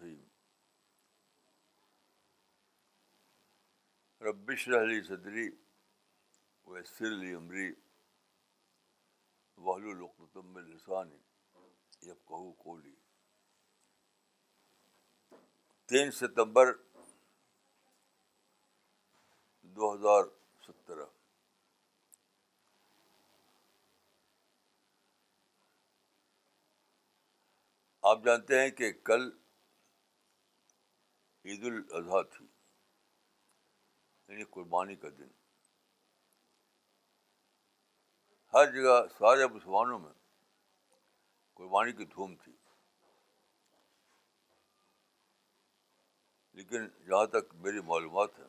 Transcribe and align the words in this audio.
الرحیم 0.00 0.28
ربش 4.26 4.68
رحلی 4.68 5.02
صدری 5.10 5.46
ویسر 6.72 7.10
علی 7.16 7.34
السانی 7.34 7.70
یب 9.58 9.82
وطب 10.20 10.58
لسانی 10.58 11.20
تین 15.88 16.10
ستمبر 16.18 16.68
دو 19.74 19.94
ہزار 19.94 20.24
سترہ 20.66 21.06
آپ 28.10 28.24
جانتے 28.24 28.60
ہیں 28.60 28.70
کہ 28.76 28.90
کل 29.04 29.30
عید 31.50 31.64
الاضحیٰ 31.66 32.22
تھی 32.32 32.46
یعنی 34.28 34.44
قربانی 34.56 34.94
کا 35.04 35.08
دن 35.18 35.28
ہر 38.54 38.70
جگہ 38.74 38.98
سارے 39.18 39.46
مسلمانوں 39.54 39.98
میں 39.98 40.12
قربانی 41.60 41.92
کی 42.00 42.04
دھوم 42.14 42.34
تھی 42.44 42.52
لیکن 46.60 46.86
جہاں 47.08 47.24
تک 47.34 47.54
میری 47.66 47.80
معلومات 47.90 48.38
ہے 48.38 48.48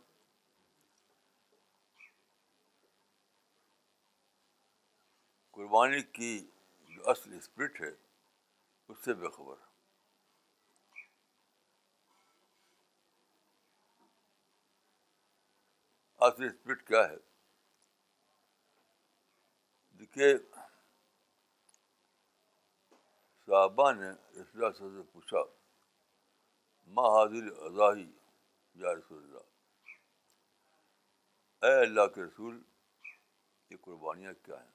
قربانی 5.57 6.01
کی 6.19 6.31
جو 6.95 7.09
اصل 7.11 7.33
اسپرٹ 7.37 7.81
ہے 7.81 7.91
اس 7.95 9.03
سے 9.05 9.13
خبر 9.19 9.55
ہے 9.65 9.70
اسپرٹ 16.27 16.81
کیا 16.87 16.99
ہے 17.09 17.15
دیکھیے 19.99 20.27
صحابہ 23.45 23.91
نے 23.91 24.09
رسول 24.09 24.59
اللہ 24.65 24.77
سے 24.77 25.01
پوچھا 25.13 25.37
ما 26.95 27.07
حاضر 27.15 27.47
اضاحی 27.69 28.05
یا 28.81 28.93
رسول 28.95 29.23
اللہ 29.23 29.49
اے 31.71 31.79
اللہ 31.81 32.07
کے 32.15 32.23
رسول 32.23 32.61
یہ 33.69 33.77
قربانیاں 33.85 34.33
کیا 34.45 34.61
ہیں 34.63 34.69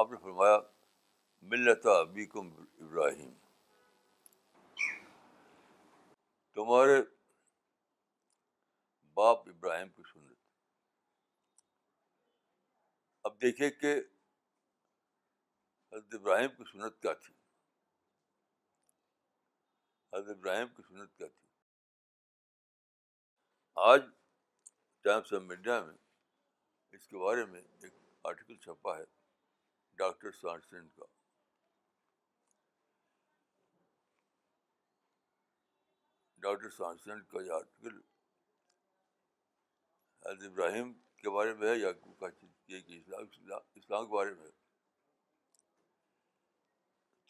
آپ 0.00 0.10
نے 0.10 0.16
فرمایا 0.22 0.58
ملتا 1.54 2.02
کم 2.32 2.50
ابراہیم 2.64 3.32
تمہارے 6.60 6.96
باپ 9.18 9.48
ابراہیم 9.48 9.88
کی 9.92 10.02
سنت 10.12 10.38
اب 13.28 13.40
دیکھے 13.42 13.68
کہ 13.70 13.92
حضرت 15.92 16.14
ابراہیم 16.14 16.50
کی 16.56 16.64
سنت 16.72 16.98
کیا 17.02 17.12
تھی 17.26 17.32
حضرت 20.16 20.36
ابراہیم 20.36 20.66
کی 20.76 20.82
سنت 20.88 21.16
کیا 21.18 21.26
تھی 21.28 21.44
آج 23.92 24.02
ٹائمس 25.04 25.32
آف 25.32 25.50
انڈیا 25.56 25.80
میں 25.84 25.96
اس 26.98 27.06
کے 27.06 27.24
بارے 27.24 27.44
میں 27.54 27.62
ایک 27.82 27.92
آرٹیکل 28.32 28.56
چھپا 28.66 28.96
ہے 28.98 29.04
ڈاکٹر 30.04 30.32
سانسن 30.42 30.88
کا 30.96 31.06
ڈاکٹر 36.42 36.70
سانسن 36.70 37.10
چند 37.10 37.26
کا 37.30 37.40
یہ 37.44 37.50
آرٹیکل 37.52 37.98
حضرت 40.26 40.46
ابراہیم 40.50 40.92
کے 41.22 41.30
بارے 41.30 41.52
میں 41.54 41.68
ہے 41.68 41.76
یا 41.78 41.88
اسلام 42.68 43.26
اسلام 43.80 44.06
کے 44.06 44.14
بارے 44.14 44.34
میں 44.34 44.44
ہے 44.46 44.50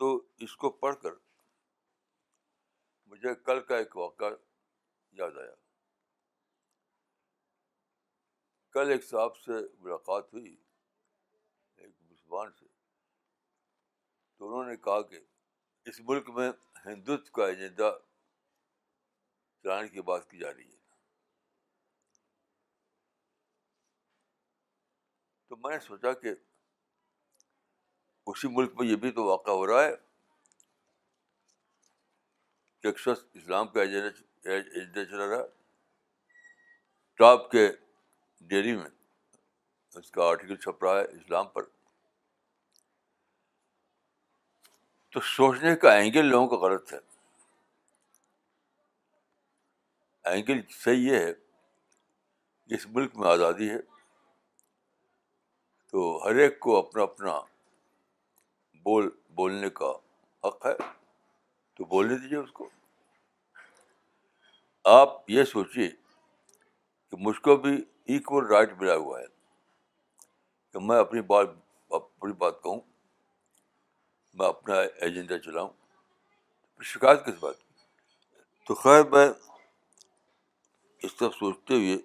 تو 0.03 0.15
اس 0.44 0.56
کو 0.65 0.70
پڑھ 0.84 0.97
کر 1.03 1.12
مجھے 3.10 3.34
کل 3.47 3.60
کا 3.69 3.76
ایک 3.78 3.97
واقعہ 3.97 4.26
یاد 5.20 5.38
آیا 5.43 5.54
کل 8.75 8.91
ایک 8.93 9.04
صاحب 9.04 9.37
سے 9.44 9.53
ملاقات 9.78 10.32
ہوئی 10.34 10.54
ایک 10.54 11.94
مسلمان 12.10 12.53
سے 12.59 12.66
تو 14.37 14.49
انہوں 14.49 14.70
نے 14.70 14.76
کہا 14.84 15.00
کہ 15.09 15.19
اس 15.91 16.00
ملک 16.10 16.31
میں 16.38 16.50
ہندوتو 16.84 17.32
کا 17.38 17.47
ایجنڈا 17.49 17.91
چلانے 19.62 19.88
کی 19.88 20.00
بات 20.03 20.28
کی 20.31 20.38
جا 20.38 20.53
رہی 20.54 20.65
ہے 20.71 20.78
تو 25.48 25.56
میں 25.56 25.71
نے 25.71 25.78
سوچا 25.87 26.12
کہ 26.22 26.34
اسی 28.31 28.49
ملک 28.56 28.72
میں 28.78 28.87
یہ 28.87 28.97
بھی 29.04 29.10
تو 29.19 29.25
واقعہ 29.26 29.53
ہو 29.54 29.66
رہا 29.66 29.82
ہے 29.84 29.91
کہ 32.81 32.87
ایک 32.88 32.99
شخص 32.99 33.25
اسلام 33.41 33.69
کا 33.69 33.82
ایجنڈا 33.82 35.04
چلا 35.04 35.26
رہا 35.26 35.43
ٹاپ 37.19 37.50
کے 37.50 37.69
ڈیری 38.50 38.75
میں 38.76 38.88
اس 39.99 40.10
کا 40.10 40.25
آرٹیکل 40.28 40.56
چھپ 40.56 40.84
رہا 40.84 40.99
ہے 40.99 41.04
اسلام 41.16 41.49
پر 41.56 41.62
تو 45.12 45.20
سوچنے 45.34 45.75
کا 45.82 45.93
اینگل 45.94 46.25
لوگوں 46.31 46.49
کا 46.49 46.56
غلط 46.66 46.93
ہے 46.93 46.99
اینگل 50.28 50.60
صحیح 50.84 51.10
یہ 51.12 51.19
ہے 51.19 51.32
جس 52.70 52.86
ملک 52.97 53.16
میں 53.19 53.28
آزادی 53.28 53.69
ہے 53.70 53.78
تو 55.91 56.00
ہر 56.25 56.36
ایک 56.38 56.58
کو 56.64 56.76
اپنا 56.78 57.03
اپنا 57.03 57.38
بول 58.84 59.08
بولنے 59.36 59.70
کا 59.81 59.91
حق 60.44 60.66
ہے 60.66 60.75
تو 61.76 61.84
بولنے 61.94 62.16
دیجیے 62.19 62.38
اس 62.38 62.53
کو 62.53 62.69
آپ 64.98 65.19
یہ 65.31 65.44
سوچیے 65.54 65.88
کہ 65.91 67.16
مجھ 67.26 67.41
کو 67.42 67.56
بھی 67.64 67.72
ایکول 68.14 68.47
رائٹ 68.52 68.70
ملا 68.81 68.94
ہوا 68.94 69.20
ہے 69.20 69.26
کہ 70.72 70.78
میں 70.87 70.98
اپنی 71.00 71.20
بات 71.32 71.48
اپنی 71.94 72.32
بات 72.38 72.62
کہوں 72.62 72.81
میں 74.38 74.47
اپنا 74.48 74.75
ایجنڈا 74.81 75.38
چلاؤں 75.44 75.70
شکایت 76.92 77.25
کس 77.26 77.42
بات 77.42 77.58
کی 77.58 78.69
تو 78.69 78.75
خیر 78.75 79.02
میں 79.12 79.26
اس 81.05 81.15
طرف 81.16 81.34
سوچتے 81.34 81.75
ہوئے 81.75 81.97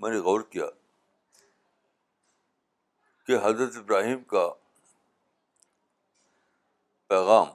میں 0.00 0.10
نے 0.10 0.18
غور 0.26 0.40
کیا 0.50 0.66
کہ 3.26 3.36
حضرت 3.44 3.76
ابراہیم 3.76 4.22
کا 4.32 4.46
پیغام 7.08 7.46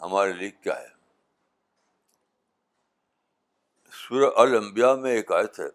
ہمارے 0.00 0.32
لیے 0.32 0.50
کیا 0.50 0.78
ہے 0.80 0.90
سورہ 4.08 4.30
الانبیاء 4.44 4.92
میں 5.04 5.10
ایک 5.16 5.32
آیت 5.32 5.60
ہے 5.60 5.68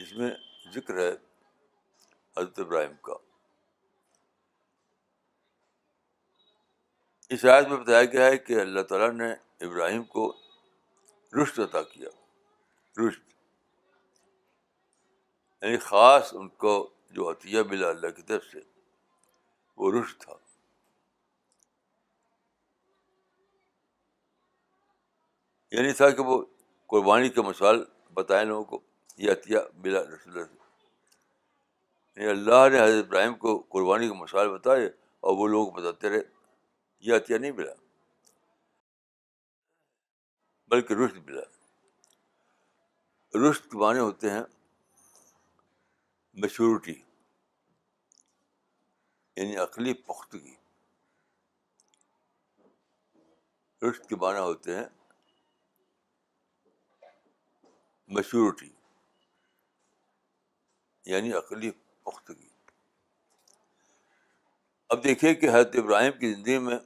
جس 0.00 0.12
میں 0.18 0.30
ذکر 0.74 0.98
ہے 0.98 1.10
حضرت 1.12 2.58
ابراہیم 2.60 2.92
کا 3.08 3.14
اس 7.36 7.44
آیت 7.54 7.66
میں 7.68 7.76
بتایا 7.76 8.04
گیا 8.12 8.24
ہے 8.26 8.36
کہ 8.48 8.60
اللہ 8.60 8.82
تعالیٰ 8.90 9.10
نے 9.12 9.32
ابراہیم 9.66 10.04
کو 10.16 10.30
رشت 11.36 11.60
عطا 11.60 11.82
کیا 11.82 12.10
رشت 12.98 13.22
یعنی 15.62 15.78
خاص 15.88 16.32
ان 16.36 16.48
کو 16.62 16.72
جو 17.14 17.30
عطیہ 17.30 17.62
ملا 17.70 17.88
اللہ 17.88 18.10
کی 18.16 18.22
طرف 18.26 18.44
سے 18.52 18.60
وہ 19.76 19.90
رشت 19.92 20.20
تھا 20.20 20.34
یعنی 25.76 25.92
تھا 25.92 26.08
کہ 26.10 26.22
وہ 26.28 26.40
قربانی 26.92 27.28
کے 27.30 27.42
مثال 27.46 27.82
بتائے 28.14 28.44
لوگوں 28.44 28.64
کو 28.64 28.78
یہ 29.22 29.30
عطیہ 29.32 29.58
ملا 29.84 30.00
رسول 30.04 30.32
اللہ 30.38 30.44
سے 30.52 30.66
یعنی 32.20 32.30
اللہ 32.30 32.68
نے 32.72 32.80
حضرت 32.84 33.04
ابراہیم 33.04 33.34
کو 33.44 33.58
قربانی 33.72 34.08
کے 34.08 34.14
مسائل 34.22 34.48
بتائے 34.50 34.86
اور 34.86 35.36
وہ 35.38 35.46
لوگ 35.48 35.68
بتاتے 35.74 36.10
رہے 36.10 36.20
یہ 37.08 37.16
عطیہ 37.16 37.36
نہیں 37.38 37.52
ملا 37.56 37.72
بلکہ 40.70 40.94
رشت 40.94 41.16
ملا 41.26 41.42
کے 43.70 43.76
معنی 43.78 43.98
ہوتے 43.98 44.30
ہیں 44.30 44.42
میچورٹی 46.42 46.94
یعنی 49.36 49.56
عقلی 49.62 49.92
پختگی 50.06 50.54
کے 54.08 54.16
معنی 54.20 54.38
ہوتے 54.38 54.76
ہیں 54.76 54.84
میچورٹی 58.16 58.68
یعنی 61.12 61.32
عقلی 61.38 61.70
پختگی 62.04 62.48
اب 64.94 65.04
دیکھیے 65.04 65.34
کہ 65.40 65.48
حضرت 65.50 65.76
ابراہیم 65.82 66.12
کی 66.18 66.32
زندگی 66.34 66.58
میں 66.68 66.78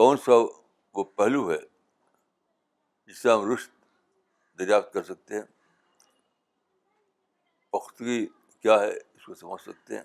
کون 0.00 0.16
سا 0.24 0.32
وہ 0.98 1.02
پہلو 1.20 1.40
ہے 1.50 1.56
جس 3.06 3.18
سے 3.22 3.30
ہم 3.30 3.44
رشت 3.50 3.70
دریافت 4.58 4.92
کر 4.92 5.02
سکتے 5.10 5.34
ہیں 5.34 5.42
پختگی 7.72 8.18
کیا 8.62 8.78
ہے 8.80 8.90
اس 8.96 9.26
کو 9.26 9.34
سمجھ 9.42 9.60
سکتے 9.62 9.96
ہیں 9.96 10.02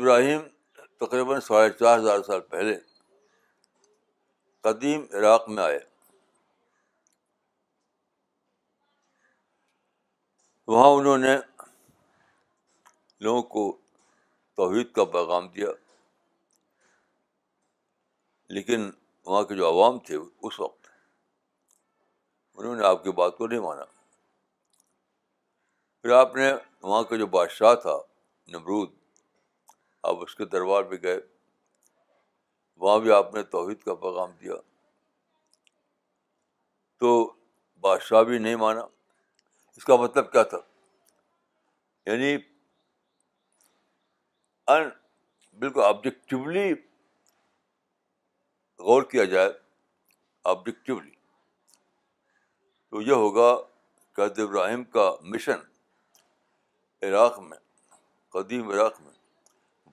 ابراہیم 0.00 0.40
تقریباً 1.06 1.40
ساڑھے 1.48 1.70
چار 1.78 1.98
ہزار 1.98 2.22
سال 2.26 2.40
پہلے 2.50 2.76
قدیم 4.68 5.06
عراق 5.18 5.48
میں 5.54 5.62
آئے 5.64 5.78
وہاں 10.74 10.90
انہوں 11.00 11.28
نے 11.28 11.36
لوگوں 13.26 13.42
کو 13.56 13.68
توحید 14.60 14.92
کا 14.98 15.04
پیغام 15.16 15.48
دیا 15.56 15.70
لیکن 18.56 18.90
وہاں 19.26 19.42
کے 19.44 19.54
جو 19.54 19.68
عوام 19.68 19.98
تھے 20.04 20.16
اس 20.16 20.58
وقت 20.60 20.86
انہوں 22.58 22.74
نے 22.76 22.84
آپ 22.86 23.02
کی 23.04 23.12
بات 23.18 23.36
کو 23.38 23.46
نہیں 23.46 23.60
مانا 23.60 23.84
پھر 26.02 26.12
آپ 26.16 26.36
نے 26.36 26.50
وہاں 26.82 27.02
کا 27.10 27.16
جو 27.16 27.26
بادشاہ 27.34 27.74
تھا 27.82 27.96
نمرود 28.52 28.90
آپ 30.10 30.16
اس 30.22 30.34
کے 30.36 30.44
دربار 30.52 30.82
پہ 30.90 30.96
گئے 31.02 31.18
وہاں 32.84 32.98
بھی 33.04 33.10
آپ 33.12 33.34
نے 33.34 33.42
توحید 33.54 33.82
کا 33.84 33.94
پیغام 34.04 34.30
دیا 34.40 34.54
تو 37.00 37.12
بادشاہ 37.80 38.22
بھی 38.30 38.38
نہیں 38.38 38.56
مانا 38.62 38.80
اس 39.76 39.84
کا 39.84 39.96
مطلب 39.96 40.32
کیا 40.32 40.42
تھا 40.52 40.58
یعنی 42.10 42.34
ان 44.74 44.88
بالکل 45.58 45.80
آبجیکٹولی 45.84 46.72
غور 48.86 49.02
کیا 49.12 49.24
جائے 49.34 49.48
آبجیکٹیولی 50.50 51.10
تو 52.90 53.00
یہ 53.02 53.12
ہوگا 53.22 53.54
قید 54.16 54.38
ابراہیم 54.40 54.84
کا 54.96 55.10
مشن 55.32 55.60
عراق 57.06 57.38
میں 57.48 57.58
قدیم 58.32 58.70
عراق 58.70 59.00
میں 59.00 59.12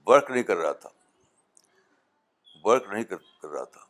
ورک 0.07 0.29
نہیں 0.31 0.43
کر 0.43 0.57
رہا 0.57 0.71
تھا 0.83 0.89
ورک 2.63 2.87
نہیں 2.91 3.03
کر 3.09 3.47
رہا 3.51 3.63
تھا 3.73 3.83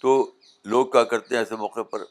تو 0.00 0.10
لوگ 0.72 0.86
کیا 0.92 1.04
کرتے 1.10 1.34
ہیں 1.36 1.42
ایسے 1.42 1.56
موقع 1.56 1.82
پر 1.90 2.02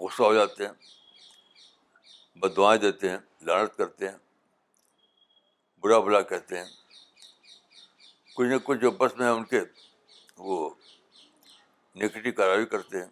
غصہ 0.00 0.22
ہو 0.22 0.34
جاتے 0.34 0.66
ہیں 0.66 2.40
بدوائیں 2.42 2.80
دیتے 2.82 3.10
ہیں 3.10 3.18
لانت 3.46 3.76
کرتے 3.76 4.08
ہیں 4.08 4.16
برا 5.82 5.98
بلا 6.00 6.20
کہتے 6.22 6.58
ہیں 6.58 6.64
کچھ 8.36 8.46
نہ 8.48 8.54
کچھ 8.64 8.78
جو 8.80 8.90
بس 8.98 9.16
میں 9.18 9.28
ان 9.28 9.44
کے 9.52 9.60
وہ 10.48 10.68
نگیٹو 12.02 12.30
کاروائی 12.36 12.66
کرتے 12.74 12.98
ہیں 12.98 13.10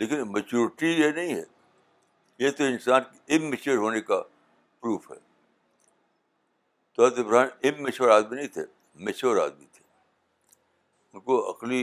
لیکن 0.00 0.30
میچورٹی 0.32 0.86
یہ 1.00 1.08
نہیں 1.16 1.34
ہے 1.34 1.42
یہ 2.44 2.50
تو 2.58 2.64
انسان 2.64 3.02
ام 3.36 3.48
میچور 3.50 3.76
ہونے 3.84 4.00
کا 4.10 4.20
پروف 4.80 5.10
ہے 5.10 5.16
حضرت 6.98 7.18
ابراہیم 7.18 7.48
ام 7.76 7.82
میچور 7.82 8.08
آدمی 8.12 8.36
نہیں 8.36 8.48
تھے 8.54 8.62
میچور 9.06 9.36
آدمی 9.42 9.66
تھے 9.72 9.84
ان 11.12 11.20
کو 11.28 11.38
عقلی 11.52 11.80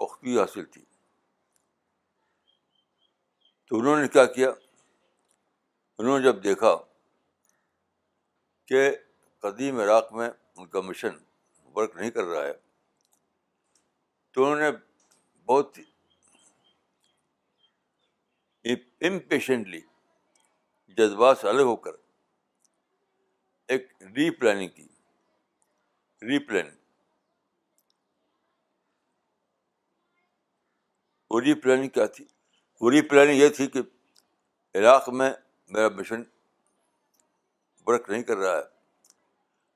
پختگی 0.00 0.38
حاصل 0.38 0.64
تھی 0.74 0.82
تو 3.68 3.78
انہوں 3.78 4.00
نے 4.00 4.08
کیا 4.14 4.24
کیا 4.38 4.50
انہوں 5.98 6.18
نے 6.18 6.24
جب 6.24 6.42
دیکھا 6.42 6.74
کہ 8.68 8.88
قدیم 9.42 9.78
عراق 9.80 10.12
میں 10.12 10.28
ان 10.56 10.66
کا 10.68 10.80
مشن 10.80 11.16
ورک 11.76 11.96
نہیں 11.96 12.10
کر 12.10 12.24
رہا 12.24 12.44
ہے 12.46 12.52
تو 14.34 14.44
انہوں 14.44 14.60
نے 14.60 14.70
بہت 15.48 15.78
امپیشنٹلی 19.08 19.80
جذبات 20.96 21.38
سے 21.38 21.48
الگ 21.48 21.64
ہو 21.70 21.74
کر 21.86 21.90
ایک 23.74 23.88
ری 24.16 24.28
پلاننگ 24.38 24.68
کی 24.74 24.86
ری 26.28 26.38
پلاننگ 26.46 26.76
وہ 31.30 31.40
ری 31.40 31.54
پلاننگ 31.60 31.88
کیا 31.98 32.06
تھی 32.18 32.24
وہ 32.80 32.90
ری 32.90 33.00
پلاننگ 33.08 33.36
یہ 33.40 33.48
تھی 33.56 33.66
کہ 33.74 33.82
عراق 34.78 35.08
میں 35.20 35.30
میرا 35.70 35.88
مشن 35.96 36.22
ورک 37.86 38.08
نہیں 38.10 38.22
کر 38.28 38.36
رہا 38.36 38.56
ہے 38.56 38.62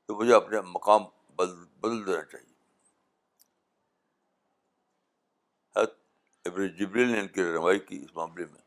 تو 0.06 0.14
مجھے 0.18 0.34
اپنے 0.34 0.60
مقام 0.74 1.02
بدل 1.36 2.06
دینا 2.06 2.22
چاہیے 2.24 2.50
جبریل 6.78 7.08
نے 7.10 7.18
ان 7.20 7.28
کی 7.34 7.42
رہنمائی 7.46 7.78
کی 7.88 7.96
اس 8.04 8.14
معاملے 8.14 8.44
میں 8.52 8.60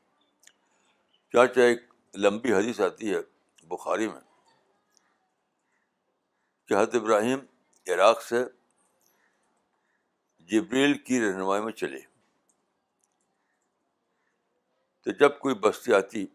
کیا 1.32 1.46
چاہے 1.56 1.68
ایک 1.68 1.82
لمبی 2.26 2.54
حدیث 2.54 2.80
آتی 2.82 3.14
ہے 3.14 3.20
بخاری 3.74 4.08
میں 4.08 4.20
کہ 6.68 6.74
حضرت 6.74 6.96
ابراہیم 6.96 7.40
عراق 7.94 8.22
سے 8.24 8.44
جبریل 10.52 10.98
کی 11.08 11.20
رہنمائی 11.22 11.62
میں 11.64 11.72
چلے 11.82 12.00
تو 15.04 15.12
جب 15.20 15.38
کوئی 15.40 15.56
بستی 15.64 15.94
آتی 15.94 16.26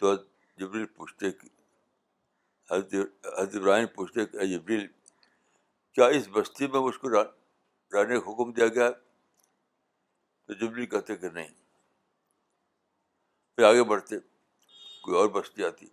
تو 0.00 0.14
جبریل 0.60 0.84
پوچھتے 0.96 1.30
کہ 1.38 1.48
حضرت 2.70 3.54
ابراہیم 3.56 3.86
پوچھتے 3.94 4.24
کہ 4.26 4.44
جبریل 4.56 4.86
کیا 5.94 6.06
اس 6.18 6.28
بستی 6.34 6.66
میں 6.74 6.80
اس 6.88 6.98
کو 6.98 7.10
رہنے 7.12 8.18
کا 8.20 8.30
حکم 8.30 8.52
دیا 8.58 8.68
گیا 8.78 8.88
تو 8.90 10.54
جبریل 10.62 10.86
کہتے 10.94 11.16
کہ 11.16 11.28
نہیں 11.34 11.48
پھر 13.56 13.64
آگے 13.68 13.82
بڑھتے 13.92 14.16
کوئی 15.04 15.16
اور 15.18 15.28
بستی 15.40 15.64
آتی 15.64 15.86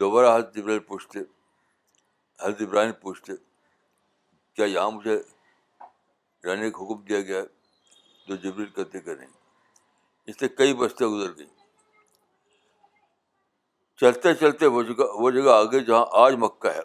دوبارہ 0.00 0.34
حضرت 0.34 0.58
ابراہیم 0.58 0.82
پوچھتے 0.88 1.18
حضرت 2.42 2.60
ابراہیم 2.66 2.92
پوچھتے 3.00 3.32
کیا 4.54 4.66
یہاں 4.66 4.90
مجھے 4.90 5.20
رہنے 6.44 6.70
کا 6.70 6.82
حکم 6.84 7.02
دیا 7.08 7.20
گیا 7.30 7.42
تو 8.26 8.36
جبریل 8.44 8.68
کہتے 8.76 9.00
کہ 9.00 9.14
نہیں 9.14 9.32
اس 10.28 10.38
سے 10.40 10.48
کئی 10.58 10.74
بستیاں 10.84 11.08
گزر 11.10 11.36
گئیں 11.38 11.58
چلتے 14.00 14.32
چلتے 14.40 14.66
وہ 14.74 14.82
جگہ 14.88 15.04
وہ 15.22 15.30
جگہ 15.30 15.52
آگے 15.52 15.80
جہاں 15.84 16.04
آج 16.24 16.34
مکہ 16.44 16.68
ہے 16.74 16.80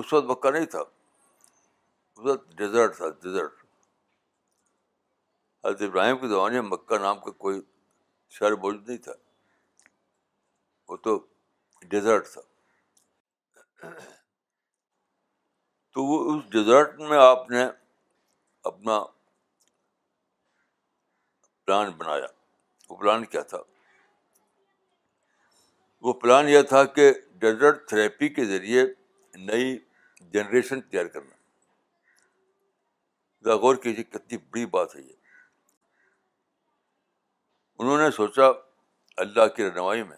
اس 0.00 0.12
وقت 0.12 0.26
مکہ 0.30 0.50
نہیں 0.50 0.66
تھا 0.74 0.78
اس 0.80 2.24
وقت 2.28 2.56
ڈیزرٹ 2.58 2.96
تھا 2.96 3.08
ڈیزرٹ 3.24 3.58
حضرت 5.64 5.82
ابراہیم 5.88 6.18
کے 6.18 6.28
زمانے 6.28 6.60
میں 6.60 6.68
مکہ 6.68 6.98
نام 7.02 7.18
کا 7.24 7.30
کوئی 7.44 7.60
شہر 8.38 8.56
موجود 8.64 8.88
نہیں 8.88 8.98
تھا 9.08 9.12
وہ 10.88 10.96
تو 11.08 11.18
ڈیزرٹ 11.94 12.32
تھا 12.32 13.90
تو 15.92 16.04
وہ 16.10 16.18
اس 16.32 16.48
ڈیزرٹ 16.52 16.98
میں 17.10 17.18
آپ 17.26 17.48
نے 17.50 17.64
اپنا 18.72 19.00
پلان 21.66 21.90
بنایا 22.00 22.26
وہ 22.88 22.96
پلان 22.96 23.24
کیا 23.34 23.42
تھا 23.52 23.58
وہ 26.02 26.12
پلان 26.22 26.48
یہ 26.48 26.62
تھا 26.72 26.82
کہ 26.96 27.10
ڈیزرٹ 27.40 27.86
تھراپی 27.88 28.28
کے 28.34 28.44
ذریعے 28.44 28.84
نئی 29.46 29.78
جنریشن 30.32 30.80
تیار 30.80 31.06
کرنا 31.14 31.34
غور 33.62 33.76
کیجیے 33.82 34.04
کتنی 34.04 34.36
بڑی 34.38 34.64
بات 34.66 34.94
ہے 34.96 35.00
یہ 35.00 35.12
انہوں 37.78 37.98
نے 37.98 38.10
سوچا 38.16 38.46
اللہ 39.24 39.46
کی 39.56 39.64
رہنمائی 39.66 40.02
میں 40.02 40.16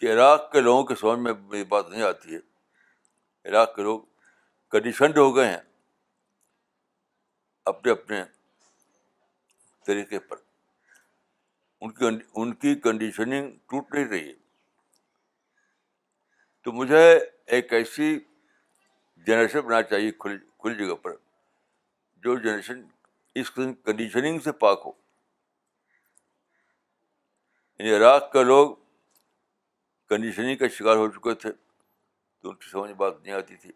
کہ 0.00 0.12
عراق 0.12 0.50
کے 0.52 0.60
لوگوں 0.60 0.84
کے 0.90 0.94
سمجھ 1.00 1.18
میں 1.48 1.58
یہ 1.58 1.64
بات 1.68 1.88
نہیں 1.90 2.02
آتی 2.02 2.34
ہے 2.34 2.40
عراق 3.50 3.74
کے 3.76 3.82
لوگ 3.82 4.00
کنڈیشنڈ 4.70 5.18
ہو 5.18 5.34
گئے 5.36 5.46
ہیں 5.48 5.60
اپنے 7.72 7.92
اپنے 7.92 8.22
طریقے 9.86 10.18
پر 10.28 10.36
ان 11.84 11.90
کی 11.92 12.06
ان 12.40 12.52
کی 12.62 12.74
کنڈیشننگ 12.84 13.50
ٹوٹ 13.68 13.94
نہیں 13.94 14.04
رہی 14.08 14.28
ہے 14.28 14.34
تو 16.64 16.72
مجھے 16.72 17.02
ایک 17.56 17.72
ایسی 17.72 18.18
جنریشن 19.26 19.60
بنانا 19.66 19.82
چاہیے 19.82 20.10
کھلی 20.22 20.74
جگہ 20.84 20.94
پر 21.02 21.14
جو 22.24 22.36
جنریشن 22.38 22.82
اس 23.40 23.50
کنڈیشننگ 23.50 24.38
سے 24.44 24.52
پاک 24.64 24.82
ہو 24.84 24.90
یعنی 27.78 27.94
عراق 27.96 28.30
کا 28.32 28.42
لوگ 28.42 28.72
کنڈیشننگ 30.08 30.56
کا 30.64 30.68
شکار 30.78 30.96
ہو 30.96 31.10
چکے 31.10 31.34
تھے 31.44 31.52
تو 31.52 32.48
ان 32.50 32.54
کی 32.56 32.70
سمجھ 32.70 32.92
بات 33.02 33.14
نہیں 33.22 33.34
آتی 33.34 33.56
تھی 33.62 33.70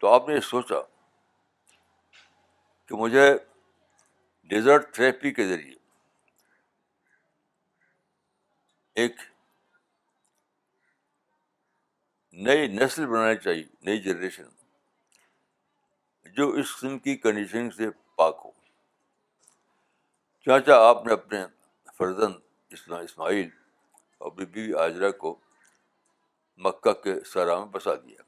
تو 0.00 0.08
آپ 0.12 0.28
نے 0.28 0.34
یہ 0.34 0.40
سوچا 0.50 0.80
کہ 2.88 2.94
مجھے 3.04 3.26
ڈیزرٹ 4.50 4.92
تھریپی 4.94 5.30
کے 5.34 5.46
ذریعے 5.48 5.72
ایک 9.02 9.20
نئی 12.46 12.66
نسل 12.74 13.06
بنانی 13.06 13.36
چاہیے 13.44 13.62
نئی 13.86 13.98
جنریشن 14.02 14.48
جو 16.36 16.48
اس 16.60 16.74
قسم 16.76 16.98
کی 16.98 17.14
کنڈیشن 17.16 17.70
سے 17.76 17.90
پاک 18.16 18.40
ہو 18.44 18.50
چاچا 20.44 20.76
آپ 20.88 21.06
نے 21.06 21.12
اپنے 21.12 21.42
فرزند 21.98 22.74
اسماعیل 23.02 23.48
اور 24.20 24.30
بی 24.36 24.44
بی 24.54 24.72
آجرا 24.82 25.10
کو 25.22 25.34
مکہ 26.64 26.92
کے 27.02 27.12
سرا 27.32 27.58
میں 27.58 27.66
بسا 27.72 27.94
دیا 28.04 28.22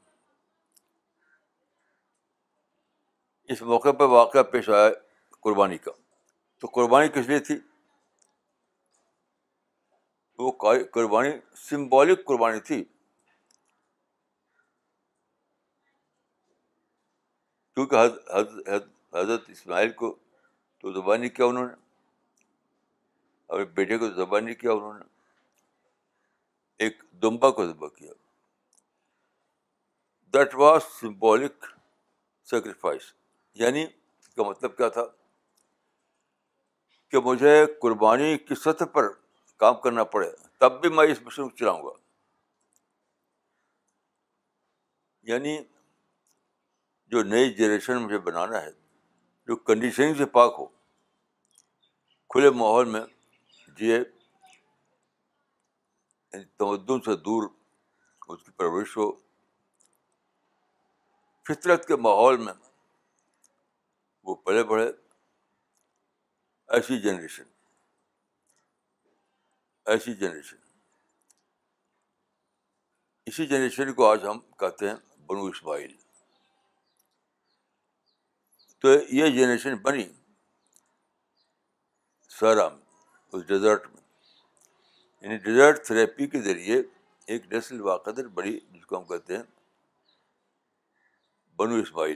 اس 3.53 3.61
موقع 3.61 3.91
پہ 3.99 4.03
واقعہ 4.13 4.43
پیش 4.51 4.69
آیا 4.69 4.89
قربانی 5.43 5.77
کا 5.87 5.91
تو 6.61 6.67
قربانی 6.73 7.07
کس 7.19 7.27
لیے 7.27 7.39
تھی 7.49 7.57
وہ 10.39 10.51
قربانی 10.93 11.29
سمبولک 11.59 12.25
قربانی 12.25 12.59
تھی 12.67 12.83
کیونکہ 17.77 18.05
حضرت 19.13 19.49
اسماعیل 19.49 19.91
کو 20.01 20.15
تو 20.81 20.91
زبانی 20.93 21.29
کیا 21.29 21.45
انہوں 21.45 21.65
نے 21.67 21.73
اور 23.55 23.63
بیٹے 23.75 23.97
کو 23.97 24.09
زبانی 24.15 24.53
کیا 24.55 24.71
انہوں 24.71 24.93
نے 24.99 25.05
ایک 26.85 27.01
دمبا 27.21 27.49
کو 27.59 27.65
ذبح 27.67 27.87
کیا 27.97 28.11
دیٹ 30.33 30.55
واز 30.55 30.81
سمبولک 30.99 31.65
سیکریفائس 32.49 33.13
یعنی 33.61 33.83
اس 33.83 34.27
کا 34.35 34.43
مطلب 34.49 34.75
کیا 34.77 34.87
تھا 34.97 35.05
کہ 37.11 37.19
مجھے 37.25 37.55
قربانی 37.81 38.37
کی 38.47 38.55
سطح 38.63 38.85
پر 38.93 39.11
کام 39.59 39.79
کرنا 39.83 40.03
پڑے 40.13 40.29
تب 40.59 40.79
بھی 40.81 40.89
میں 40.95 41.05
اس 41.11 41.21
مشین 41.25 41.49
کو 41.49 41.55
چلاؤں 41.57 41.83
گا 41.83 41.91
یعنی 45.31 45.57
جو 47.11 47.23
نئی 47.23 47.53
جنریشن 47.53 47.97
مجھے 48.03 48.17
بنانا 48.27 48.61
ہے 48.61 48.71
جو 49.47 49.55
کنڈیشننگ 49.69 50.13
سے 50.17 50.25
پاک 50.37 50.55
ہو 50.59 50.65
کھلے 52.33 52.49
ماحول 52.59 52.85
میں 52.95 53.01
جیے 53.77 53.99
تمدن 56.59 57.01
سے 57.05 57.15
دور 57.29 57.49
اس 58.33 58.43
کی 58.43 58.51
پرورش 58.57 58.95
ہو 58.97 59.11
فطرت 61.47 61.87
کے 61.87 61.95
ماحول 62.05 62.37
میں 62.43 62.53
وہ 64.27 64.35
پلے 64.45 64.63
پڑھے 64.71 64.89
ایسی 66.75 66.99
جنریشن 67.01 67.43
ایسی 69.91 70.13
جنریشن 70.19 70.57
اسی 73.27 73.45
جنریشن 73.47 73.91
کو 73.97 74.05
آج 74.05 74.25
ہم 74.29 74.39
کہتے 74.59 74.89
ہیں 74.89 74.95
بنو 75.27 75.45
اسماعیل 75.47 75.95
تو 78.81 78.93
یہ 79.15 79.29
جنریشن 79.37 79.75
بنی 79.85 80.03
سارا 82.39 82.67
اس 83.33 83.47
ڈیزرٹ 83.47 83.87
میں 83.93 84.01
یعنی 85.21 85.37
ڈیزرٹ 85.45 85.83
تھراپی 85.85 86.27
کے 86.33 86.41
ذریعے 86.49 86.81
ایک 87.35 87.51
نسل 87.53 87.81
واقع 87.81 88.09
بڑی 88.33 88.59
جس 88.73 88.85
کو 88.85 88.97
ہم 88.97 89.03
کہتے 89.13 89.37
ہیں 89.37 89.43
بنو 91.59 91.75
اسماعیل 91.81 92.15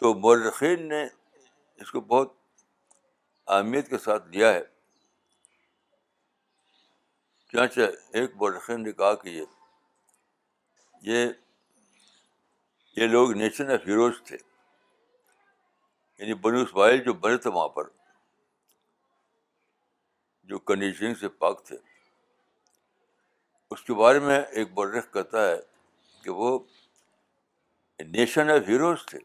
تو 0.00 0.14
مورخین 0.24 0.88
نے 0.88 1.04
اس 1.04 1.90
کو 1.90 2.00
بہت 2.14 2.40
اہمیت 3.56 3.88
کے 3.90 3.98
ساتھ 4.08 4.28
لیا 4.36 4.52
ہے 4.54 4.60
ایک 8.20 8.36
برخین 8.42 8.82
نے 8.82 8.92
کہا 9.00 9.14
کہ 9.22 9.28
یہ 9.28 9.44
یہ 11.12 11.26
یہ 12.96 13.06
لوگ 13.06 13.32
نیشن 13.40 13.70
آف 13.72 13.86
ہیروز 13.88 14.20
تھے 14.24 14.36
یعنی 14.36 16.34
بنو 16.46 16.60
اسماعیل 16.62 17.02
جو 17.04 17.12
بنے 17.24 17.36
تھے 17.44 17.50
وہاں 17.54 17.68
پر 17.76 17.88
جو 20.52 20.58
کنڈیشن 20.70 21.14
سے 21.20 21.28
پاک 21.42 21.64
تھے 21.66 21.76
اس 23.74 23.82
کے 23.82 23.94
بارے 24.00 24.18
میں 24.28 24.38
ایک 24.60 24.72
برخ 24.78 25.12
کہتا 25.12 25.46
ہے 25.48 25.60
کہ 26.22 26.30
وہ 26.40 26.58
نیشن 28.18 28.50
آف 28.50 28.68
ہیروز 28.68 29.04
تھے 29.10 29.18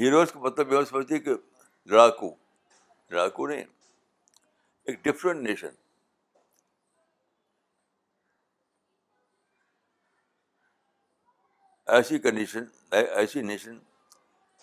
ہیروز 0.00 0.32
کا 0.32 0.38
مطلب 0.40 0.72
یہ 0.72 0.76
سمجھتے 0.76 0.90
سمجھتی 0.90 1.14
ہے 1.14 1.18
کہ 1.20 1.90
لڑاکو 1.90 2.34
لڑاکو 3.10 3.46
نہیں 3.48 3.64
ایک 4.92 5.02
ڈفرینٹ 5.04 5.48
نیشن 5.48 5.74
ایسی 11.96 12.18
کنڈیشن 12.18 12.64
ایسی 13.16 13.40
نیشن 13.42 13.78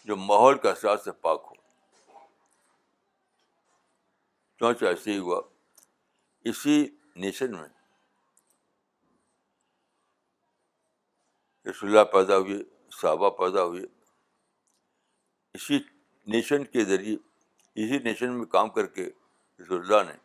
جو 0.05 0.15
ماحول 0.17 0.57
کا 0.57 0.69
اثرات 0.69 1.01
سے 1.03 1.11
پاک 1.25 1.45
ہو 1.49 1.55
چونچہ 4.59 4.85
ایسے 4.85 5.11
ہی 5.11 5.17
ہوا 5.17 5.41
اسی 6.49 6.85
نیشن 7.25 7.51
میں 7.57 7.67
رسول 11.69 11.97
پیدا 12.11 12.37
ہوئے 12.37 12.57
صحابہ 13.01 13.29
پیدا 13.41 13.63
ہوئے 13.63 13.81
اسی 15.53 15.77
نیشن 16.33 16.63
کے 16.73 16.83
ذریعے 16.85 17.15
اسی 17.81 17.97
نیشن 18.03 18.37
میں 18.37 18.45
کام 18.55 18.69
کر 18.75 18.85
کے 18.97 19.09
رسول 19.59 19.79
اللہ 19.79 20.11
نے 20.11 20.17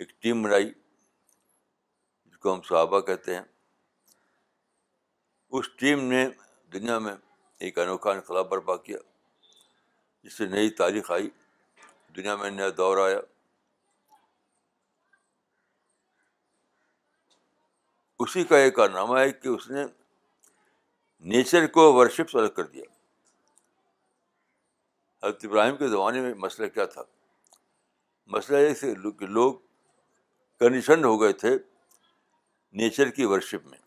ایک 0.00 0.08
ٹیم 0.22 0.42
بنائی 0.42 0.68
جس 0.70 2.36
کو 2.38 2.54
ہم 2.54 2.60
صحابہ 2.68 3.00
کہتے 3.08 3.34
ہیں 3.34 3.42
اس 5.58 5.68
ٹیم 5.78 6.02
نے 6.10 6.26
دنیا 6.72 6.98
میں 7.06 7.14
ایک 7.66 7.78
انوکھا 7.78 8.10
انقلاب 8.10 8.48
برپا 8.48 8.76
کیا 8.84 8.98
جس 10.24 10.36
سے 10.38 10.46
نئی 10.46 10.70
تاریخ 10.80 11.10
آئی 11.10 11.28
دنیا 12.16 12.36
میں 12.36 12.50
نیا 12.50 12.68
دور 12.76 13.04
آیا 13.08 13.18
اسی 18.22 18.44
کا 18.44 18.58
یہ 18.58 18.70
کارنامہ 18.78 19.18
ہے 19.18 19.30
کہ 19.32 19.48
اس 19.48 19.70
نے 19.70 19.84
نیچر 21.34 21.66
کو 21.76 22.08
سے 22.16 22.22
الگ 22.38 22.48
کر 22.56 22.64
دیا 22.66 22.84
حضرت 25.22 25.44
ابراہیم 25.44 25.76
کے 25.76 25.88
زمانے 25.88 26.20
میں 26.20 26.32
مسئلہ 26.44 26.66
کیا 26.74 26.84
تھا 26.94 27.02
مسئلہ 28.36 28.58
یہ 28.58 28.74
تھا 28.80 29.10
کہ 29.18 29.26
لوگ 29.26 29.54
کنڈیشنڈ 30.60 31.04
ہو 31.04 31.20
گئے 31.20 31.32
تھے 31.42 31.48
نیچر 32.80 33.10
کی 33.16 33.24
ورشپ 33.24 33.66
میں 33.66 33.78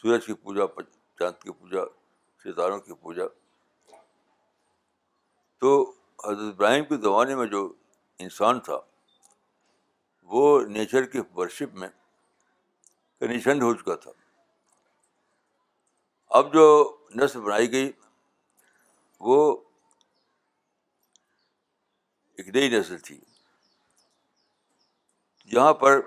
سورج 0.00 0.26
کی 0.26 0.34
پوجا 0.42 0.66
چاند 1.18 1.42
کی 1.42 1.52
پوجا 1.58 1.84
ستاروں 2.44 2.78
کی 2.80 2.94
پوجا 3.00 3.24
تو 5.60 5.74
حضرت 6.24 6.54
ابراہیم 6.54 6.84
کے 6.84 6.96
زمانے 7.02 7.34
میں 7.36 7.46
جو 7.46 7.66
انسان 8.26 8.60
تھا 8.68 8.78
وہ 10.32 10.44
نیچر 10.76 11.04
کی 11.12 11.20
ورشپ 11.34 11.74
میں 11.78 11.88
کنڈیشنڈ 13.20 13.62
ہو 13.62 13.72
چکا 13.74 13.94
تھا 14.06 14.10
اب 16.38 16.52
جو 16.54 16.66
نسل 17.16 17.40
بنائی 17.40 17.70
گئی 17.72 17.90
وہ 19.26 19.42
ایک 22.38 22.48
نئی 22.54 22.68
نسل 22.70 22.98
تھی 23.08 23.18
جہاں 25.50 25.74
پر 25.82 26.00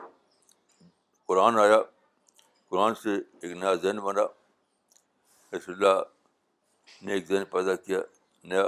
قرآن 1.27 1.59
آیا 1.59 1.79
قرآن 2.69 2.95
سے 3.03 3.15
ایک 3.15 3.51
نیا 3.57 3.73
ذہن 3.83 3.99
بنا 4.07 4.25
رس 5.55 5.69
اللہ 5.69 6.01
نے 7.05 7.13
ایک 7.13 7.27
ذہن 7.27 7.43
پیدا 7.51 7.75
کیا 7.85 7.99
نیا 8.49 8.65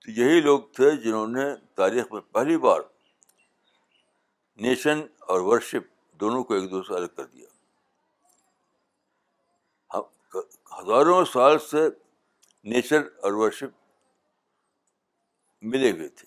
تو 0.00 0.10
یہی 0.18 0.40
لوگ 0.40 0.60
تھے 0.76 0.90
جنہوں 1.04 1.26
نے 1.28 1.48
تاریخ 1.80 2.12
میں 2.12 2.20
پہلی 2.32 2.56
بار 2.66 2.80
نیشن 4.66 5.00
اور 5.32 5.40
ورشپ 5.48 5.90
دونوں 6.20 6.44
کو 6.44 6.54
ایک 6.54 6.70
دوسرے 6.70 6.94
سے 6.94 7.00
الگ 7.00 7.16
کر 7.16 7.24
دیا 7.26 7.46
ہزاروں 10.78 11.24
سال 11.32 11.58
سے 11.70 11.88
نیچر 12.70 13.00
اور 13.24 13.32
ورشپ 13.32 13.80
ملے 15.70 15.90
ہوئے 15.90 16.08
تھے 16.08 16.26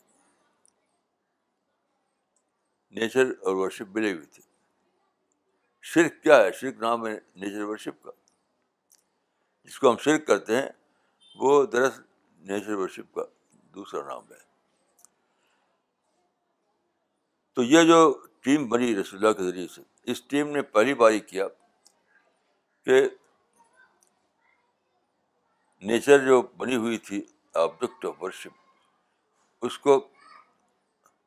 نیچر 3.00 3.32
اور 3.46 3.56
ورشپ 3.56 3.96
ملے 3.96 4.12
ہوئے 4.14 4.26
تھے 4.34 4.42
شرک 5.94 6.22
کیا 6.24 6.38
ہے 6.44 6.52
شرک 6.60 6.78
نام 6.82 7.06
ہے 7.08 7.18
نیچر 7.42 7.62
ورشپ 7.70 8.02
کا 8.04 8.12
جس 9.66 9.80
کو 9.80 9.90
ہم 9.92 9.98
شرک 10.06 10.26
کرتے 10.28 10.56
ہیں 10.56 10.68
وہ 11.40 11.66
دراصل 11.74 12.02
نیچر 12.52 12.74
ورشپ 12.74 13.14
کا 13.16 13.24
دوسرا 13.76 14.04
نام 14.14 14.32
ہے 14.32 14.44
تو 17.56 17.64
یہ 17.64 17.84
جو 17.88 18.00
ٹیم 18.46 18.68
بنی 18.70 18.96
رسول 18.96 19.26
اللہ 19.26 19.38
کے 19.38 19.44
ذریعے 19.50 19.68
سے 19.76 19.82
اس 20.12 20.22
ٹیم 20.28 20.50
نے 20.56 20.62
پہلی 20.78 20.94
بار 20.94 21.18
کیا 21.28 21.48
کہ 22.86 23.02
نیچر 25.88 26.24
جو 26.26 26.42
بنی 26.58 26.76
ہوئی 26.84 26.98
تھی 27.08 27.22
آبجیکٹ 27.64 28.06
آف 28.06 28.14
ورشپ 28.22 29.66
اس 29.66 29.78
کو 29.80 29.94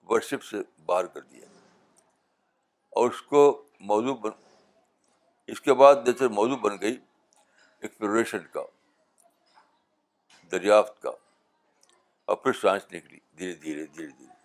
ورشپ 0.08 0.42
سے 0.44 0.58
باہر 0.86 1.06
کر 1.16 1.20
دیا 1.20 1.46
اور 3.00 3.10
اس 3.10 3.20
کو 3.34 3.42
موضوع 3.90 4.14
بن 4.24 4.30
اس 5.54 5.60
کے 5.66 5.74
بعد 5.82 5.94
نیچر 6.06 6.28
موضوع 6.40 6.56
بن 6.66 6.80
گئی 6.80 6.96
ایکسپلوریشن 6.96 8.46
کا 8.52 8.64
دریافت 10.52 11.00
کا 11.02 11.10
اور 12.24 12.36
پھر 12.42 12.52
سائنس 12.62 12.92
نکلی 12.92 13.18
دھیرے 13.38 13.52
دھیرے 13.62 13.86
دھیرے 13.94 14.10
دھیرے 14.10 14.36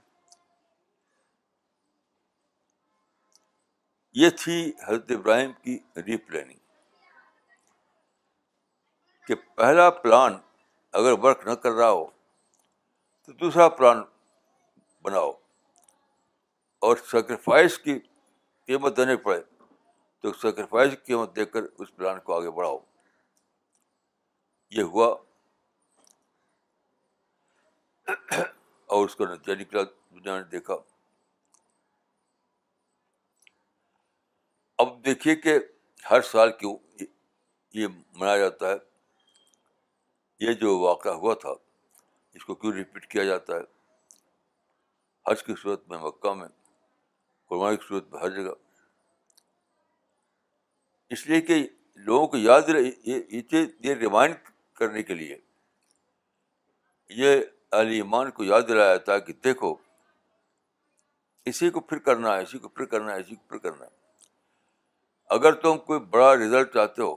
یہ 4.24 4.30
تھی 4.44 4.62
حضرت 4.88 5.12
ابراہیم 5.18 5.52
کی 5.64 5.78
ری 6.08 6.18
پلاننگ 6.28 6.58
کہ 9.28 9.36
پہلا 9.56 9.90
پلان 10.04 10.38
اگر 11.02 11.12
ورک 11.24 11.48
نہ 11.48 11.54
کر 11.64 11.72
رہا 11.72 11.90
ہو 11.90 12.06
تو 13.26 13.34
دوسرا 13.42 13.68
پلان 13.76 14.02
بناؤ 15.04 15.32
اور 16.88 16.98
سیکریفائس 17.12 17.78
کی 17.80 17.98
قیمت 18.68 18.98
دینے 18.98 19.16
پڑے 19.28 19.42
تو 20.22 20.34
سیکریفائس 20.42 20.92
کی 20.94 21.06
قیمت 21.06 21.36
دے 21.36 21.46
کر 21.54 21.64
اس 21.84 21.96
پلان 21.96 22.20
کو 22.24 22.34
آگے 22.38 22.50
بڑھاؤ 22.58 22.78
یہ 24.78 24.84
ہوا 24.94 25.08
اور 28.06 29.06
اس 29.06 29.16
کا 29.16 29.34
نتیجہ 29.34 29.60
نکلا 29.62 29.82
دنیا 30.12 30.38
نے 30.40 30.44
دیکھا 30.52 30.74
اب 34.84 34.94
دیکھیے 35.06 35.36
کہ 35.46 35.58
ہر 36.12 36.22
سال 36.32 36.52
کیوں 36.60 36.78
یہ 37.80 37.88
منایا 38.16 38.38
جاتا 38.38 38.70
ہے 38.70 38.76
یہ 40.44 40.54
جو 40.62 40.78
واقعہ 40.80 41.12
ہوا 41.24 41.34
تھا 41.42 41.52
اس 42.38 42.46
کو 42.46 42.56
کیوں 42.62 42.72
ریپیٹ 42.74 43.06
کیا 43.12 43.24
جاتا 43.24 43.56
ہے 43.56 43.64
حج 45.30 45.44
کی 45.50 45.54
صورت 45.62 45.88
میں 45.90 45.98
مکہ 46.06 46.34
میں 46.40 46.48
قرآن 47.50 47.76
کی 47.76 47.86
صورت 47.88 48.12
میں 48.14 48.20
ہر 48.22 48.30
جگہ 48.40 48.54
اس 51.16 51.26
لیے 51.28 51.40
کہ 51.50 51.62
لوگوں 52.10 52.28
کو 52.34 52.38
یاد 52.48 52.74
رہے 52.76 53.64
یہ 53.88 53.94
ریمائنڈ 54.04 54.52
کرنے 54.80 55.04
کے 55.12 55.16
لیے 55.22 55.38
یہ 57.24 57.90
ایمان 58.02 58.32
کو 58.38 58.44
یاد 58.52 58.68
دلایا 58.68 58.98
تھا 59.08 59.18
کہ 59.28 59.34
دیکھو 59.48 59.74
اسی 61.52 61.70
کو 61.78 61.82
پھر 61.92 61.98
کرنا 62.10 62.36
ہے 62.36 62.42
اسی 62.44 62.58
کو 62.66 62.70
پھر 62.78 62.86
کرنا 62.96 63.14
ہے 63.16 63.20
اسی 63.22 63.36
کو 63.36 63.42
پھر 63.54 63.58
کرنا 63.70 63.86
ہے 63.86 63.96
اگر 65.38 65.60
تم 65.66 65.78
کوئی 65.92 66.00
بڑا 66.18 66.34
ریزلٹ 66.44 66.74
چاہتے 66.74 67.02
ہو 67.02 67.16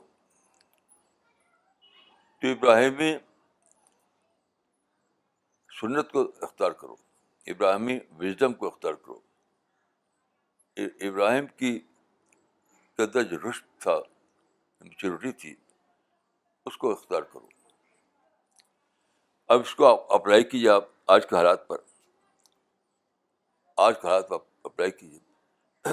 تو 2.41 2.49
ابراہیمی 2.53 3.13
سنت 5.81 6.11
کو 6.13 6.21
اختیار 6.43 6.71
کرو 6.81 6.95
ابراہیمی 7.53 7.99
وزڈم 8.19 8.53
کو 8.61 8.67
اختیار 8.67 8.95
کرو 9.05 9.19
ابراہیم 11.09 11.47
کی 11.57 11.79
جو 12.99 13.27
رشت 13.49 13.65
تھا 13.83 13.95
میچورٹی 14.81 15.27
یعنی 15.29 15.33
تھی 15.41 15.55
اس 16.67 16.77
کو 16.79 16.91
اختیار 16.93 17.23
کرو 17.33 17.47
اب 19.55 19.61
اس 19.61 19.75
کو 19.75 19.87
آپ 19.87 20.13
اپلائی 20.13 20.45
کیجیے 20.51 20.69
آپ 20.71 20.89
آج 21.17 21.27
کے 21.29 21.37
حالات 21.37 21.67
پر 21.69 21.79
آج 23.87 23.95
کے 24.03 24.09
حالات 24.09 24.29
پر 24.29 24.37
اپلائی 24.65 24.91
کیجیے 25.01 25.91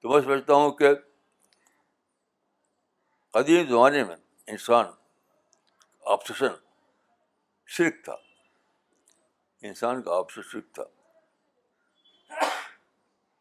تو 0.00 0.08
میں 0.08 0.20
سمجھتا 0.20 0.54
ہوں 0.54 0.70
کہ 0.80 0.88
قدیم 3.38 3.66
زمانے 3.68 4.04
میں 4.04 4.16
انسان 4.52 4.86
آپسیشن 6.12 6.54
شرک 7.76 8.04
تھا 8.04 8.14
انسان 9.68 10.02
کا 10.02 10.16
آپس 10.16 10.38
شرک 10.52 10.74
تھا 10.74 10.84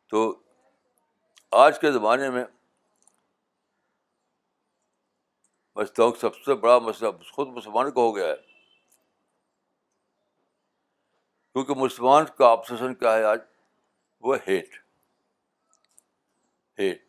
تو 0.09 0.19
آج 1.63 1.79
کے 1.79 1.91
زمانے 1.91 2.29
میں 2.29 2.43
ہوں 5.77 6.11
سب 6.21 6.35
سے 6.45 6.53
بڑا 6.63 6.77
مسئلہ 6.87 7.09
خود 7.35 7.47
مسلمان 7.57 7.91
کا 7.91 8.01
ہو 8.01 8.15
گیا 8.15 8.27
ہے 8.27 8.35
کیونکہ 11.53 11.75
مسلمان 11.83 12.25
کا 12.37 12.49
آپسیشن 12.51 12.93
کیا 12.95 13.13
ہے 13.15 13.23
آج 13.31 13.39
وہ 14.27 14.35
ہیٹ 14.47 14.75
ہیٹ 16.79 17.01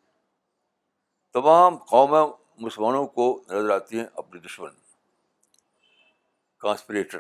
تمام 1.33 1.77
قومیں 1.95 2.25
مسلمانوں 2.65 3.07
کو 3.19 3.29
نظر 3.51 3.71
آتی 3.75 3.99
ہیں 3.99 4.07
اپنے 4.23 4.41
دشمن 4.41 4.83
کانسپریٹر 6.65 7.19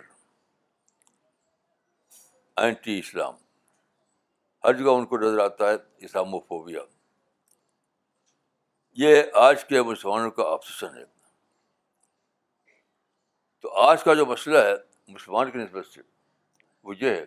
اینٹی 2.60 2.98
اسلام 2.98 3.34
ہر 4.64 4.72
جگہ 4.76 4.90
ان 4.98 5.04
کو 5.06 5.16
نظر 5.24 5.38
آتا 5.44 5.68
ہے 5.70 5.74
اسلاموفوبیا 6.04 6.80
یہ 9.02 9.22
آج 9.40 9.64
کے 9.72 9.82
مسلمانوں 9.88 10.30
کا 10.38 10.44
آپسیشن 10.52 10.96
ہے 10.96 11.04
تو 13.62 13.72
آج 13.82 14.04
کا 14.04 14.14
جو 14.22 14.26
مسئلہ 14.26 14.58
ہے 14.68 14.72
مسلمان 15.18 15.50
کی 15.50 15.58
نسبت 15.58 15.86
سے 15.86 16.00
وہ 16.88 16.94
یہ 17.00 17.10
ہے 17.16 17.24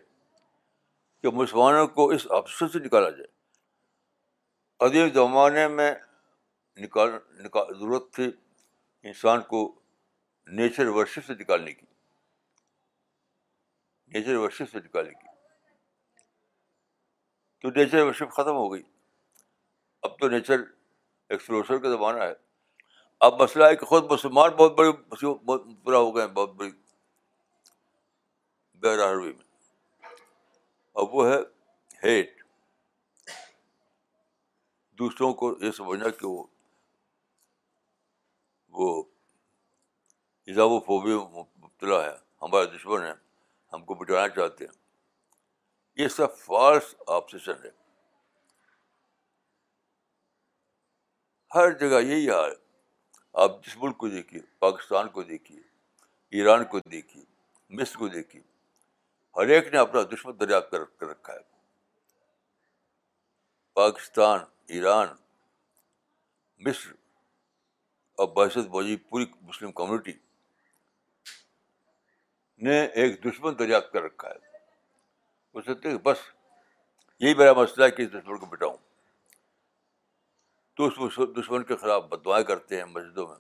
کہ 1.22 1.32
مسلمانوں 1.42 1.86
کو 2.00 2.08
اس 2.18 2.26
آپسیشن 2.38 2.70
سے 2.74 2.80
نکالا 2.86 3.10
جائے 3.20 3.28
قدیم 4.86 5.10
زمانے 5.20 5.68
میں 5.78 5.94
نکال 6.86 7.12
نکال 7.46 7.74
ضرورت 7.80 8.12
تھی 8.16 8.32
انسان 9.12 9.42
کو 9.54 9.68
نیچر 10.62 10.88
ورشپ 10.98 11.26
سے 11.28 11.34
نکالنے 11.44 11.74
کی 11.74 11.86
نیچر 14.14 14.36
ورشپ 14.36 14.70
سے 14.72 14.80
نکالے 14.80 15.10
گی 15.10 15.28
تو 17.62 17.70
نیچر 17.78 18.02
ورشپ 18.04 18.32
ختم 18.34 18.56
ہو 18.56 18.72
گئی 18.74 18.82
اب 20.08 20.18
تو 20.20 20.30
نیچر 20.30 20.60
ایکسپلوشن 21.30 21.82
کا 21.82 21.90
زمانہ 21.96 22.24
ہے 22.24 22.34
اب 23.28 23.42
مسئلہ 23.42 23.66
ہے 23.66 23.76
کہ 23.76 23.86
خود 23.86 24.12
مسلمان 24.12 24.50
بہت 24.60 24.78
بڑے 24.78 25.32
برا 25.86 25.98
ہو 25.98 26.16
گئے 26.16 26.26
ہیں 26.26 26.32
بہت 26.34 26.54
بڑی 26.56 26.72
بہرحروی 28.82 29.32
میں 29.34 29.46
اب 31.02 31.16
وہ 31.16 31.28
ہے 31.28 31.38
ہیٹ 32.04 32.44
دوسروں 35.00 35.34
کو 35.42 35.54
یہ 35.66 35.72
سمجھنا 35.78 36.10
کہ 36.20 36.28
وہ 36.28 36.44
وہ 38.80 39.04
و 40.64 40.80
فوبی 40.86 41.14
مبتلا 41.14 42.04
ہے 42.06 42.16
ہمارا 42.42 42.64
دشمن 42.76 43.02
ہے 43.06 43.14
ہم 43.74 43.84
کو 43.86 43.94
بٹانا 43.96 44.28
چاہتے 44.36 44.66
ہیں 44.66 44.72
یہ 46.02 46.08
سب 46.16 46.38
فالس 46.38 46.96
آپسیشن 47.16 47.64
ہے 47.64 47.70
ہر 51.56 51.72
جگہ 51.80 52.00
یہی 52.02 52.30
حال 52.30 52.52
آپ 53.44 53.64
جس 53.66 53.78
ملک 53.78 53.98
کو 53.98 54.08
دیکھیے 54.10 54.42
پاکستان 54.60 55.10
کو 55.18 55.24
دیکھیے 55.24 55.60
ایران 56.40 56.64
کو 56.72 56.80
دیکھیے 56.92 57.24
مصر 57.80 57.98
کو 58.00 58.08
دیکھیے 58.18 58.42
ہر 59.38 59.48
ایک 59.56 59.68
نے 59.74 59.78
اپنا 59.80 60.02
دشمن 60.14 60.40
دریافت 60.40 60.72
کر 61.00 61.08
رکھا 61.08 61.34
ہے 61.34 61.40
پاکستان 63.80 64.40
ایران 64.76 65.08
مصر 66.66 66.92
اور 68.24 68.28
بحث 68.36 68.58
بوجی 68.76 68.96
پوری 69.10 69.26
مسلم 69.50 69.72
کمیونٹی 69.80 70.14
نے 72.66 72.80
ایک 73.02 73.24
دشمن 73.24 73.58
دریافت 73.60 73.92
کر 73.94 74.02
رکھا 74.04 74.30
ہے 74.30 74.58
وہ 75.54 75.62
سوچتے 75.62 75.90
کہ 75.92 75.98
بس 76.04 76.18
یہی 77.24 77.34
میرا 77.38 77.54
مسئلہ 77.60 77.86
ہے 77.86 77.92
کہ 77.92 78.02
اس 78.02 78.10
دشمن 78.14 78.38
کو 78.38 78.46
بٹاؤں 78.46 78.76
تو 80.78 80.86
اس 80.88 81.20
دشمن 81.42 81.64
کے 81.72 81.76
خلاف 81.82 82.04
بدوائیں 82.10 82.44
کرتے 82.46 82.78
ہیں 82.78 82.86
مسجدوں 82.86 83.28
میں 83.28 83.36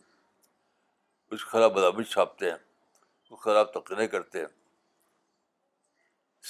اس 1.33 1.43
کے 1.45 1.49
خلاف 1.49 1.71
بدامش 1.71 2.09
چھاپتے 2.11 2.49
ہیں 2.49 2.55
اس 2.57 3.29
کے 3.29 3.35
خلاف 3.43 3.71
تقریر 3.73 4.07
کرتے 4.11 4.39
ہیں 4.39 4.47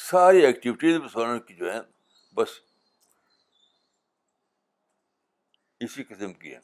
ساری 0.09 0.45
ایکٹیویٹیز 0.45 0.97
مسلمانوں 1.01 1.39
کی 1.47 1.55
جو 1.55 1.71
ہیں 1.73 1.81
بس 2.35 2.59
اسی 5.85 6.03
قسم 6.03 6.33
کی 6.33 6.53
ہیں 6.53 6.61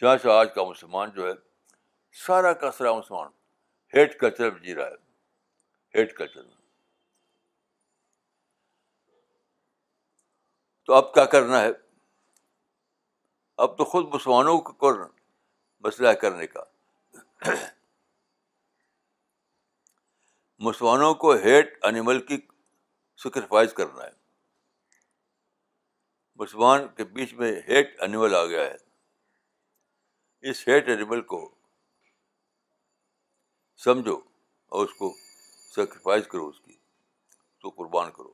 جہاں 0.00 0.16
سے 0.22 0.30
آج 0.32 0.52
کا 0.54 0.64
مسلمان 0.64 1.10
جو 1.14 1.26
ہے 1.28 1.32
سارا 2.26 2.52
کا 2.60 2.70
سارا 2.76 2.92
مسلمان 2.98 3.36
ہیٹ 3.96 4.22
جی 4.64 4.74
رہا 4.74 4.88
ہے 6.10 6.26
تو 10.86 10.94
اب 10.94 11.12
کیا 11.14 11.24
کرنا 11.32 11.60
ہے 11.62 11.68
اب 13.64 13.76
تو 13.78 13.84
خود 13.92 14.14
مسلمانوں 14.14 14.58
کو 14.68 14.92
مسئلہ 15.86 16.08
کرنے 16.22 16.46
کا 16.46 16.62
مسلمانوں 20.66 21.12
کو 21.24 21.32
ہیٹ 21.44 21.74
انیمل 21.88 22.20
کی 22.26 22.36
سیکریفائز 23.22 23.72
کرنا 23.76 24.04
ہے 24.04 24.16
مسلمان 26.40 26.86
کے 26.96 27.04
بیچ 27.18 27.32
میں 27.34 27.52
ہیٹ 27.68 28.00
انیمل 28.02 28.34
آ 28.34 28.44
گیا 28.46 28.64
ہے 28.64 28.76
اس 30.50 30.66
ہیٹ 30.68 30.88
انیمل 30.94 31.20
کو 31.32 31.44
سمجھو 33.84 34.14
اور 34.76 34.86
اس 34.86 34.94
کو 34.98 35.12
سیکریفائز 35.74 36.26
کرو 36.28 36.46
اس 36.48 36.60
کی 36.60 36.72
تو 37.62 37.68
قربان 37.76 38.10
کرو 38.12 38.32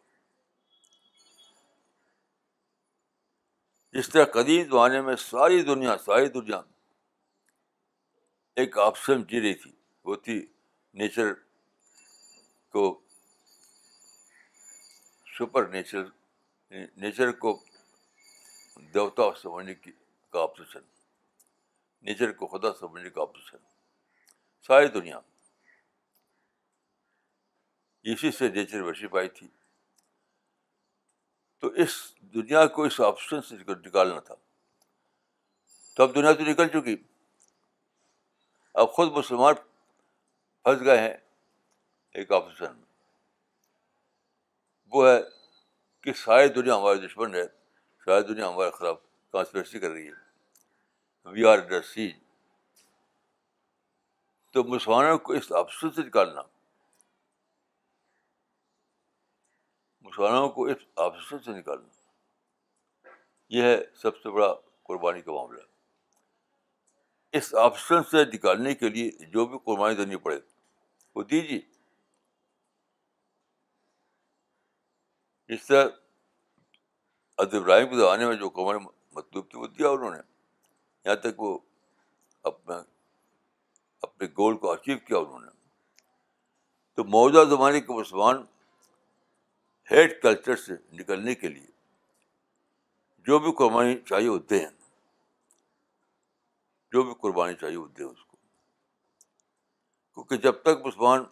جس 3.96 4.08
طرح 4.10 4.24
قدیم 4.36 4.62
زمانے 4.70 5.00
میں 5.08 5.16
ساری 5.24 5.62
دنیا 5.62 5.96
ساری 6.04 6.28
دنیا 6.38 6.60
ایک 8.62 8.78
آپشن 8.86 9.22
جی 9.32 9.40
رہی 9.40 9.54
تھی 9.64 9.70
وہ 10.04 10.16
تھی 10.24 10.44
نیچر 11.00 11.32
کو 12.72 12.86
سپر 15.38 15.66
نیچر 15.72 16.04
نیچر 17.02 17.30
کو 17.44 17.56
دیوتا 18.94 19.28
سمجھنے 19.42 19.74
کی 19.74 19.90
کا 20.32 20.40
آپزیشن 20.42 20.80
نیچر 22.06 22.32
کو 22.40 22.46
خدا 22.56 22.72
سمجھنے 22.80 23.10
کا 23.10 23.22
آپزیشن 23.22 23.56
ساری 24.66 24.88
دنیا 24.98 25.18
میں 25.20 25.32
اسی 28.12 28.30
سے 28.38 28.48
نیچر 28.54 28.80
ورشپ 28.86 29.10
پائی 29.10 29.28
تھی 29.38 29.46
تو 31.60 31.68
اس 31.82 31.92
دنیا 32.34 32.64
کو 32.76 32.82
اس 32.84 33.00
آپشن 33.06 33.42
سے 33.48 33.54
نکالنا 33.86 34.18
تھا 34.26 34.34
تو 35.96 36.02
اب 36.02 36.14
دنیا 36.14 36.32
تو 36.38 36.44
نکل 36.50 36.68
چکی 36.72 36.96
اب 38.82 38.90
خود 38.92 39.12
مسلمان 39.16 39.54
پھنس 40.64 40.80
گئے 40.84 40.98
ہیں 41.00 41.14
ایک 42.18 42.32
آپشن 42.32 42.74
میں 42.76 42.82
وہ 44.92 45.08
ہے 45.08 45.18
کہ 46.02 46.12
ساری 46.24 46.48
دنیا 46.60 46.76
ہمارے 46.76 47.06
دشمن 47.06 47.34
ہے 47.34 47.46
ساری 48.04 48.26
دنیا 48.32 48.48
ہمارے 48.48 48.70
خلاف 48.78 48.98
کانسپریسی 49.32 49.78
کر 49.80 49.90
رہی 49.90 50.06
ہے 50.06 51.30
وی 51.32 51.44
آر 51.50 51.58
ڈر 51.68 51.80
سیج 51.94 52.12
تو 54.52 54.64
مسلمانوں 54.64 55.18
کو 55.26 55.32
اس 55.40 55.52
آپشن 55.62 55.90
سے 55.90 56.02
نکالنا 56.06 56.40
مسلمانوں 60.04 60.48
کو 60.54 60.64
اس 60.72 60.76
آفسن 61.02 61.38
سے 61.44 61.52
نکالنا 61.58 61.92
یہ 63.56 63.62
ہے 63.62 63.76
سب 64.02 64.16
سے 64.22 64.30
بڑا 64.30 64.52
قربانی 64.88 65.20
کا 65.22 65.32
معاملہ 65.32 65.60
اس 67.38 67.54
آپشن 67.62 68.02
سے 68.10 68.24
نکالنے 68.34 68.74
کے 68.82 68.88
لیے 68.96 69.26
جو 69.32 69.46
بھی 69.52 69.58
قربانی 69.64 69.94
دینی 69.96 70.16
پڑے 70.26 70.38
وہ 71.14 71.22
دیجیے 71.30 71.60
اس 75.54 75.66
طرح 75.66 75.88
ابراہیم 77.44 77.88
کے 77.90 77.96
زمانے 78.00 78.26
میں 78.26 78.34
جو 78.44 78.48
قربانی 78.60 78.84
مطلوب 79.16 79.50
تھی 79.50 79.58
وہ 79.58 79.66
دیا 79.78 79.88
انہوں 79.96 80.10
نے 80.14 80.20
یہاں 81.06 81.16
تک 81.24 81.40
وہ 81.42 81.58
اپنا 82.52 82.82
اپنے 84.02 84.28
گول 84.38 84.56
کو 84.62 84.72
اچیو 84.72 84.98
کیا 85.06 85.18
انہوں 85.18 85.40
نے 85.40 85.50
تو 86.96 87.04
موجودہ 87.16 87.48
زمانے 87.50 87.80
کے 87.80 87.92
مسلمان 87.98 88.44
ہیٹ 89.90 90.20
کلچر 90.22 90.56
سے 90.56 90.74
نکلنے 91.00 91.34
کے 91.34 91.48
لیے 91.48 91.70
جو 93.26 93.38
بھی 93.38 93.52
قربانی 93.58 93.94
چاہیے 94.08 94.28
وہ 94.28 94.38
دیں 94.50 94.64
جو 96.92 97.02
بھی 97.02 97.14
قربانی 97.20 97.54
چاہیے 97.60 97.76
وہ 97.76 97.86
دیں 97.98 98.04
اس 98.06 98.24
کو 98.24 98.36
کیونکہ 100.14 100.36
جب 100.48 100.60
تک 100.62 100.86
مسلمان 100.86 101.24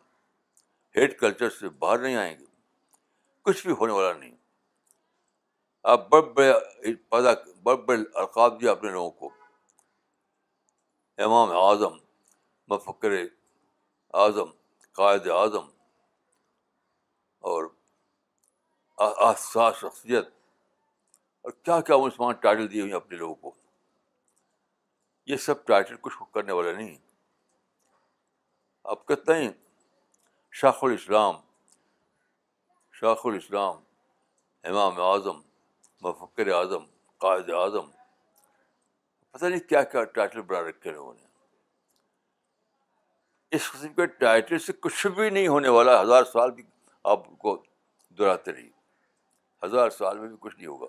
ہیٹ 0.97 1.19
کلچر 1.19 1.51
سے 1.59 1.69
باہر 1.83 1.99
نہیں 2.03 2.17
آئیں 2.17 2.39
گے 2.39 2.45
کچھ 3.45 3.67
بھی 3.67 3.75
ہونے 3.81 3.93
والا 3.93 4.13
نہیں 4.19 4.35
آپ 5.93 6.09
بڑے 6.11 6.23
بڑے 6.33 6.95
پیدا 7.11 7.33
بڑے 7.63 7.77
بڑے 7.87 8.03
القاب 8.21 8.61
دیا 8.61 8.71
اپنے 8.71 8.91
لوگوں 8.93 9.11
کو 9.11 9.31
امام 11.25 11.51
اعظم 11.63 11.97
مفکر 12.75 13.13
اعظم 14.25 14.51
قائد 14.97 15.27
اعظم 15.37 15.69
اور 17.51 17.65
احساس 19.11 19.75
شخصیت 19.81 20.29
اور 21.43 21.51
کیا 21.65 21.81
کیا 21.87 21.97
مسلمان 21.99 22.35
ٹائٹل 22.43 22.71
دیے 22.71 22.81
ہوئے 22.83 22.93
اپنے 22.95 23.17
لوگوں 23.19 23.35
کو 23.35 23.53
یہ 25.27 25.37
سب 25.47 25.67
ٹائٹل 25.67 25.97
کچھ 26.01 26.17
کرنے 26.35 26.53
والا 26.59 26.73
نہیں 26.77 26.97
آپ 28.93 29.07
کہتے 29.09 29.35
ہیں 29.39 29.51
شاخ 30.61 30.85
الاسلام 30.85 31.35
شاخ 33.01 33.27
الاسلام 33.27 33.77
امام 34.71 35.01
اعظم 35.01 35.41
مفکر 36.09 36.51
اعظم 36.55 36.85
قائد 37.25 37.51
اعظم 37.61 37.91
پتہ 39.33 39.45
نہیں 39.45 39.69
کیا 39.69 39.83
کیا 39.93 40.05
ٹائٹل 40.19 40.41
بنا 40.43 40.61
رکھے 40.69 40.91
لوگوں 40.91 41.15
نے 41.15 41.21
اس 43.57 43.71
قسم 43.73 43.93
کے 43.95 44.07
ٹائٹل 44.23 44.59
سے 44.67 44.73
کچھ 44.81 45.07
بھی 45.17 45.29
نہیں 45.31 45.49
ہونے 45.49 45.69
والا 45.79 46.01
ہزار 46.03 46.25
سال 46.33 46.51
بھی 46.59 46.63
آپ 47.15 47.27
کو 47.39 47.57
دہراتے 48.19 48.53
رہیے 48.53 48.71
ہزار 49.65 49.91
سال 49.99 50.19
میں 50.19 50.29
بھی 50.29 50.37
کچھ 50.41 50.57
نہیں 50.57 50.67
ہوگا 50.67 50.87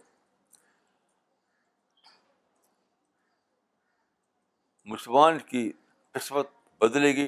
مسلمان 4.93 5.37
کی 5.49 5.71
قسمت 6.13 6.47
بدلے 6.81 7.13
گی 7.15 7.27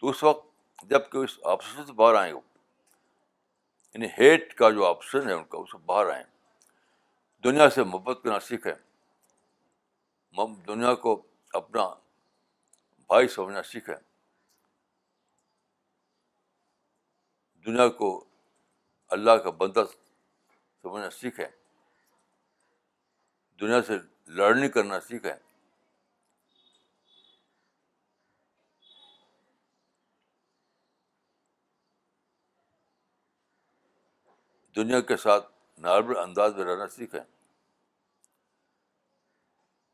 تو 0.00 0.08
اس 0.08 0.22
وقت 0.24 0.82
جب 0.90 1.08
کہ 1.12 1.18
اس 1.24 1.38
آپشن 1.52 1.86
سے 1.86 1.92
باہر 2.00 2.14
آئیں 2.14 2.32
وہ 2.32 2.40
یعنی 3.94 4.06
ہیٹ 4.18 4.52
کا 4.58 4.70
جو 4.70 4.84
آپشن 4.86 5.28
ہے 5.28 5.32
ان 5.32 5.44
کا 5.52 5.58
اس 5.58 5.72
سے 5.72 5.78
باہر 5.86 6.10
آئیں 6.14 6.22
دنیا 7.44 7.68
سے 7.74 7.82
محبت 7.84 8.22
کرنا 8.22 8.38
سیکھیں 8.48 8.72
دنیا 10.66 10.94
کو 11.04 11.12
اپنا 11.60 11.86
بھائی 13.12 13.28
سمجھنا 13.28 13.62
سیکھیں 13.70 13.94
دنیا 17.66 17.88
کو 17.98 18.10
اللہ 19.16 19.36
کا 19.44 19.50
بندہ 19.62 19.84
سمجھنا 20.82 21.08
سیکھیں 21.20 21.46
دنیا 23.60 23.80
سے 23.86 23.94
لڑنی 24.36 24.68
کرنا 24.76 24.96
سیکھیں 25.08 25.34
دنیا 34.76 35.00
کے 35.00 35.16
ساتھ 35.16 35.44
نارمل 35.86 36.16
انداز 36.18 36.50
میں 36.56 36.64
رہنا 36.64 36.86
سیکھیں 36.96 37.20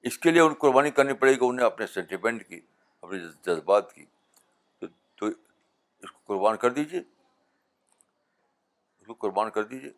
اس 0.09 0.17
کے 0.19 0.31
لیے 0.31 0.41
ان 0.41 0.55
قربانی 0.61 0.91
کرنی 0.97 1.13
پڑے 1.23 1.33
گی 1.35 1.45
انہیں 1.47 1.67
اپنے 1.67 1.87
سینٹیمنٹ 1.95 2.41
کی 2.49 2.61
اپنے 3.03 3.19
جذبات 3.47 3.85
کی 3.93 4.05
تو 5.17 5.27
اس 5.27 6.11
کو 6.11 6.19
قربان 6.27 6.57
کر 6.65 6.71
دیجیے 6.79 7.01
اس 7.01 9.07
کو 9.07 9.15
قربان 9.27 9.49
کر 9.51 9.63
دیجیے 9.73 9.93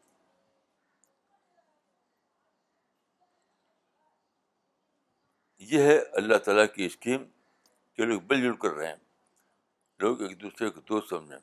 یہ 5.70 5.82
ہے 5.82 5.98
اللہ 6.20 6.36
تعالیٰ 6.44 6.64
کی 6.74 6.86
اسکیم 6.86 7.24
کہ 7.96 8.04
لوگ 8.04 8.20
مل 8.30 8.40
جل 8.42 8.54
کر 8.62 8.74
رہیں 8.74 8.94
لوگ 10.00 10.20
ایک 10.22 10.40
دوسرے 10.42 10.68
کو 10.70 10.80
دوست 10.88 11.08
سمجھیں 11.10 11.38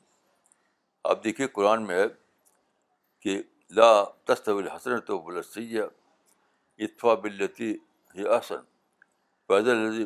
آپ 1.10 1.24
دیکھیے 1.24 1.46
قرآن 1.56 1.86
میں 1.86 1.98
ہے 1.98 2.06
کہ 3.22 3.40
لا 3.76 3.90
تصو 4.26 4.56
الحسن 4.58 5.00
تو 5.06 5.18
بل 5.26 5.38
اطفا 5.38 5.82
اتفا 7.12 7.72
ہی 8.18 8.26
احسن 8.34 8.62
پیدل 9.48 10.04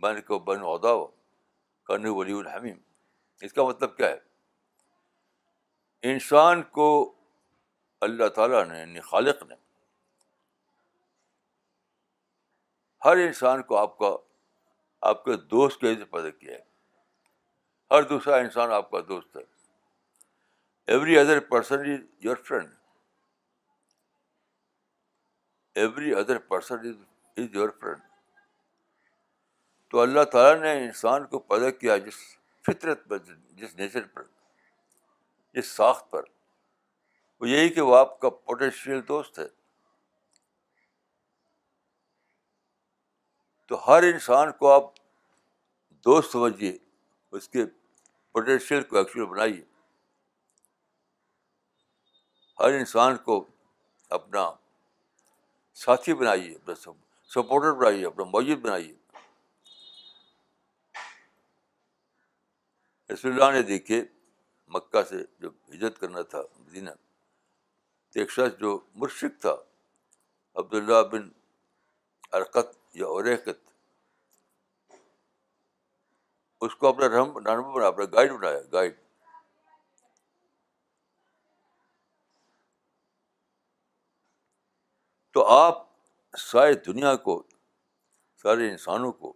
بن 0.00 0.20
کو 0.26 0.38
بن 0.50 0.60
ادا 0.72 0.92
ون 1.00 2.06
ولی 2.06 2.32
الحمیم 2.38 2.76
اس 3.44 3.52
کا 3.52 3.64
مطلب 3.68 3.96
کیا 3.96 4.08
ہے 4.08 4.18
انسان 6.12 6.62
کو 6.78 6.88
اللہ 8.06 8.28
تعالیٰ 8.36 8.64
نے 8.66 8.78
یعنی 8.78 9.00
خالق 9.08 9.42
نے 9.48 9.54
ہر 13.04 13.16
انسان 13.26 13.62
کو 13.68 13.76
آپ 13.78 13.96
کا 13.98 14.14
آپ 15.10 15.24
کے 15.24 15.36
دوست 15.50 15.80
کے 15.80 15.90
حضرت 15.92 16.10
پیدا 16.10 16.30
کیا 16.30 16.54
ہے 16.54 16.68
ہر 17.94 18.02
دوسرا 18.08 18.36
انسان 18.36 18.72
آپ 18.72 18.90
کا 18.90 18.98
دوست 19.08 19.36
ہے 19.36 19.42
every 20.92 21.18
other 21.18 21.40
person 21.48 21.86
is 21.92 22.00
your 22.24 22.36
friend 22.48 22.74
every 25.80 26.14
other 26.20 26.38
person 26.48 26.88
is 26.88 26.94
is 27.38 27.54
your 27.54 27.68
friend 27.80 28.08
تو 29.90 30.00
اللہ 30.00 30.24
تعالیٰ 30.32 30.60
نے 30.62 30.72
انسان 30.84 31.26
کو 31.26 31.38
پیدا 31.52 31.70
کیا 31.78 31.96
جس 32.06 32.18
فطرت 32.66 33.06
پر 33.08 33.18
جس 33.60 33.74
نیچر 33.78 34.06
پر 34.14 34.22
جس 35.54 35.70
ساخت 35.76 36.10
پر 36.10 36.24
وہ 37.40 37.48
یہی 37.48 37.68
کہ 37.74 37.80
وہ 37.90 37.96
آپ 37.96 38.18
کا 38.20 38.30
پوٹینشیل 38.30 39.00
دوست 39.08 39.38
ہے 39.38 39.46
تو 43.70 43.76
ہر 43.86 44.02
انسان 44.02 44.50
کو 44.58 44.70
آپ 44.72 44.84
دوست 46.04 46.32
سمجھیے 46.32 46.76
اس 47.36 47.48
کے 47.48 47.64
پوٹینشیل 48.32 48.82
کو 48.90 48.96
ایکچوئل 48.98 49.26
بنائیے 49.34 49.60
ہر 52.60 52.78
انسان 52.78 53.16
کو 53.24 53.36
اپنا 54.18 54.48
ساتھی 55.84 56.14
بنائیے 56.22 56.54
اپنا 56.54 56.74
سپورٹر 57.34 57.76
بنائیے 57.82 58.06
اپنا 58.06 58.24
موجود 58.32 58.60
بنائیے 58.64 58.92
رسول 63.12 63.32
اللہ 63.32 63.56
نے 63.58 63.62
دیکھے 63.70 64.02
مکہ 64.78 65.02
سے 65.12 65.22
جب 65.44 65.52
ہجرت 65.74 65.98
کرنا 66.00 66.22
تھا 66.34 66.40
مدینہ 66.66 66.90
تو 68.12 68.20
ایک 68.20 68.30
شخص 68.40 68.60
جو 68.60 68.78
مرشق 69.02 69.40
تھا 69.40 69.54
عبداللہ 70.60 71.02
بن 71.12 71.28
ارقت 72.40 72.78
یا 72.94 73.06
اور 73.08 73.24
اس 76.64 76.72
کو 76.76 76.86
اپنا 76.86 77.08
رحم 77.08 77.36
رہنما 77.38 77.72
بنا 77.74 77.86
اپنا 77.86 78.04
گائڈ 78.12 78.30
بنایا 78.32 78.60
گائڈ 78.72 78.94
تو 85.34 85.40
آپ 85.54 85.76
ساری 86.38 86.74
دنیا 86.86 87.14
کو 87.28 87.36
سارے 88.42 88.68
انسانوں 88.70 89.12
کو 89.12 89.32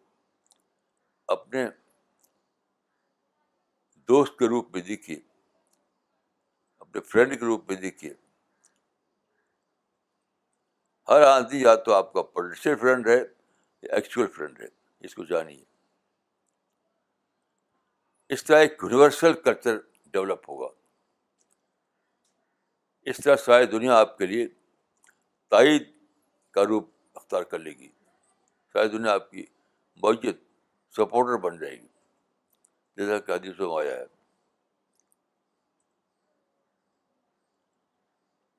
اپنے 1.35 1.65
دوست 4.09 4.33
کے 4.39 4.45
روپ 4.49 4.67
میں 4.75 4.81
دیکھیے 4.89 5.17
اپنے 6.81 7.01
فرینڈ 7.13 7.33
کے 7.39 7.45
روپ 7.47 7.71
میں 7.71 7.77
دیکھیے 7.81 8.13
ہر 11.09 11.21
آدمی 11.27 11.59
یا 11.61 11.75
تو 11.87 11.95
آپ 11.95 12.13
کا 12.13 12.23
پولیٹیشن 12.23 12.77
فرینڈ 12.81 13.09
ہے 13.09 13.21
ایکچوئل 13.93 14.27
فرینڈ 14.37 14.61
ہے 14.61 14.67
اس 15.07 15.15
کو 15.15 15.25
جانیے 15.25 15.65
اس 18.35 18.45
طرح 18.45 18.59
ایک 18.61 18.75
یونیورسل 18.83 19.33
کلچر 19.45 19.77
ڈیولپ 20.13 20.49
ہوگا 20.51 20.69
اس 23.11 23.17
طرح 23.25 23.37
ساری 23.45 23.67
دنیا 23.77 23.97
آپ 24.01 24.17
کے 24.19 24.27
لیے 24.27 24.47
تائید 25.51 25.89
کا 26.55 26.65
روپ 26.69 26.89
اختیار 27.17 27.43
کر 27.51 27.59
لے 27.59 27.71
گی 27.79 27.89
ساری 28.73 28.89
دنیا 28.97 29.13
آپ 29.15 29.31
کی 29.31 29.45
معیت 30.03 30.41
سپورٹر 30.97 31.37
بن 31.49 31.59
جائے 31.59 31.77
گی 31.81 31.87
جیسا 32.97 33.19
کہ 33.27 33.33
حدیث 33.33 33.61
آیا 33.79 33.97
ہے 33.97 34.07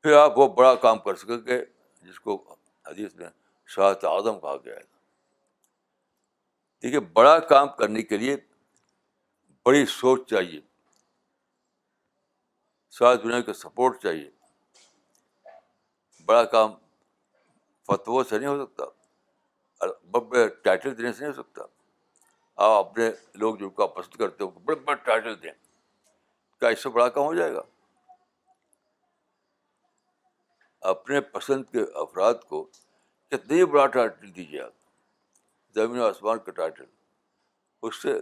پھر 0.02 0.18
آپ 0.18 0.38
وہ 0.40 0.48
بڑا 0.56 0.74
کام 0.82 1.00
کر 1.06 1.16
سکیں 1.22 1.38
گے 1.46 1.62
جس 2.08 2.20
کو 2.20 2.36
حدیث 2.88 3.16
میں 3.16 3.28
شاہ 3.76 4.06
اعظم 4.08 4.40
کہا 4.40 4.56
گیا 4.66 4.74
ہے 4.76 4.94
دیکھیے 6.84 7.00
بڑا 7.16 7.38
کام 7.50 7.68
کرنے 7.78 8.02
کے 8.04 8.18
لیے 8.18 8.36
بڑی 9.66 9.86
سوچ 10.00 10.28
چاہیے 10.30 10.60
ساری 12.98 13.18
دنیا 13.24 13.40
کا 13.50 13.54
سپورٹ 13.54 14.02
چاہیے 14.02 14.30
بڑا 16.26 16.44
کام 16.56 16.74
فتو 17.88 18.24
سے 18.30 18.38
نہیں 18.40 18.50
ہو 18.50 18.66
سکتا 18.66 18.84
ٹائٹل 20.64 20.98
دینے 20.98 21.12
سے 21.14 21.24
نہیں 21.26 21.34
ہو 21.38 21.42
سکتا 21.42 21.64
آپ 22.66 22.86
اپنے 22.86 23.10
لوگ 23.40 23.56
جو 23.58 23.70
کو 23.80 23.88
پسند 23.96 24.14
کرتے 24.20 24.44
ہو 24.44 24.50
بڑے 24.60 24.80
بڑے 24.86 25.04
ٹائٹل 25.06 25.42
دیں 25.42 25.52
کیا 26.60 26.70
اس 26.70 26.84
سے 26.84 26.90
بڑا 26.90 27.08
کام 27.16 27.24
ہو 27.24 27.34
جائے 27.36 27.54
گا 27.54 27.62
اپنے 30.92 31.22
پسند 31.36 31.64
کے 31.72 31.82
افراد 32.02 32.34
کو 32.50 32.64
کتنے 33.32 33.64
بڑا 33.66 33.86
ٹائٹل 33.96 34.36
دیجیے 34.36 34.62
آپ 34.62 34.72
زمین 35.76 36.00
و 36.00 36.04
آسمان 36.06 36.40
کا 36.44 36.52
ٹائٹل 36.58 36.84
اس 37.88 38.02
سے 38.02 38.14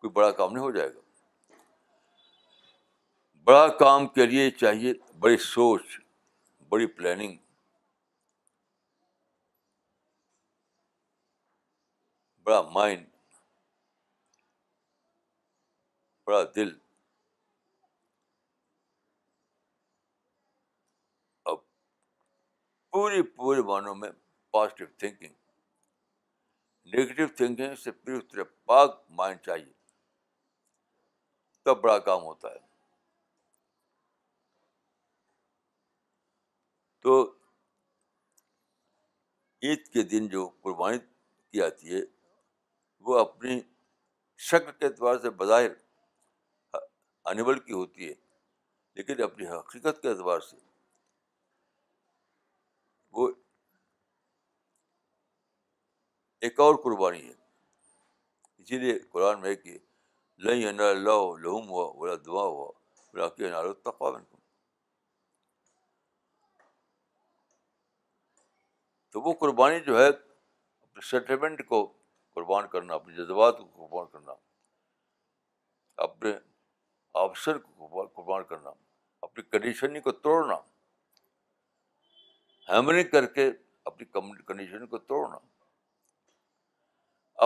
کوئی 0.00 0.10
بڑا 0.18 0.30
کام 0.40 0.52
نہیں 0.52 0.62
ہو 0.64 0.70
جائے 0.76 0.88
گا 0.94 1.00
بڑا 3.48 3.66
کام 3.78 4.06
کے 4.16 4.26
لیے 4.26 4.50
چاہیے 4.60 4.92
بڑی 5.24 5.36
سوچ 5.46 5.98
بڑی 6.74 6.86
پلاننگ 7.00 7.36
بڑا 12.44 12.60
مائنڈ 12.74 13.06
بڑا 16.26 16.42
دل 16.56 16.74
اب 21.50 21.58
پوری 22.92 23.22
پوری 23.36 23.62
معنوں 23.72 23.94
میں 23.94 24.10
پازیٹیو 24.52 24.86
تھنکنگ 24.98 25.32
نگیٹو 26.92 27.26
تھنکنگ 27.36 27.74
سے 27.82 27.90
پھر 27.92 28.42
پاک 28.66 29.00
مائنڈ 29.18 29.40
چاہیے 29.44 29.72
تب 31.64 31.78
بڑا 31.80 31.98
کام 32.08 32.22
ہوتا 32.22 32.50
ہے 32.52 32.58
تو 37.02 37.20
عید 39.62 39.86
کے 39.92 40.02
دن 40.10 40.26
جو 40.28 40.46
قربانی 40.62 40.98
کی 40.98 41.62
آتی 41.62 41.94
ہے 41.94 42.00
وہ 43.06 43.18
اپنی 43.18 43.60
شکل 44.50 44.72
کے 44.78 44.86
اعتبار 44.86 45.18
سے 45.22 45.30
بظاہر 45.42 45.70
انیبل 47.32 47.58
کی 47.66 47.72
ہوتی 47.72 48.08
ہے 48.08 48.14
لیکن 48.96 49.22
اپنی 49.22 49.46
حقیقت 49.48 50.02
کے 50.02 50.08
اعتبار 50.08 50.40
سے 50.50 50.56
وہ 53.16 53.30
ایک 56.46 56.58
اور 56.60 56.74
قربانی 56.84 57.20
ہے 57.26 57.32
اسی 58.62 58.78
لیے 58.78 58.98
قرآن 59.12 59.44
ہے 59.44 59.54
کہ 59.56 59.76
اللہ 60.48 60.92
لہم 61.04 61.68
ہوا 61.68 61.84
بولا 62.00 62.14
دعا 62.26 62.42
ہوا 62.44 63.30
بولا 63.36 64.18
تو 69.12 69.20
وہ 69.28 69.32
قربانی 69.44 69.80
جو 69.86 69.98
ہے 70.00 70.06
اپنے 70.08 71.06
سیٹلمنٹ 71.10 71.66
کو 71.68 71.80
قربان 72.34 72.66
کرنا 72.76 72.94
اپنے 72.94 73.14
جذبات 73.22 73.58
کو 73.58 73.66
قربان 73.86 74.06
کرنا 74.12 74.34
اپنے 76.08 76.32
آفسر 77.22 77.58
کو 77.66 78.04
قربان 78.16 78.44
کرنا 78.52 78.70
اپنی 79.28 79.42
کنڈیشننگ 79.58 80.00
کو 80.08 80.12
توڑنا 80.28 80.54
ہیمرنگ 82.70 83.10
کر 83.16 83.26
کے 83.38 83.50
اپنی 83.92 84.40
کنڈیشن 84.52 84.86
کو 84.94 84.98
توڑنا 85.14 85.44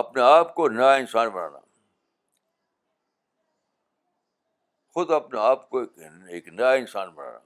اپنے 0.01 0.21
آپ 0.21 0.53
کو 0.55 0.67
نیا 0.69 0.93
انسان 0.93 1.27
بنانا 1.33 1.59
خود 4.93 5.11
اپنے 5.11 5.39
آپ 5.39 5.69
کو 5.69 5.79
ایک 6.31 6.47
نیا 6.53 6.71
انسان 6.79 7.09
بنانا 7.15 7.39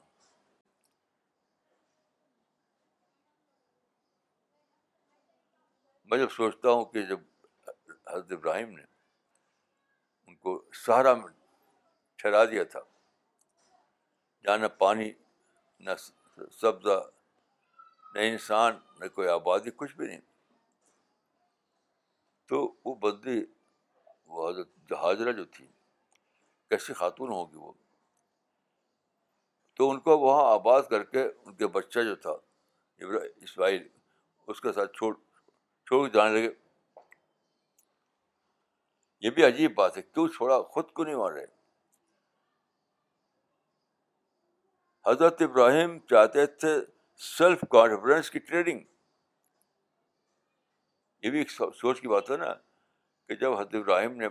میں 6.10 6.18
جب 6.18 6.32
سوچتا 6.32 6.70
ہوں 6.70 6.84
کہ 6.86 7.02
جب 7.10 7.20
حضرت 8.14 8.32
ابراہیم 8.32 8.70
نے 8.76 8.84
ان 10.28 10.36
کو 10.36 10.62
سہارا 10.86 11.14
میں 11.14 11.32
ٹھہرا 12.18 12.44
دیا 12.52 12.64
تھا 12.72 12.80
جہاں 14.44 14.58
نہ 14.58 14.68
پانی 14.78 15.12
نہ 15.86 15.92
سبزہ 16.60 17.02
نہ 18.14 18.20
انسان 18.32 18.78
نہ 19.00 19.08
کوئی 19.16 19.28
آبادی 19.30 19.70
کچھ 19.78 19.96
بھی 19.98 20.08
نہیں 20.08 20.22
تو 22.50 22.68
وہ 22.86 22.94
بندی 23.04 23.40
وہ 24.26 24.50
حضرت 24.50 24.92
ہاجرہ 25.04 25.32
جو 25.40 25.44
تھی 25.56 25.66
کیسی 26.70 26.94
خاتون 27.02 27.30
ہوگی 27.32 27.58
وہ 27.58 27.72
تو 29.78 29.90
ان 29.92 30.00
کو 30.08 30.18
وہاں 30.20 30.52
آباد 30.54 30.82
کر 30.90 31.04
کے 31.14 31.24
ان 31.24 31.56
کے 31.58 31.68
بچہ 31.78 32.00
جو 32.10 32.16
تھا 32.26 32.36
اسرائیل 33.46 33.88
اس 34.52 34.62
کے 34.62 34.72
ساتھ 34.74 34.92
چھوڑ 34.98 35.14
چھوڑ 35.88 36.08
کے 36.08 36.18
لگے 36.20 36.50
یہ 39.26 39.30
بھی 39.36 39.44
عجیب 39.46 39.74
بات 39.76 39.98
ہے 39.98 40.02
کیوں 40.02 40.28
چھوڑا 40.36 40.62
خود 40.74 40.92
کو 40.94 41.04
نہیں 41.04 41.16
مان 41.16 41.34
رہے 41.34 41.46
حضرت 45.08 45.42
ابراہیم 45.42 45.98
چاہتے 46.10 46.46
تھے 46.64 46.76
سیلف 47.28 47.64
کانفیڈنس 47.72 48.30
کی 48.32 48.40
ٹریننگ 48.50 48.82
یہ 51.24 51.30
بھی 51.32 51.40
ایک 51.40 51.52
سوچ 51.52 52.00
کی 52.02 52.08
بات 52.08 52.30
ہے 52.32 52.36
نا 52.38 52.54
کہ 53.28 53.36
جب 53.42 53.54
حضرت 53.58 53.76
ابراہیم 53.76 54.16
نے 54.22 54.28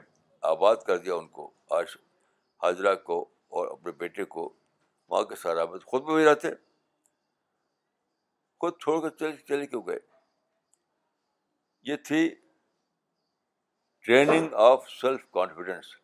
آباد 0.49 0.83
کر 0.87 0.99
دیا 1.05 1.15
ان 1.15 1.29
کو 1.39 1.51
آج 1.77 1.95
حاضرہ 2.63 2.95
کو 3.05 3.21
اور 3.61 3.67
اپنے 3.71 3.93
بیٹے 4.03 4.25
کو 4.35 4.49
وہاں 5.09 5.23
کے 5.31 5.37
سارا 5.43 5.63
آباد 5.63 5.87
خود 5.91 6.03
بھی 6.11 6.25
رہتے 6.25 6.49
خود 8.61 8.79
چھوڑ 8.83 9.01
کر 9.03 9.17
چلے 9.17 9.37
چلے 9.49 9.67
کیوں 9.67 9.83
گئے 9.87 9.99
یہ 11.91 11.97
تھی 12.09 12.29
ٹریننگ 14.07 14.55
آف 14.69 14.89
سیلف 15.01 15.25
کانفیڈینس 15.35 15.95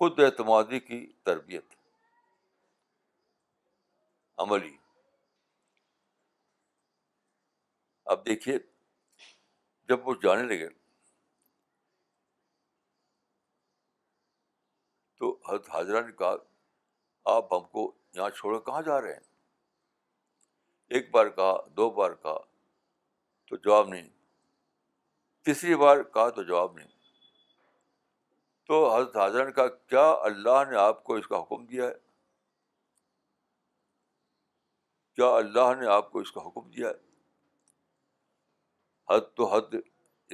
خود 0.00 0.20
اعتمادی 0.24 0.78
کی 0.90 1.00
تربیت 1.24 1.74
عملی 4.44 4.76
اب 8.14 8.26
دیکھیے 8.26 8.58
جب 9.88 10.08
وہ 10.08 10.14
جانے 10.22 10.42
لگے 10.42 10.68
تو 15.18 15.38
حضرت 15.48 15.68
حاضرہ 15.74 16.00
نے 16.06 16.12
کہا 16.18 16.34
آپ 17.34 17.52
ہم 17.54 17.64
کو 17.72 17.84
یہاں 18.14 18.30
چھوڑے 18.30 18.58
کہاں 18.66 18.80
جا 18.86 19.00
رہے 19.00 19.12
ہیں 19.12 19.24
ایک 20.96 21.10
بار 21.14 21.28
کہا 21.36 21.54
دو 21.76 21.88
بار 21.98 22.10
کہا 22.22 22.36
تو 23.48 23.56
جواب 23.64 23.88
نہیں 23.88 24.08
تیسری 25.44 25.74
بار 25.84 26.02
کہا 26.14 26.28
تو 26.36 26.42
جواب 26.42 26.74
نہیں 26.78 26.94
تو 28.68 28.76
حضرت 28.94 29.16
حاضرہ 29.16 29.44
نے 29.46 29.52
کہا 29.60 29.68
کیا 29.68 30.06
اللہ 30.30 30.64
نے 30.70 30.76
آپ 30.84 31.02
کو 31.04 31.14
اس 31.20 31.26
کا 31.28 31.38
حکم 31.42 31.64
دیا 31.66 31.84
ہے 31.88 31.94
کیا 35.16 35.28
اللہ 35.36 35.74
نے 35.80 35.86
آپ 35.92 36.10
کو 36.12 36.18
اس 36.20 36.32
کا 36.32 36.40
حکم 36.46 36.68
دیا 36.70 36.88
ہے 36.88 37.04
حد 39.10 39.26
تو 39.36 39.46
حد 39.54 39.74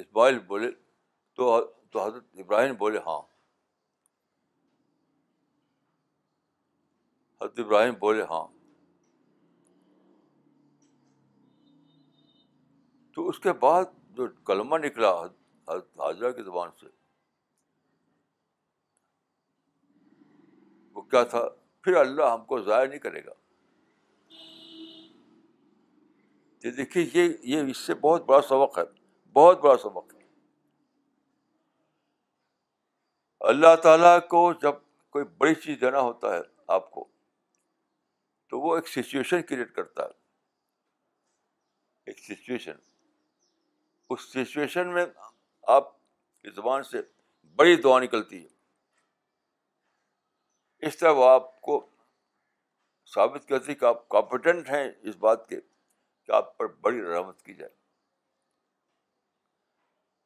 اسماعیل 0.00 0.38
بولے 0.48 0.70
تو 1.36 1.48
تو 1.92 2.04
حضرت 2.04 2.24
ابراہیم 2.40 2.74
بولے 2.82 2.98
ہاں 3.06 3.20
حضرت 7.42 7.58
ابراہیم 7.64 7.94
بولے 8.00 8.22
ہاں 8.30 8.46
تو 13.14 13.28
اس 13.28 13.38
کے 13.46 13.52
بعد 13.66 13.84
جو 14.16 14.26
کلمہ 14.50 14.76
نکلا 14.86 15.10
حضرت 15.22 16.00
حاضرہ 16.00 16.30
کی 16.38 16.42
زبان 16.42 16.70
سے 16.80 16.86
وہ 20.94 21.02
کیا 21.10 21.22
تھا 21.34 21.44
پھر 21.82 21.94
اللہ 22.04 22.32
ہم 22.34 22.44
کو 22.44 22.60
ضائع 22.62 22.88
نہیں 22.88 23.00
کرے 23.08 23.24
گا 23.26 23.32
دیکھیے 26.76 27.04
یہ 27.14 27.28
یہ 27.56 27.70
اس 27.70 27.76
سے 27.86 27.94
بہت 28.00 28.24
بڑا 28.26 28.40
سبق 28.48 28.76
ہے 28.78 28.82
بہت 29.34 29.60
بڑا 29.60 29.76
سبق 29.82 30.12
ہے 30.14 30.18
اللہ 33.50 33.72
تعالیٰ 33.82 34.18
کو 34.30 34.42
جب 34.62 34.74
کوئی 35.12 35.24
بڑی 35.38 35.54
چیز 35.62 35.76
دینا 35.80 36.00
ہوتا 36.00 36.28
ہے 36.34 36.40
آپ 36.74 36.90
کو 36.90 37.06
تو 38.50 38.60
وہ 38.60 38.74
ایک 38.76 38.86
سچویشن 38.88 39.42
کریٹ 39.48 39.70
کرتا 39.74 40.02
ہے 40.02 40.10
ایک 42.10 42.18
سچویشن 42.18 42.74
اس 44.10 44.20
سچویشن 44.32 44.92
میں 44.94 45.04
آپ 45.76 45.84
کی 45.96 46.50
زبان 46.54 46.82
سے 46.90 46.98
بڑی 47.56 47.76
دعا 47.82 47.98
نکلتی 48.00 48.36
ہے 48.42 48.48
اس 50.86 50.94
طرح 50.98 51.12
وہ 51.16 51.24
آپ 51.28 51.60
کو 51.62 51.84
ثابت 53.14 53.42
کرتی 53.48 53.74
کہ 53.74 53.84
آپ 53.84 54.08
کمپٹنٹ 54.08 54.70
ہیں 54.70 54.88
اس 55.08 55.16
بات 55.20 55.48
کے 55.48 55.58
کہ 56.26 56.32
آپ 56.32 56.56
پر 56.58 56.66
بڑی 56.86 57.00
رحمت 57.02 57.42
کی 57.42 57.54
جائے 57.54 57.70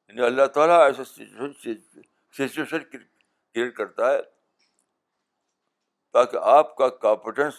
یعنی 0.08 0.22
اللہ 0.26 0.46
تعالیٰ 0.54 0.78
ایسا 0.86 1.04
سچویشن 1.04 2.84
کریٹ 2.92 3.74
کرتا 3.76 4.10
ہے 4.12 4.18
تاکہ 6.16 6.50
آپ 6.56 6.74
کا 6.76 6.88
کانفیڈینس 7.06 7.54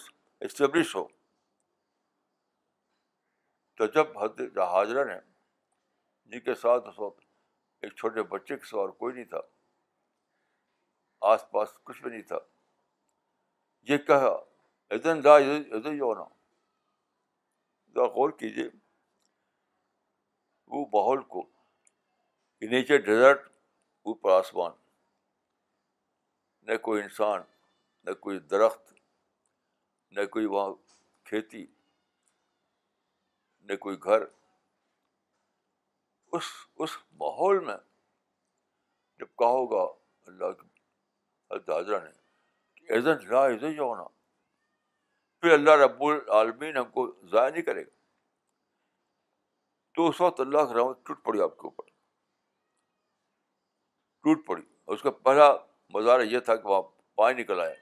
اسٹیبلش 0.48 0.94
ہو 0.96 1.06
تو 3.78 3.84
حد 4.22 4.40
حاضرہ 4.72 5.04
نے 5.12 5.18
جن 6.30 6.40
کے 6.44 6.54
ساتھ 6.62 6.88
اس 6.88 6.98
وقت 6.98 7.24
ایک 7.84 7.92
چھوٹے 7.96 8.22
بچے 8.32 8.56
کے 8.56 8.66
سوار 8.66 8.88
کوئی 9.02 9.14
نہیں 9.14 9.24
تھا 9.34 9.40
آس 11.32 11.50
پاس 11.50 11.68
کچھ 11.84 12.02
بھی 12.02 12.10
نہیں 12.10 12.22
تھا 12.32 12.38
یہ 13.90 13.98
کہا 14.06 14.34
ادن 14.96 15.22
دا 15.24 15.36
ادھر 15.36 15.90
ہی 15.92 16.00
ہونا 16.00 16.24
غور 18.06 18.30
کیجیے 18.38 18.68
وہ 20.70 20.84
ماحول 20.92 21.22
کو 21.34 21.42
نیچر 22.70 22.96
ڈیزرٹ 23.04 23.46
اوپر 24.10 24.30
آسمان 24.38 24.70
نہ 26.70 26.76
کوئی 26.82 27.02
انسان 27.02 27.42
نہ 28.04 28.12
کوئی 28.20 28.38
درخت 28.50 28.92
نہ 30.16 30.24
کوئی 30.30 30.46
وہاں 30.46 30.72
کھیتی 31.28 31.64
نہ 33.68 33.76
کوئی 33.80 33.96
گھر 34.04 34.22
اس 36.36 36.44
اس 36.82 36.96
ماحول 37.20 37.64
میں 37.64 37.76
جب 39.18 39.26
کہا 39.38 39.48
ہوگا 39.48 39.82
اللہ 40.26 40.44
حضرت 41.50 41.70
حاضرہ 41.70 41.98
نے 42.04 42.90
ایزن 42.94 43.26
لا 43.32 43.44
ایزن 43.46 43.72
جو 43.76 43.82
ہونا 43.84 44.02
پھر 45.40 45.52
اللہ 45.52 45.76
رب 45.82 46.02
العالمین 46.04 46.76
ہم 46.76 46.88
کو 46.90 47.06
ضائع 47.32 47.50
نہیں 47.50 47.62
کرے 47.62 47.84
گا 47.86 47.96
تو 49.96 50.06
اس 50.08 50.20
وقت 50.20 50.40
اللہ 50.40 50.64
کی 50.68 50.74
رحمت 50.78 51.04
ٹوٹ 51.06 51.24
پڑی 51.24 51.40
آپ 51.42 51.56
کے 51.58 51.66
اوپر 51.68 51.84
ٹوٹ 54.26 54.46
پڑی 54.46 54.62
اس 54.94 55.02
کا 55.02 55.10
پہلا 55.28 55.50
مظاہرہ 55.94 56.22
یہ 56.32 56.38
تھا 56.48 56.54
کہ 56.56 56.68
وہاں 56.68 56.82
پانی 57.16 57.42
نکل 57.42 57.60
آیا 57.60 57.74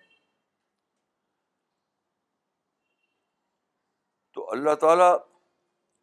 تو 4.35 4.51
اللہ 4.53 4.75
تعالیٰ 4.81 5.17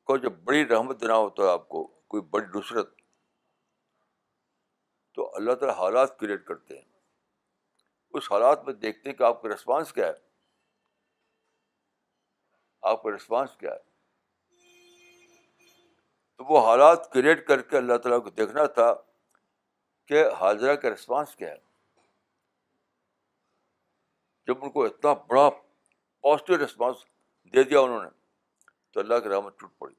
کو 0.09 0.17
جب 0.25 0.37
بڑی 0.43 0.65
رحمت 0.67 1.01
دینا 1.01 1.15
ہوتا 1.17 1.43
ہے 1.43 1.49
آپ 1.51 1.67
کو 1.69 1.85
کوئی 2.13 2.23
بڑی 2.31 2.45
نصرت 2.57 2.93
تو 5.15 5.29
اللہ 5.35 5.53
تعالیٰ 5.61 5.77
حالات 5.79 6.17
کریٹ 6.19 6.45
کرتے 6.45 6.77
ہیں 6.79 6.83
اس 8.17 8.31
حالات 8.31 8.63
میں 8.65 8.73
دیکھتے 8.85 9.09
ہیں 9.09 9.17
کہ 9.17 9.23
آپ 9.23 9.41
کا 9.41 9.49
ریسپانس 9.49 9.93
کیا 9.93 10.07
ہے 10.07 10.21
آپ 12.91 13.01
کا 13.03 13.09
رسپانس 13.15 13.55
کیا 13.57 13.71
ہے 13.71 13.91
تو 16.37 16.43
وہ 16.53 16.65
حالات 16.67 17.11
کریٹ 17.11 17.45
کر 17.47 17.61
کے 17.69 17.77
اللہ 17.77 17.97
تعالیٰ 18.03 18.21
کو 18.23 18.29
دیکھنا 18.39 18.65
تھا 18.79 18.93
کہ 20.07 20.23
حاضرہ 20.39 20.75
کا 20.83 20.89
رسپانس 20.93 21.35
کیا 21.35 21.49
ہے 21.51 21.57
جب 24.47 24.63
ان 24.63 24.71
کو 24.71 24.83
اتنا 24.85 25.13
بڑا 25.27 25.49
پازیٹیو 25.49 26.57
رسپانس 26.65 27.03
دے 27.53 27.63
دیا 27.69 27.79
انہوں 27.79 28.03
نے 28.03 28.09
تو 28.93 28.99
اللہ 28.99 29.19
کی 29.23 29.29
رحمت 29.29 29.57
ٹوٹ 29.59 29.77
پڑی 29.79 29.93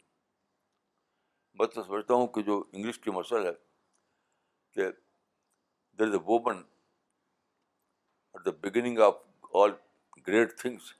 میں 1.59 1.67
تو 1.75 1.83
سمجھتا 1.83 2.15
ہوں 2.15 2.27
کہ 2.37 2.43
جو 2.43 2.63
انگلش 2.73 2.99
کی 3.01 3.11
مسل 3.17 3.47
ہے 3.47 3.53
کہ 4.75 4.91
there 5.99 6.07
is 6.07 6.15
a 6.15 6.19
woman 6.27 6.63
at 8.35 8.45
the 8.47 8.51
beginning 8.69 8.99
of 9.09 9.15
all 9.63 9.71
great 10.27 10.59
things 10.61 10.93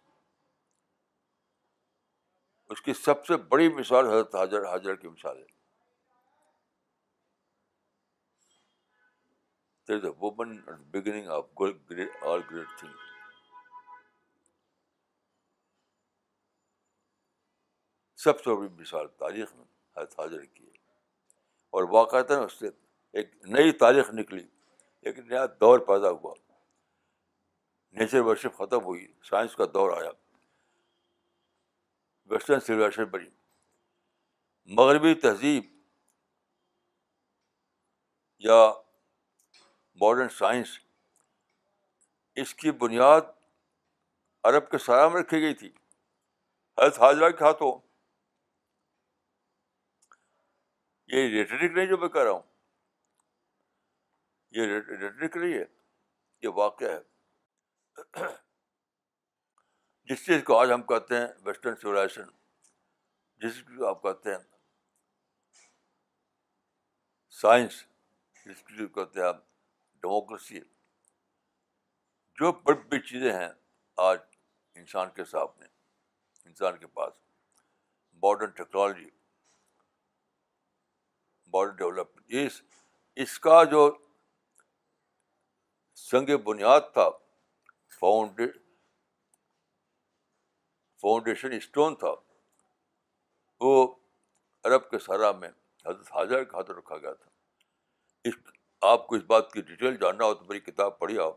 اس 2.75 2.81
کی 2.83 2.93
سب 2.99 3.25
سے 3.27 3.37
بڑی 3.51 3.69
مثال 3.73 4.07
حضرت 4.09 4.35
حاضر 4.35 4.65
حاضر 4.69 4.95
کی 5.03 5.09
مثال 5.09 5.37
ہے 5.39 5.47
woman 10.21 10.57
beginning 10.93 11.29
of 11.37 11.45
great 11.61 11.77
great 11.91 12.23
all 12.31 12.43
thing 12.51 12.97
سب 18.25 18.41
سے 18.45 18.55
بڑی 18.59 18.69
مثال 18.81 19.07
تاریخ 19.25 19.55
میں 19.57 19.65
حضرت 19.97 20.19
حاضر 20.21 20.45
کی 20.45 20.65
ہے 20.67 20.73
اور 21.79 21.89
واقعات 21.93 22.31
ایک 22.33 23.35
نئی 23.57 23.73
تاریخ 23.85 24.11
نکلی 24.23 24.47
ایک 25.09 25.19
نیا 25.31 25.47
دور 25.61 25.79
پیدا 25.93 26.11
ہوا 26.19 26.35
نیچر 28.01 28.21
ورشپ 28.33 28.59
ختم 28.65 28.85
ہوئی 28.91 29.07
سائنس 29.31 29.57
کا 29.57 29.65
دور 29.75 29.97
آیا 30.01 30.11
ویسٹرن 32.31 32.61
سولیشن 32.67 33.05
بنی 33.13 33.29
مغربی 34.77 35.15
تہذیب 35.23 35.65
یا 38.47 38.59
ماڈرن 40.01 40.29
سائنس 40.39 40.69
اس 42.43 42.55
کی 42.61 42.71
بنیاد 42.85 43.21
عرب 44.49 44.71
کے 44.71 44.79
سارا 44.85 45.09
میں 45.09 45.21
رکھی 45.21 45.41
گئی 45.43 45.55
تھی 45.55 45.69
حضرت 46.81 46.99
حاضرہ 47.01 47.29
کے 47.31 47.45
ہاتھوں 47.45 47.73
یہ 51.15 51.29
ریٹرک 51.37 51.77
نہیں 51.77 51.87
جو 51.87 51.97
میں 51.99 52.09
کہہ 52.09 52.23
رہا 52.23 52.31
ہوں 52.31 52.43
یہ 54.57 54.67
ریٹرک 54.73 55.37
نہیں 55.37 55.53
ہے 55.53 55.65
یہ 56.45 56.49
واقعہ 56.57 56.89
ہے 56.91 58.27
جس 60.09 60.25
چیز 60.25 60.43
کو 60.47 60.57
آج 60.59 60.73
ہم 60.73 60.83
کہتے 60.87 61.17
ہیں 61.19 61.27
ویسٹرن 61.45 61.77
سولاشن 61.83 62.27
جس 63.43 63.63
کو 63.77 63.87
آپ 63.89 64.03
کہتے 64.03 64.31
ہیں 64.35 64.39
سائنس 67.41 67.75
جس 68.45 68.63
کو 68.63 68.87
کہتے 68.95 69.21
ہیں 69.21 69.27
آپ 69.27 69.39
ڈیموکریسی 70.03 70.61
جو 72.41 72.51
بڑی 72.65 72.79
بڑی 72.89 73.01
چیزیں 73.09 73.33
ہیں 73.33 73.49
آج 74.09 74.19
انسان 74.83 75.11
کے 75.17 75.25
سامنے 75.31 75.67
انسان 76.49 76.77
کے 76.79 76.87
پاس 76.97 77.13
ماڈرن 78.23 78.51
ٹیکنالوجی 78.59 79.09
ماڈرن 81.55 81.77
ڈیولپمنٹ 81.77 82.35
اس 82.45 82.61
اس 83.25 83.39
کا 83.47 83.63
جو 83.71 83.89
سنگ 86.11 86.37
بنیاد 86.47 86.93
تھا 86.93 87.09
فاؤنڈیڈ 88.01 88.57
فاؤنڈیشن 91.05 91.53
اسٹون 91.53 91.95
تھا 92.03 92.13
وہ 93.61 93.73
عرب 94.65 94.89
کے 94.91 94.99
سارا 95.07 95.31
میں 95.41 95.49
حضرت 95.87 96.13
حاضر 96.15 96.45
کے 96.45 96.57
ہاتھ 96.57 96.71
رکھا 96.71 96.97
گیا 96.99 97.13
تھا 97.13 97.31
اس 98.29 98.35
آپ 98.91 99.07
کو 99.07 99.17
اس 99.17 99.23
بات 99.33 99.53
کی 99.53 99.63
ڈیٹیل 99.71 99.97
جاننا 100.03 100.25
ہو 100.27 100.35
تو 100.35 100.45
میری 100.49 100.61
کتاب 100.71 100.99
پڑھی 100.99 101.19
آپ 101.25 101.37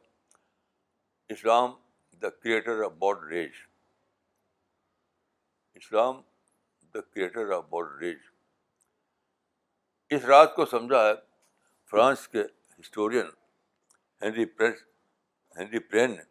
Islam 1.36 1.72
the 2.22 2.30
creator 2.44 2.84
of 2.84 2.94
rage 3.30 3.58
Islam 5.82 6.22
the 6.94 7.02
creator 7.02 7.52
of 7.58 7.66
rage 8.00 8.18
اس 10.18 10.24
رات 10.34 10.56
کو 10.56 10.66
سمجھا 10.76 11.06
ہے 11.08 11.12
فرانس 11.92 12.28
کے 12.38 12.44
ہسٹورین 12.80 13.30
ہینری 14.24 14.46
ہینری 14.64 15.86
پرین 15.92 16.10
نے 16.16 16.24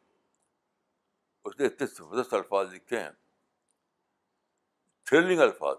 اس 1.46 1.58
نے 1.60 1.66
اتنے 1.66 1.86
زبردست 1.98 2.34
الفاظ 2.34 2.74
لکھے 2.74 3.00
ہیں 3.00 3.10
تھریلنگ 5.08 5.40
الفاظ 5.40 5.76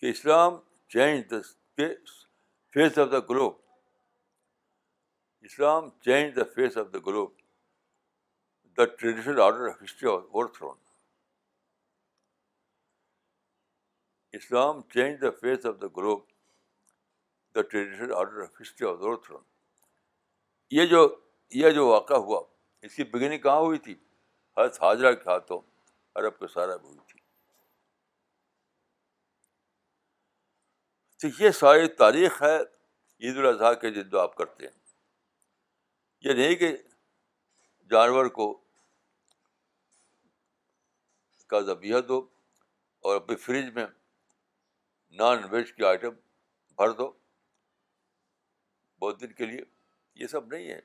کہ 0.00 0.10
Islam 0.10 0.54
change 0.92 1.30
the 1.30 1.40
face 2.72 2.98
of 2.98 3.10
the 3.12 3.18
globe 3.30 3.56
Islam 5.48 5.88
change 6.04 6.34
the 6.36 6.44
face 6.54 6.76
of 6.82 6.86
the 6.92 6.98
globe 7.06 7.32
the 8.76 8.84
traditional 9.00 9.40
order 9.46 9.68
of 9.68 9.82
history 9.82 10.08
overthrown 10.56 10.76
Islam 14.40 14.80
change 14.94 15.20
the 15.22 15.30
face 15.42 15.66
of 15.66 15.74
the 15.80 15.86
globe 15.96 16.22
the 17.54 17.62
traditional 17.62 18.12
order 18.22 18.42
of 18.44 18.60
history 18.60 18.88
of 18.88 19.02
over 19.02 19.38
یہ 20.78 20.86
جو 20.94 21.06
یہ 21.62 21.70
جو 21.78 21.86
واقعہ 21.88 22.16
ہوا 22.26 22.42
اس 22.86 22.94
کی 22.96 23.04
beginning 23.12 23.38
کہاں 23.42 23.60
ہوئی 23.60 23.78
تھی 23.86 23.94
حضرت 24.58 24.82
حاضرہ 24.82 25.12
کے 25.22 25.28
ہاتھوں 25.30 25.60
عرب 26.20 26.38
کے 26.38 26.46
سارا 26.52 26.76
تو 31.22 31.28
یہ 31.42 31.50
ساری 31.60 31.88
تاریخ 32.02 32.40
ہے 32.42 32.56
عید 32.60 33.36
الاضحیٰ 33.38 33.72
کے 33.80 33.90
جد 33.94 34.10
جو 34.12 34.20
آپ 34.20 34.34
کرتے 34.36 34.66
ہیں 34.66 34.78
یہ 36.24 36.32
نہیں 36.40 36.54
کہ 36.62 36.68
جانور 37.90 38.26
کو 38.38 38.52
کا 41.52 41.60
ذبیہ 41.70 42.00
دو 42.08 42.18
اور 43.06 43.16
اپنے 43.16 43.36
فریج 43.46 43.70
میں 43.74 43.86
نان 45.18 45.44
ویج 45.50 45.72
کے 45.72 45.86
آئٹم 45.88 46.14
بھر 46.78 46.92
دو 47.00 47.10
بہت 49.02 49.20
دن 49.20 49.32
کے 49.40 49.46
لیے 49.46 49.64
یہ 50.22 50.26
سب 50.36 50.46
نہیں 50.52 50.70
ہے 50.70 50.80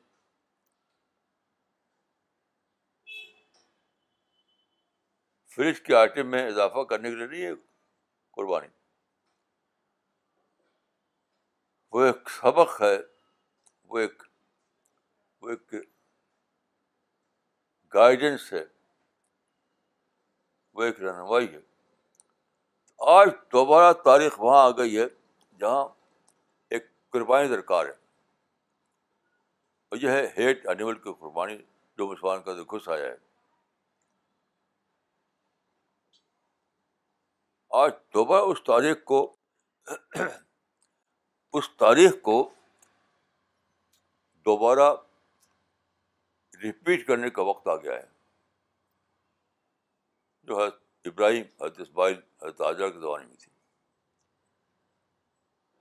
فریج 5.56 5.80
کے 5.82 5.96
آئٹم 5.96 6.30
میں 6.32 6.46
اضافہ 6.48 6.84
کرنے 6.90 7.10
کے 7.12 7.26
نہیں 7.26 7.42
ہے 7.46 7.52
قربانی 8.36 8.68
وہ 11.92 12.02
ایک 12.06 12.30
سبق 12.30 12.82
ہے 12.82 12.96
وہ 13.94 14.00
ایک 14.00 14.24
وہ 15.42 15.50
ایک 15.50 15.74
گائیڈنس 17.94 18.52
ہے 18.54 18.64
وہ 20.78 20.84
ایک 20.84 21.00
رہنمائی 21.04 21.48
ہے 21.54 21.60
آج 23.14 23.30
دوبارہ 23.52 23.94
تاریخ 24.04 24.40
وہاں 24.40 24.64
آ 24.66 24.70
گئی 24.78 24.98
ہے 25.00 25.06
جہاں 25.60 25.84
ایک 26.76 26.86
قربانی 27.14 27.48
درکار 27.50 27.86
ہے 27.86 27.98
اور 29.92 29.98
یہ 30.02 30.10
ہے 30.10 30.26
ہیٹ 30.38 30.68
انیمل 30.70 30.98
کی 31.06 31.14
قربانی 31.20 31.58
جو 31.98 32.08
مسلمان 32.12 32.42
کا 32.44 32.62
گھس 32.76 32.88
آیا 32.90 33.06
ہے 33.06 33.16
آج 37.78 37.92
دوبارہ 38.14 38.44
اس 38.52 38.60
تاریخ 38.66 39.04
کو 39.08 39.18
اس 41.58 41.70
تاریخ 41.78 42.12
کو 42.24 42.38
دوبارہ 44.46 44.90
رپیٹ 46.64 47.06
کرنے 47.08 47.30
کا 47.30 47.42
وقت 47.50 47.68
آ 47.68 47.76
گیا 47.84 47.94
ہے 47.96 48.06
جو 50.48 50.58
حضرت 50.62 51.08
ابراہیم 51.08 51.44
حضرت 51.62 51.80
اسماعیل 51.82 52.18
حضرت 52.42 52.62
آجر 52.70 52.90
کے 52.92 53.00
زمانے 53.00 53.26
میں 53.26 53.36
تھی 53.44 53.52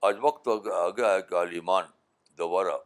آج 0.09 0.17
وقت 0.23 0.49
آ 0.75 0.89
گیا 0.97 1.15
ہے 1.15 1.23
کہ 1.29 1.35
عالمان 1.35 1.85
دوبارہ 2.39 2.77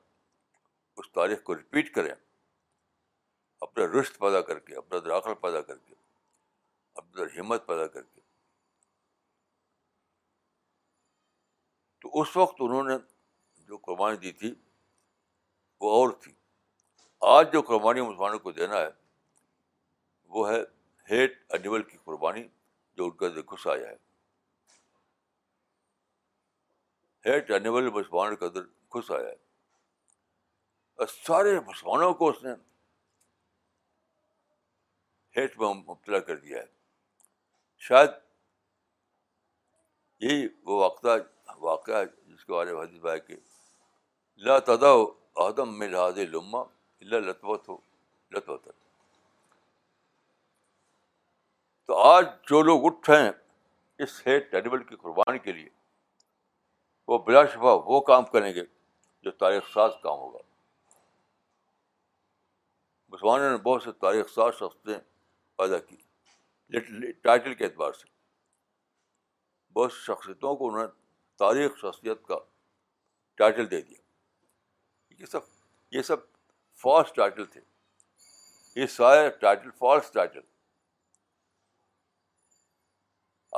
اس 1.01 1.11
تاریخ 1.15 1.43
کو 1.45 1.55
رپیٹ 1.55 1.95
کریں 1.95 2.15
اپنا 2.15 3.85
رشت 4.01 4.19
پیدا 4.19 4.41
کر 4.53 4.59
کے 4.71 4.77
اپنا 4.77 4.99
دراخل 5.05 5.35
پیدا 5.43 5.61
کر 5.61 5.79
کے 5.87 5.95
اپنا 7.03 7.23
ہمت 7.41 7.67
پیدا 7.67 7.87
کر 7.87 8.03
کے 8.03 8.21
اس 12.21 12.37
وقت 12.37 12.57
انہوں 12.61 12.85
نے 12.89 12.95
جو 13.69 13.77
قربانی 13.87 14.17
دی 14.23 14.33
تھی 14.41 14.53
وہ 15.81 15.91
اور 16.01 16.11
تھی 16.23 16.33
آج 17.35 17.53
جو 17.53 17.61
قربانی 17.69 18.01
مسلمانوں 18.01 18.39
کو 18.39 18.53
دینا 18.53 18.77
ہے 18.79 18.89
وہ 20.35 20.49
ہے 20.51 20.59
ہیٹ 21.11 21.39
انیول 21.59 21.83
کی 21.91 21.97
قربانی 22.05 22.43
جو 22.97 23.05
ان 23.05 23.11
کا 23.17 23.27
اندر 23.27 23.43
گھس 23.53 23.67
آیا 23.75 23.89
ہے 23.89 23.97
ہیٹ 27.31 27.51
انیول 27.59 27.91
مسلمانوں 27.91 28.37
کے 28.37 28.45
اندر 28.47 28.65
گھس 28.99 29.11
آیا 29.19 29.29
ہے 29.29 29.41
سارے 31.27 31.59
مسلمانوں 31.67 32.13
کو 32.15 32.29
اس 32.31 32.43
نے 32.43 32.51
ہیٹ 35.37 35.59
میں 35.59 35.73
مبتلا 35.75 36.19
کر 36.27 36.37
دیا 36.41 36.59
ہے 36.61 36.67
شاید 37.87 38.11
یہی 40.23 40.47
وہ 40.65 40.79
واقعہ 40.81 41.17
واقعہ 41.61 42.05
جس 42.27 42.45
کے 42.45 42.53
بارے 42.53 42.73
میں 42.75 42.83
حدیث 42.83 43.01
بھائی 43.01 43.21
کہ 43.27 43.37
لا 44.47 44.59
تدا 44.71 44.93
عدم 45.47 45.79
میں 45.79 45.89
لحاظ 45.89 46.19
لما 46.33 46.59
اللہ 46.61 47.27
لطبت 47.29 47.69
ہو 47.69 47.77
لطبت 48.37 48.69
تو 51.87 51.97
آج 52.01 52.27
جو 52.51 52.61
لوگ 52.63 52.85
اٹھ 52.87 53.11
ہیں 53.11 53.31
اس 54.05 54.21
ہیٹ 54.27 54.55
اینیمل 54.55 54.83
کی 54.85 54.97
قربانی 55.01 55.39
کے 55.39 55.53
لیے 55.53 55.69
وہ 57.09 57.19
بلا 57.27 57.45
شفا 57.55 57.73
وہ 57.87 58.01
کام 58.13 58.25
کریں 58.33 58.53
گے 58.55 58.65
جو 59.25 59.31
تاریخ 59.45 59.69
ساز 59.75 59.91
کام 60.03 60.19
ہوگا 60.19 60.39
مسلمانوں 63.13 63.51
نے 63.51 63.57
بہت 63.63 63.83
سے 63.83 63.93
تاریخ 64.01 64.29
ساز 64.35 64.53
شخصیں 64.59 64.99
پیدا 65.59 65.79
کی 65.79 65.97
ٹائٹل 67.23 67.55
کے 67.55 67.65
اعتبار 67.65 67.93
سے 67.93 68.11
بہت 69.79 69.93
شخصیتوں 69.93 70.55
کو 70.57 70.69
انہوں 70.69 70.83
نے 70.83 70.89
تاریخ 71.43 71.77
شخصیت 71.79 72.19
کا 72.27 72.37
ٹائٹل 73.41 73.71
دے 73.71 73.81
دیا 73.83 73.99
یہ 75.21 75.27
سب 75.37 75.47
یہ 75.95 76.03
سب 76.09 76.19
فالس 76.83 77.13
ٹائٹل 77.15 77.47
تھے 77.55 77.61
یہ 78.81 78.87
سارے 78.97 79.29
ٹائٹل 79.45 79.71
فالس 79.79 80.11
ٹائٹل 80.13 80.41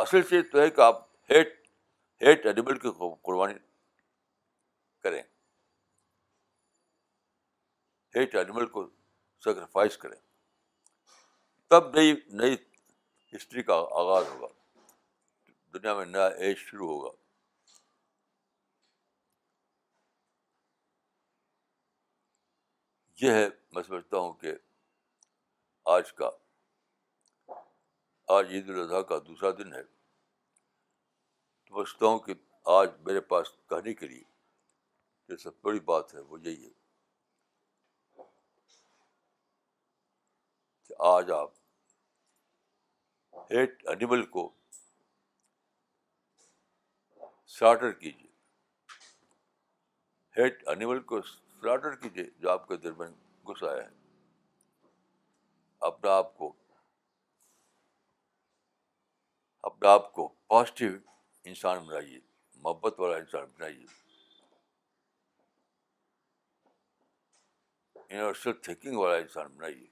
اصل 0.04 0.22
چیز 0.30 0.44
تو 0.52 0.60
ہے 0.60 0.70
کہ 0.76 0.80
آپ 0.80 1.02
ہیٹ 1.30 1.52
ہیٹ 2.26 2.46
اینیمل 2.52 2.78
کی 2.86 2.92
قربانی 3.02 3.54
کریں 5.02 5.20
ہیٹ 8.16 8.34
اینیمل 8.44 8.66
کو 8.78 8.86
سیکریفائس 9.44 9.98
کریں 10.06 10.16
تب 11.74 11.92
نئی 11.98 12.14
نئی 12.42 12.56
ہسٹری 13.34 13.62
کا 13.72 13.76
آغاز 14.04 14.26
ہوگا 14.30 14.48
دنیا 15.78 15.94
میں 15.98 16.06
نیا 16.16 16.26
ایج 16.46 16.56
شروع 16.70 16.88
ہوگا 16.92 17.14
یہ 23.24 23.32
ہے 23.38 23.42
میں 23.72 23.82
سمجھتا 23.82 24.18
ہوں 24.22 24.32
کہ 24.40 24.50
آج 25.92 26.10
کا 26.20 26.28
آج 28.36 28.48
عید 28.56 28.68
الاضحیٰ 28.70 29.02
کا 29.08 29.18
دوسرا 29.28 29.50
دن 29.58 29.68
ہے 29.74 29.82
تو 29.84 31.68
سمجھتا 31.84 32.04
ہوں 32.06 32.18
کہ 32.26 32.32
آج 32.72 32.90
میرے 33.06 33.20
پاس 33.30 33.52
کہنے 33.72 33.94
کے 34.00 34.06
لیے 34.08 34.22
جو 35.28 35.36
سب 35.44 35.54
بڑی 35.68 35.80
بات 35.92 36.12
ہے 36.14 36.20
وہ 36.32 36.40
یہی 36.40 36.58
ہے 36.66 36.72
کہ 40.88 40.98
آج 41.14 41.30
آپ 41.36 41.54
ہیٹ 43.52 43.86
اینیمل 43.94 44.26
کو 44.36 44.44
سارٹر 47.58 47.92
کیجیے 48.04 50.42
ہیٹ 50.42 50.62
کو 51.14 51.20
کیجیے 52.00 52.24
جو 52.40 52.50
آپ 52.50 52.66
کے 52.68 52.76
درمیان 52.76 53.12
آیا 53.68 53.82
ہے 53.82 53.94
آپ 55.86 56.06
آپ 56.06 56.36
کو 56.38 56.50
کو 60.14 60.26
پازیٹیو 60.48 60.90
انسان 61.52 61.78
بنائیے 61.86 62.18
محبت 62.62 63.00
والا 63.00 63.16
انسان 63.16 63.44
بنائیے 63.56 63.80
یونیورسل 68.10 68.52
تھنکنگ 68.62 68.96
والا 68.98 69.16
انسان 69.22 69.56
بنائیے 69.56 69.86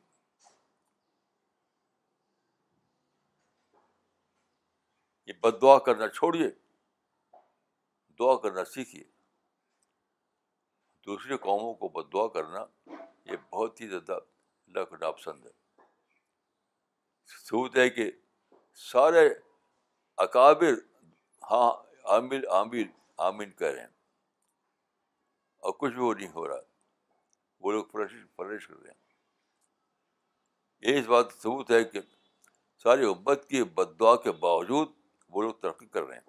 یہ 5.27 5.33
بد 5.43 5.61
دعا 5.63 5.79
کرنا 5.89 6.09
چھوڑیے 6.21 6.49
دعا 8.19 8.37
کرنا 8.43 8.65
سیکھیے 8.75 9.05
دوسری 11.07 11.37
قوموں 11.47 11.73
کو 11.75 11.89
بد 11.95 12.13
دعا 12.13 12.27
کرنا 12.35 12.61
یہ 13.31 13.37
بہت 13.53 13.81
ہی 13.81 13.87
زیادہ 13.89 14.17
اللہ 14.67 14.85
کو 14.91 14.95
ناپسند 14.97 15.47
ہے 15.47 15.51
ثبوت 17.49 17.73
ہے 17.77 17.89
کہ 17.97 18.11
سارے 18.91 19.23
اکابر 20.25 20.75
ہاں 21.51 21.71
عامر 22.13 22.41
عامر 22.59 22.83
آمین 23.29 23.51
کہہ 23.59 23.67
رہے 23.73 23.81
ہیں 23.81 23.91
اور 25.65 25.73
کچھ 25.79 25.93
بھی 25.95 26.03
وہ 26.03 26.15
نہیں 26.15 26.33
ہو 26.35 26.43
رہا 26.49 26.61
وہ 27.65 27.69
لوگ 27.73 27.85
فرش 27.93 28.13
پرش 28.37 28.63
کر 28.69 28.77
رہے 28.83 28.91
ہیں 28.91 28.99
یہ 30.93 30.99
اس 31.01 31.07
بات 31.09 31.27
ثبوت 31.43 31.69
ہے 31.71 31.83
کہ 31.93 32.01
ساری 32.83 33.05
امت 33.07 33.45
کی 33.49 33.63
بد 33.75 33.91
دعا 34.01 34.15
کے 34.23 34.31
باوجود 34.47 34.87
وہ 35.35 35.41
لوگ 35.43 35.53
ترقی 35.63 35.87
کر 35.97 36.03
رہے 36.05 36.17
ہیں 36.19 36.27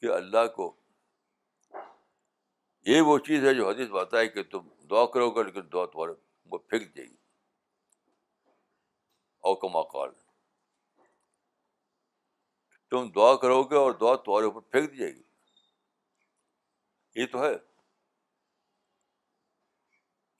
کہ 0.00 0.06
اللہ 0.16 0.44
کو 0.56 0.74
یہ 2.86 3.00
وہ 3.06 3.16
چیز 3.26 3.44
ہے 3.44 3.52
جو 3.54 3.68
حدیث 3.68 3.90
ہے 4.14 4.26
کہ 4.28 4.42
تم 4.50 4.68
دعا 4.90 5.04
کرو 5.14 5.30
گے 5.30 5.42
لیکن 5.44 5.68
دعا 5.72 5.84
تمہارے 5.92 6.12
وہ 6.50 6.58
پھینک 6.58 6.82
دے 6.96 7.00
جائے 7.02 7.08
گی 7.08 7.16
اوکم 9.48 9.76
اکال 9.76 10.10
تم 12.90 13.10
دعا 13.14 13.34
کرو 13.42 13.62
گے 13.70 13.76
اور 13.76 13.92
دعا 14.00 14.14
تمہارے 14.24 14.44
اوپر 14.44 14.60
پھینک 14.70 14.90
دی 14.92 14.96
جائے 14.98 15.12
گی 15.14 15.22
یہ 17.20 17.26
تو 17.32 17.42
ہے 17.44 17.50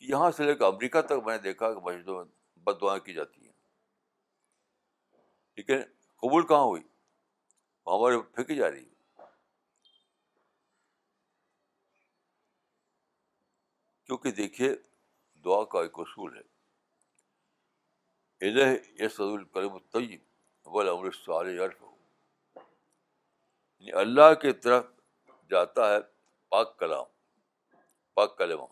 یہاں 0.09 0.31
سے 0.37 0.45
لے 0.45 0.55
کے 0.57 0.65
امریکہ 0.65 1.01
تک 1.09 1.25
میں 1.27 1.37
نے 1.37 1.43
دیکھا 1.43 1.73
کہ 1.75 1.81
مسجدوں 1.91 2.17
میں 2.25 2.61
بد 2.65 2.81
دعائیں 2.81 3.01
کی 3.05 3.13
جاتی 3.15 3.45
ہیں 3.45 3.53
لیکن 5.57 5.83
قبول 6.23 6.47
کہاں 6.47 6.63
ہوئی 6.65 6.83
ہمارے 7.87 8.21
پھینکی 8.35 8.55
جا 8.57 8.71
رہی 8.71 8.85
ہے 8.85 8.89
کیونکہ 14.11 14.31
دیکھیے 14.37 14.69
دعا 15.45 15.63
کا 15.73 15.81
ایک 15.83 15.99
اصول 16.03 16.37
ہے 16.37 16.43
اللہ 18.49 19.45
تعیم 19.93 20.15
ابل 20.65 20.89
امرت 20.89 21.29
یعنی 23.79 23.93
اللہ 24.01 24.35
کی 24.43 24.53
طرف 24.67 24.87
جاتا 25.51 25.89
ہے 25.95 26.01
پاک 26.51 26.77
کلام 26.79 27.05
پاک 28.15 28.37
کلمہ 28.39 28.67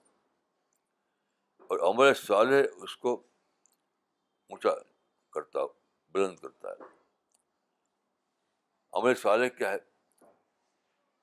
اور 1.68 1.78
عمر 1.92 2.12
صالح 2.26 2.82
اس 2.84 2.96
کو 3.06 3.14
اونچا 4.50 4.74
کرتا 5.34 5.66
بلند 6.14 6.36
کرتا 6.38 6.70
ہے 9.04 9.14
صالح 9.22 9.48
کیا 9.58 9.72
ہے 9.72 9.78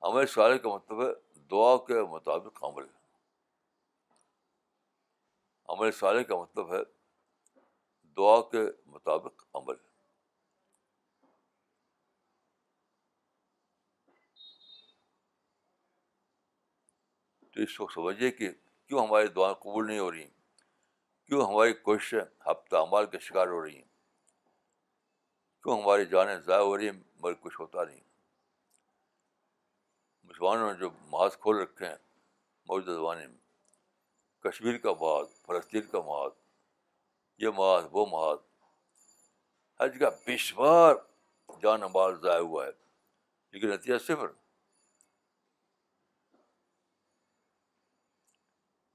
امرت 0.08 0.30
صالح 0.40 0.56
کا 0.62 0.74
مطلب 0.76 1.06
ہے 1.08 1.12
دعا 1.50 1.76
کے 1.86 2.02
مطابق 2.16 2.64
عمل 2.64 2.84
ہے 2.84 3.04
عمل 5.68 5.90
صالح 5.92 6.22
کا 6.28 6.36
مطلب 6.40 6.72
ہے 6.74 6.78
دعا 8.16 8.40
کے 8.50 8.58
مطابق 8.94 9.42
عمل 9.56 9.74
تو 17.52 17.62
اس 17.62 17.76
کو 17.78 17.86
سمجھیے 17.94 18.30
کہ 18.38 18.50
کیوں 18.86 19.06
ہماری 19.06 19.26
دعائیں 19.36 19.54
قبول 19.60 19.86
نہیں 19.86 19.98
ہو 19.98 20.10
رہی 20.10 20.22
ہیں 20.22 20.30
کیوں 21.26 21.46
ہماری 21.46 21.72
کوششیں 21.86 22.20
ہفتہ 22.50 22.76
عمال 22.76 23.06
کے 23.10 23.18
شکار 23.28 23.46
ہو 23.48 23.62
رہی 23.64 23.76
ہیں 23.76 23.84
کیوں 25.62 25.80
ہماری 25.82 26.06
جانیں 26.12 26.36
ضائع 26.46 26.62
ہو 26.62 26.76
رہی 26.76 26.88
ہیں 26.88 26.92
مگر 27.22 27.34
کچھ 27.40 27.60
ہوتا 27.60 27.84
نہیں 27.84 28.00
مسلمانوں 30.28 30.72
نے 30.72 30.78
جو 30.78 30.90
ماسک 31.10 31.40
کھول 31.42 31.60
رکھے 31.60 31.86
ہیں 31.88 31.96
موجودہ 32.68 32.96
زمانے 32.98 33.26
میں 33.26 33.44
کشمیر 34.44 34.78
کا 34.78 34.92
مواد 34.92 35.26
فلسطین 35.46 35.86
کا 35.90 36.00
مواد 36.00 36.30
یہ 37.42 37.48
مواد 37.56 37.82
وہ 37.92 38.04
مواد 38.10 38.36
ہر 39.80 39.88
جگہ 39.96 40.08
بشوار 40.26 40.94
مال 41.92 42.14
ضائع 42.22 42.40
ہوا 42.40 42.64
ہے 42.66 42.70
لیکن 43.52 43.68
نتیجہ 43.68 43.98
صفر 44.06 44.26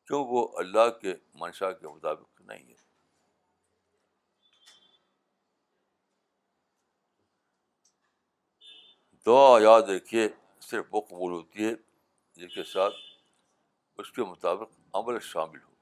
کیوں 0.07 0.23
وہ 0.27 0.47
اللہ 0.59 0.89
کے 1.01 1.13
منشا 1.39 1.71
کے 1.71 1.87
مطابق 1.87 2.41
نہیں 2.41 2.67
ہے 2.69 2.79
دعا 9.25 9.59
یاد 9.61 9.81
رکھیے 9.95 10.27
صرف 10.69 10.85
وہ 10.91 11.01
قبول 11.09 11.31
ہوتی 11.33 11.65
ہے 11.65 11.73
جس 12.43 12.53
کے 12.53 12.63
ساتھ 12.73 12.93
اس 14.01 14.11
کے 14.11 14.23
مطابق 14.29 14.79
عمل 14.93 15.19
شامل 15.23 15.59
ہو 15.65 15.73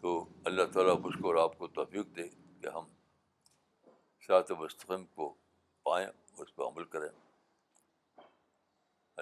تو 0.00 0.10
اللہ 0.48 0.64
تعالیٰ 0.72 0.98
مجھ 1.04 1.16
کو 1.20 1.26
اور 1.28 1.36
آپ 1.42 1.56
کو 1.58 1.66
توفیق 1.78 2.14
دے 2.16 2.28
کہ 2.28 2.66
ہم 2.74 2.88
سات 4.26 4.50
مستقم 4.62 5.04
کو 5.14 5.32
پائیں 5.84 6.06
اس 6.08 6.54
پہ 6.56 6.62
عمل 6.62 6.84
کریں 6.94 7.08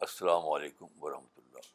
السلام 0.06 0.48
علیکم 0.52 1.02
ورحمۃ 1.02 1.38
اللہ 1.44 1.70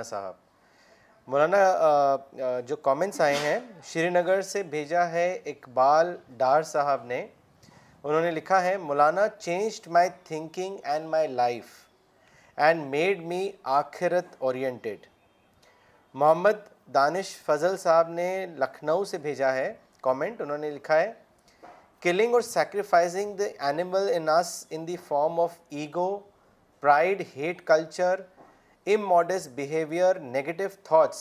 مولانا 0.00 0.08
صاحب 0.08 1.28
مولانا 1.30 2.60
جو 2.68 2.76
کامنٹس 2.88 3.20
آئے 3.20 3.34
ہیں 3.42 3.58
شری 3.90 4.08
نگر 4.10 4.40
سے 4.52 4.62
بھیجا 4.74 5.06
ہے 5.10 5.32
اقبال 5.50 6.16
ڈار 6.36 6.62
صاحب 6.72 7.04
نے 7.12 7.26
انہوں 8.02 8.20
نے 8.22 8.30
لکھا 8.30 8.62
ہے 8.64 8.76
مولانا 8.88 9.26
changed 9.38 9.88
my 9.96 10.08
thinking 10.24 10.76
and 10.92 11.06
my 11.10 11.28
life 11.28 11.64
and 12.66 12.84
made 12.94 13.22
me 13.32 13.48
آخرت 13.80 14.34
اورینٹیڈ 14.38 15.06
محمد 16.20 16.68
دانش 16.94 17.36
فضل 17.46 17.76
صاحب 17.78 18.08
نے 18.12 18.28
لکھنؤ 18.58 19.04
سے 19.10 19.18
بھیجا 19.26 19.52
ہے 19.54 19.72
کامنٹ 20.02 20.40
انہوں 20.40 20.58
نے 20.58 20.70
لکھا 20.70 20.98
ہے 21.00 21.12
killing 22.02 22.32
or 22.34 22.40
sacrificing 22.42 23.34
the 23.36 23.48
animal 23.66 24.10
in 24.14 24.28
us 24.38 24.52
in 24.70 24.86
the 24.88 24.96
form 25.08 25.40
of 25.40 25.52
ego 25.80 26.08
pride 26.80 27.22
hate 27.36 27.64
culture 27.66 28.20
immodest 28.94 29.48
behaviour 29.54 30.18
negative 30.20 30.64
thoughts 30.84 31.16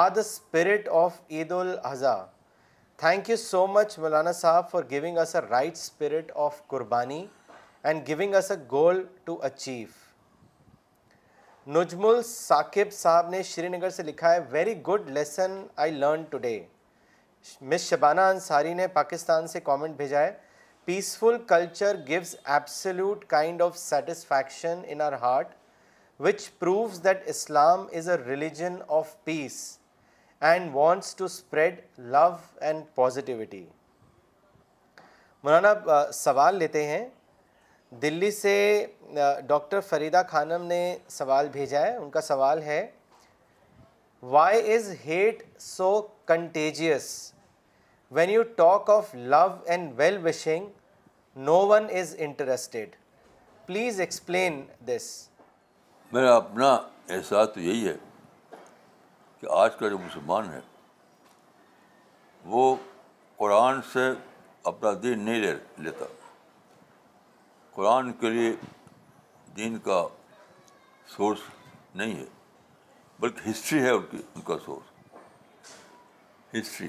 are 0.00 0.10
the 0.16 0.20
spirit 0.20 0.88
of 1.02 1.12
Eid 1.30 1.52
al Adha 1.52 2.22
thank 3.00 3.30
you 3.30 3.36
so 3.36 3.66
much 3.66 3.98
مولانا 3.98 4.32
صاحب 4.32 4.70
for 4.70 4.82
giving 4.90 5.18
us 5.18 5.34
a 5.36 5.40
right 5.50 5.72
spirit 5.72 6.30
of 6.44 6.60
قربانی 6.68 7.24
and 7.84 8.06
giving 8.08 8.34
us 8.34 8.50
a 8.50 8.56
goal 8.70 9.04
to 9.24 9.38
achieve 9.46 9.86
Najm 11.78 12.04
ul Saqib 12.06 12.92
صاحب 12.92 13.28
نے 13.30 13.42
شری 13.42 13.68
نگر 13.68 13.90
سے 13.90 14.02
لکھا 14.02 14.32
ہے 14.34 14.38
very 14.50 14.76
good 14.88 15.10
lesson 15.18 15.60
I 15.84 15.92
learn 15.92 16.22
today 16.30 16.58
Miss 17.70 17.80
Shabana 17.88 18.20
Ansari 18.34 18.74
نے 18.74 18.86
پاکستان 18.98 19.46
سے 19.48 19.60
comment 19.70 19.96
بھیجا 19.96 20.20
ہے 20.20 20.32
peaceful 20.84 21.36
culture 21.48 21.96
gives 22.06 22.34
absolute 22.44 23.24
kind 23.28 23.62
of 23.62 23.76
satisfaction 23.78 24.82
in 24.88 25.00
our 25.00 25.12
heart 25.22 25.54
which 26.24 26.48
proves 26.58 27.02
that 27.04 27.22
Islam 27.28 27.84
is 27.96 28.08
a 28.10 28.16
religion 28.26 28.74
of 28.98 29.08
peace 29.24 29.54
and 30.50 30.68
wants 30.74 31.14
to 31.16 31.24
spread 31.24 31.80
love 32.12 32.22
and 32.66 32.84
positivity 32.94 33.64
مولانا 35.44 35.72
سوال 36.22 36.56
لیتے 36.58 36.86
ہیں 36.86 37.04
دلی 38.02 38.30
سے 38.30 38.54
doctor 39.46 39.80
Farida 39.88 40.22
خانم 40.28 40.64
نے 40.66 40.80
سوال 41.18 41.48
بھیجا 41.52 41.80
ہے 41.86 41.94
ان 41.96 42.10
کا 42.10 42.20
سوال 42.30 42.62
ہے 42.62 42.86
why 44.30 44.74
is 44.74 44.90
hate 45.04 45.42
so 45.62 46.00
contagious 46.26 47.10
when 48.14 48.30
you 48.30 48.42
talk 48.56 48.90
of 48.90 49.14
love 49.14 49.46
and 49.66 49.92
well 49.96 50.18
wishing 50.26 50.68
no 51.46 51.60
one 51.68 51.86
is 52.00 52.14
interested 52.18 52.96
please 53.66 54.00
explain 54.00 54.62
this 54.88 55.08
میرا 56.12 56.34
اپنا 56.36 56.68
احساس 57.14 57.48
تو 57.54 57.60
یہی 57.60 57.86
ہے 57.86 57.94
کہ 59.40 59.46
آج 59.56 59.76
کا 59.78 59.88
جو 59.88 59.96
مسلمان 59.98 60.50
ہے 60.52 60.60
وہ 62.52 62.74
قرآن 63.36 63.80
سے 63.92 64.08
اپنا 64.70 64.90
دین 65.02 65.20
نہیں 65.24 65.40
لے 65.40 65.54
لیتا 65.84 66.04
قرآن 67.74 68.12
کے 68.20 68.30
لیے 68.30 68.52
دین 69.56 69.78
کا 69.84 70.02
سورس 71.16 71.38
نہیں 71.98 72.14
ہے 72.20 72.24
بلکہ 73.20 73.48
ہسٹری 73.50 73.80
ہے 73.82 73.90
ان 73.90 74.04
کی 74.10 74.18
ان 74.34 74.40
کا 74.46 74.56
سورس 74.64 75.72
ہسٹری 76.56 76.88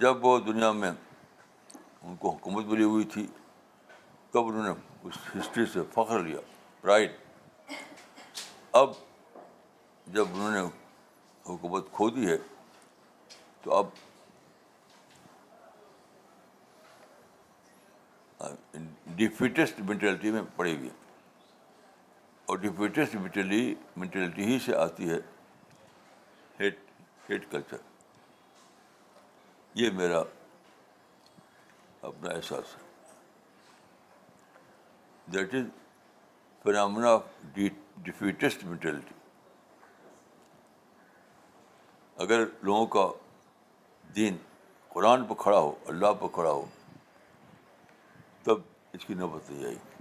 جب 0.00 0.24
وہ 0.24 0.38
دنیا 0.52 0.70
میں 0.82 0.90
ان 0.90 2.16
کو 2.20 2.30
حکومت 2.34 2.66
ملی 2.72 2.84
ہوئی 2.94 3.04
تھی 3.14 3.26
تب 4.30 4.48
انہوں 4.48 4.62
نے 4.66 4.70
اس 5.08 5.18
ہسٹری 5.36 5.66
سے 5.72 5.82
فخر 5.94 6.18
لیا 6.24 6.40
رائٹ 6.86 7.12
اب 8.80 8.90
جب 10.14 10.26
انہوں 10.34 10.50
نے 10.52 10.60
حکومت 11.48 11.90
کھو 11.92 12.08
دی 12.16 12.26
ہے 12.30 12.36
تو 13.62 13.74
اب 13.74 13.86
ڈیفیٹسٹ 19.18 19.80
مینٹلٹی 19.88 20.30
میں 20.30 20.42
پڑے 20.56 20.74
ہوئی 20.76 20.90
اور 22.52 22.58
ڈیفیٹسٹ 22.66 23.14
مینٹلی 23.14 23.62
مینٹلٹی 24.02 24.44
ہی 24.52 24.58
سے 24.64 24.74
آتی 24.76 25.08
ہے 25.10 25.16
ہیٹ 26.60 26.78
ہیٹ 27.30 27.50
کلچر 27.50 27.76
یہ 29.82 29.90
میرا 30.02 30.20
اپنا 32.00 32.34
احساس 32.34 32.76
ہے 32.76 32.84
that 35.34 35.54
is 35.54 35.64
of 36.74 37.22
defeatist 37.54 38.64
mentality 38.64 39.14
اگر 42.22 42.44
لوگوں 42.62 42.86
کا 42.94 43.06
دین 44.16 44.36
قرآن 44.92 45.26
کھڑا 45.38 45.58
ہو 45.58 45.74
اللہ 45.88 46.26
کھڑا 46.32 46.50
ہو 46.50 46.64
تب 48.44 48.58
اس 48.94 49.04
کی 49.04 49.14
نوبت 49.14 49.50
نہیں 49.50 49.64
آئے 49.64 49.74
گی 49.74 49.94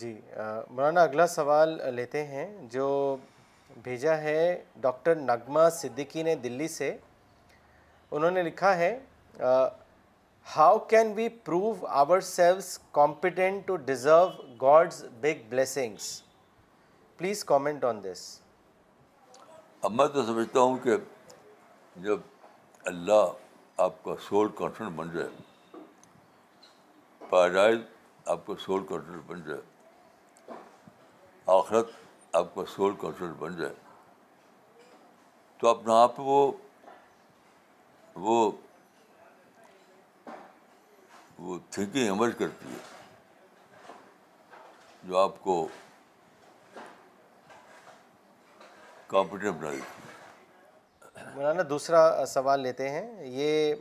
جی 0.00 0.12
مولانا 0.68 1.02
اگلا 1.02 1.26
سوال 1.34 1.78
لیتے 1.94 2.24
ہیں 2.26 2.46
جو 2.70 2.88
بھیجا 3.82 4.16
ہے 4.18 4.38
ڈاکٹر 4.80 5.14
نغمہ 5.16 5.68
صدیقی 5.80 6.22
نے 6.22 6.34
دلی 6.44 6.68
سے 6.68 6.96
انہوں 8.10 8.30
نے 8.30 8.42
لکھا 8.42 8.76
ہے 8.78 8.98
how 10.56 10.78
can 10.88 11.12
we 11.16 11.28
prove 11.44 11.72
ourselves 12.30 12.66
competent 12.92 13.66
to 13.66 13.76
deserve 13.90 14.26
God's 14.62 14.96
big 15.20 15.38
blessings 15.48 16.04
please 17.16 17.44
comment 17.44 17.84
on 17.84 17.96
this 18.04 18.20
اب 19.84 19.92
میں 19.92 20.06
تو 20.14 20.22
سمجھتا 20.26 20.60
ہوں 20.60 20.76
کہ 20.82 20.92
جب 22.04 22.18
اللہ 22.92 23.22
آپ 23.84 23.94
کا 24.04 24.12
سول 24.28 24.48
کانفیڈنٹ 24.58 24.92
بن 24.96 25.06
جائے 25.14 25.28
پیرائز 27.30 27.78
آپ 28.34 28.40
کا 28.46 28.54
سول 28.64 28.82
کانفیڈنٹ 28.88 29.22
بن 29.28 29.38
جائے 29.48 29.62
آخرت 31.56 31.86
آپ 32.42 32.48
کا 32.54 32.62
سول 32.74 32.92
کانفیڈنٹ 33.00 33.34
بن 33.38 33.56
جائے 33.60 33.72
تو 35.58 35.64
اپنا 35.68 35.92
آپ 36.02 36.12
وہ 36.20 36.38
وہ 41.42 41.58
تھنکنگ 41.70 42.04
ایمرج 42.04 42.32
کرتی 42.38 42.68
ہے 42.72 42.78
جو 45.08 45.18
آپ 45.18 45.40
کو 45.44 45.66
مولانا 51.34 51.62
دوسرا 51.70 52.24
سوال 52.26 52.60
لیتے 52.60 52.88
ہیں 52.90 53.24
یہ 53.30 53.74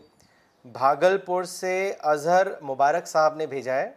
بھاگل 0.73 1.17
پور 1.25 1.43
سے 1.53 1.71
اظہر 2.11 2.47
مبارک 2.69 3.07
صاحب 3.07 3.35
نے 3.35 3.45
بھیجا 3.53 3.75
ہے 3.75 3.89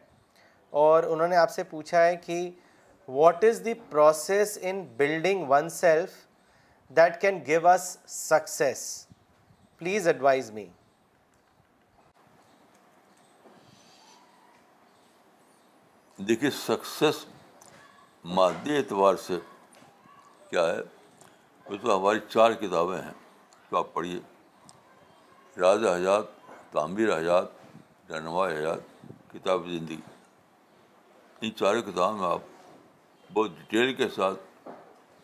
اور 0.85 1.03
انہوں 1.09 1.29
نے 1.29 1.37
آپ 1.37 1.51
سے 1.51 1.63
پوچھا 1.71 2.05
ہے 2.05 2.15
کہ 2.27 2.39
what 3.09 3.45
is 3.45 3.61
the 3.65 3.75
process 3.91 4.59
in 4.63 4.83
building 4.97 5.49
oneself 5.81 6.15
that 6.97 7.21
can 7.21 7.41
give 7.47 7.69
us 7.69 7.97
success 8.15 8.87
please 9.79 10.07
advise 10.09 10.51
me 10.51 10.67
دیکھیے 16.19 16.51
سکسیس 16.57 17.17
مادی 18.35 18.77
اعتبار 18.77 19.15
سے 19.27 19.39
کیا 20.51 20.65
ہے 20.67 20.79
وہ 21.69 21.77
تو 21.83 21.97
ہماری 21.99 22.19
چار 22.29 22.53
کتابیں 22.61 23.01
ہیں 23.01 23.13
جو 23.71 23.77
آپ 23.79 23.93
پڑھیے 23.95 24.19
راز 25.61 25.85
حیات 25.87 26.31
تعمیر 26.73 27.17
حیات 27.17 28.11
رہنما 28.11 28.47
حیات 28.49 29.31
کتاب 29.33 29.67
زندگی 29.71 30.01
ان 31.41 31.53
چاروں 31.59 31.83
کتابوں 31.91 32.19
میں 32.19 32.29
آپ 32.29 32.49
بہت 33.33 33.51
ڈیٹیل 33.59 33.95
کے 33.95 34.09
ساتھ 34.17 34.69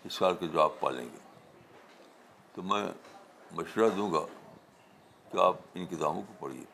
اس 0.05 0.12
سال 0.14 0.34
کے 0.40 0.47
جواب 0.47 0.78
پالیں 0.80 1.05
گے 1.05 1.18
تو 2.55 2.62
میں 2.72 2.86
مشورہ 3.57 3.88
دوں 3.97 4.12
گا 4.12 4.24
کہ 5.32 5.40
آپ 5.47 5.57
ان 5.74 5.86
کتابوں 5.97 6.22
کو 6.26 6.32
پڑھیے 6.47 6.64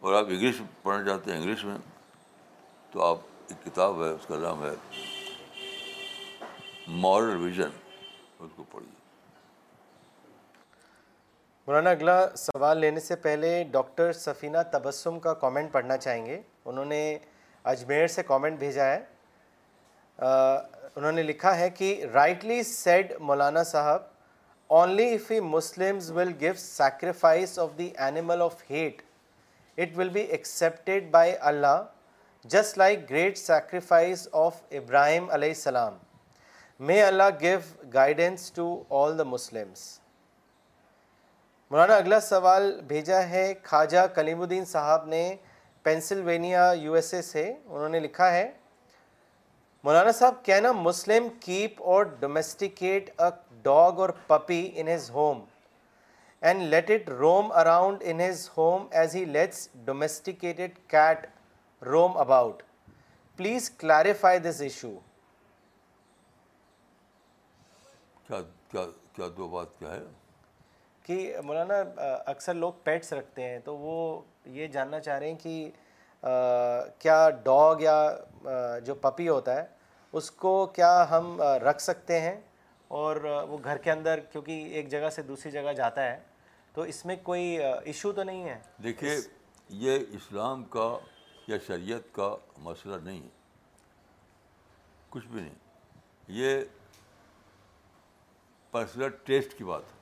اور 0.00 0.14
آپ 0.14 0.24
انگلش 0.28 0.62
پڑھنا 0.82 1.04
چاہتے 1.08 1.32
ہیں 1.32 1.38
انگلش 1.38 1.64
میں 1.64 1.76
تو 2.96 3.02
آپ 3.04 3.18
ایک 3.50 3.64
کتاب 3.64 4.02
ہے 4.02 4.06
ہے 4.08 4.12
اس 4.12 4.20
اس 4.20 4.26
کا 4.26 4.36
نام 4.40 4.62
مارل 7.00 7.34
ویژن 7.42 7.70
کو 8.56 8.64
مولانا 11.66 11.90
اگلا 11.90 12.14
سوال 12.38 12.78
لینے 12.80 13.00
سے 13.08 13.16
پہلے 13.26 13.50
ڈاکٹر 13.70 14.12
سفینہ 14.20 14.58
تبسم 14.72 15.18
کا 15.26 15.34
کامنٹ 15.42 15.70
پڑھنا 15.72 15.96
چاہیں 15.96 16.24
گے 16.26 16.40
انہوں 16.72 16.84
نے 16.94 17.00
اجمیر 17.74 18.06
سے 18.14 18.22
کامنٹ 18.26 18.58
بھیجا 18.58 18.84
ہے 18.90 18.98
انہوں 20.96 21.12
نے 21.12 21.22
لکھا 21.22 21.56
ہے 21.58 21.68
کہ 21.70 21.90
رائٹلی 22.14 22.62
سیڈ 22.72 23.12
مولانا 23.32 23.62
صاحب 23.72 24.02
only 24.78 25.12
if 25.14 25.30
Muslim 25.50 25.98
will 26.16 26.32
give 26.40 26.54
sacrifice 26.58 27.58
of 27.66 27.76
the 27.78 27.90
animal 28.06 28.42
of 28.42 28.62
hate 28.70 29.02
it 29.78 29.98
will 29.98 30.08
be 30.14 30.20
accepted 30.20 31.10
by 31.10 31.34
Allah 31.52 31.82
just 32.54 32.76
like 32.78 33.08
great 33.10 33.38
sacrifice 33.38 34.26
of 34.40 34.54
Ibrahim 34.78 35.30
علیہ 35.34 35.48
السلام 35.48 35.96
may 36.86 37.00
Allah 37.02 37.28
give 37.40 37.58
guidance 37.94 38.50
to 38.56 38.66
all 38.98 39.18
the 39.18 39.24
Muslims 39.24 39.80
مولانا 41.70 41.94
اگلا 41.96 42.20
سوال 42.20 42.70
بھیجا 42.88 43.22
ہے 43.28 43.52
خواجہ 43.64 44.06
کلیم 44.14 44.40
الدین 44.42 44.64
صاحب 44.72 45.06
نے 45.14 45.22
Pennsylvania 45.82 46.70
U 46.80 46.94
S 46.94 47.12
A 47.14 47.22
سے 47.22 47.44
انہوں 47.64 47.88
نے 47.88 48.00
لکھا 48.00 48.30
ہے 48.32 48.48
مولانا 49.84 50.12
صاحب 50.18 50.44
کین 50.44 50.66
اے 50.66 50.72
مسلم 50.82 51.28
کیپ 51.40 51.82
اور 51.94 52.04
domesticate 52.20 53.10
a 53.20 53.30
dog 53.62 53.98
or 54.00 54.08
puppy 54.26 54.68
in 54.74 54.88
his 54.94 55.10
home 55.14 55.44
and 56.48 56.62
let 56.74 56.90
it 56.90 57.08
roam 57.20 57.52
around 57.60 58.02
in 58.10 58.20
his 58.28 58.48
home 58.56 58.86
as 59.00 59.16
he 59.16 59.24
lets 59.24 59.68
domesticated 59.84 60.78
cat 60.90 61.26
roam 61.84 62.16
about 62.18 62.62
please 63.36 63.70
clarify 63.78 64.38
this 64.38 64.60
issue 64.60 64.90
کہ 71.06 71.36
مولانا 71.44 71.74
اکثر 72.26 72.54
لوگ 72.54 72.72
pets 72.84 73.12
رکھتے 73.12 73.42
ہیں 73.48 73.58
تو 73.64 73.76
وہ 73.78 74.20
یہ 74.54 74.66
جاننا 74.72 75.00
چاہ 75.00 75.18
رہے 75.18 75.30
ہیں 75.30 75.38
کہ 75.42 75.70
کیا 76.98 77.28
ڈاگ 77.44 77.80
یا 77.80 78.00
جو 78.86 78.94
پپی 79.00 79.28
ہوتا 79.28 79.54
ہے 79.56 79.64
اس 80.18 80.30
کو 80.30 80.54
کیا 80.76 80.92
ہم 81.10 81.40
رکھ 81.64 81.82
سکتے 81.82 82.20
ہیں 82.20 82.36
اور 82.98 83.16
وہ 83.48 83.58
گھر 83.64 83.76
کے 83.84 83.90
اندر 83.92 84.20
کیونکہ 84.32 84.68
ایک 84.74 84.88
جگہ 84.90 85.10
سے 85.14 85.22
دوسری 85.22 85.50
جگہ 85.52 85.72
جاتا 85.76 86.02
ہے 86.10 86.18
تو 86.74 86.82
اس 86.92 87.04
میں 87.06 87.16
کوئی 87.22 87.44
ایشو 87.62 88.12
تو 88.12 88.22
نہیں 88.22 88.48
ہے 88.48 88.58
دیکھیے 88.84 89.16
یہ 89.86 89.98
اسلام 90.16 90.64
کا 90.70 90.96
یا 91.48 91.56
شریعت 91.66 92.12
کا 92.14 92.34
مسئلہ 92.62 92.96
نہیں 93.02 93.20
ہے 93.22 93.28
کچھ 95.10 95.26
بھی 95.26 95.40
نہیں 95.40 96.34
یہ 96.38 96.62
پرسنل 98.70 99.08
ٹیسٹ 99.24 99.56
کی 99.58 99.64
بات 99.64 99.82
ہے 99.82 99.94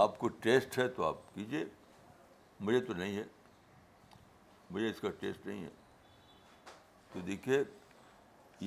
آپ 0.00 0.18
کو 0.18 0.28
ٹیسٹ 0.42 0.78
ہے 0.78 0.86
تو 0.96 1.04
آپ 1.04 1.34
کیجیے 1.34 1.64
مجھے 2.68 2.80
تو 2.86 2.94
نہیں 2.94 3.16
ہے 3.16 3.22
مجھے 4.70 4.88
اس 4.90 5.00
کا 5.00 5.10
ٹیسٹ 5.20 5.46
نہیں 5.46 5.62
ہے 5.64 5.70
تو 7.12 7.20
دیکھیے 7.26 7.62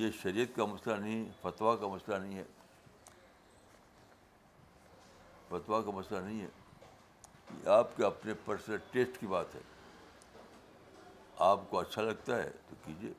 یہ 0.04 0.10
شریعت 0.22 0.56
کا 0.56 0.66
مسئلہ 0.74 0.96
نہیں 0.96 1.24
فتویٰ 1.42 1.52
فتوا 1.54 1.76
کا 1.80 1.88
مسئلہ 1.96 2.18
نہیں 2.26 2.38
ہے 2.38 2.44
فتوا 5.50 5.82
کا 5.82 5.92
مسئلہ 5.96 6.20
نہیں 6.26 6.42
ہے 6.42 6.48
یہ 7.64 7.70
آپ 7.70 7.96
کے 7.98 8.06
اپنے 8.06 8.34
پرسنل 8.46 8.78
ٹیسٹ 8.92 9.20
کی 9.20 9.28
بات 9.38 9.56
ہے 9.56 9.62
آپ 11.44 11.60
کو 11.70 11.80
اچھا 11.80 12.02
لگتا 12.02 12.36
ہے 12.44 12.50
تو 12.70 12.76
کیجیے 12.86 13.12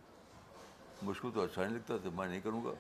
مجھ 1.03 1.19
کو 1.21 1.31
تو 1.31 1.43
اچھا 1.45 1.63
نہیں 1.63 1.73
لگتا 1.75 1.97
تو 2.03 2.11
میں 2.15 2.27
نہیں 2.27 2.41
کروں 2.41 2.65
گا 2.65 2.71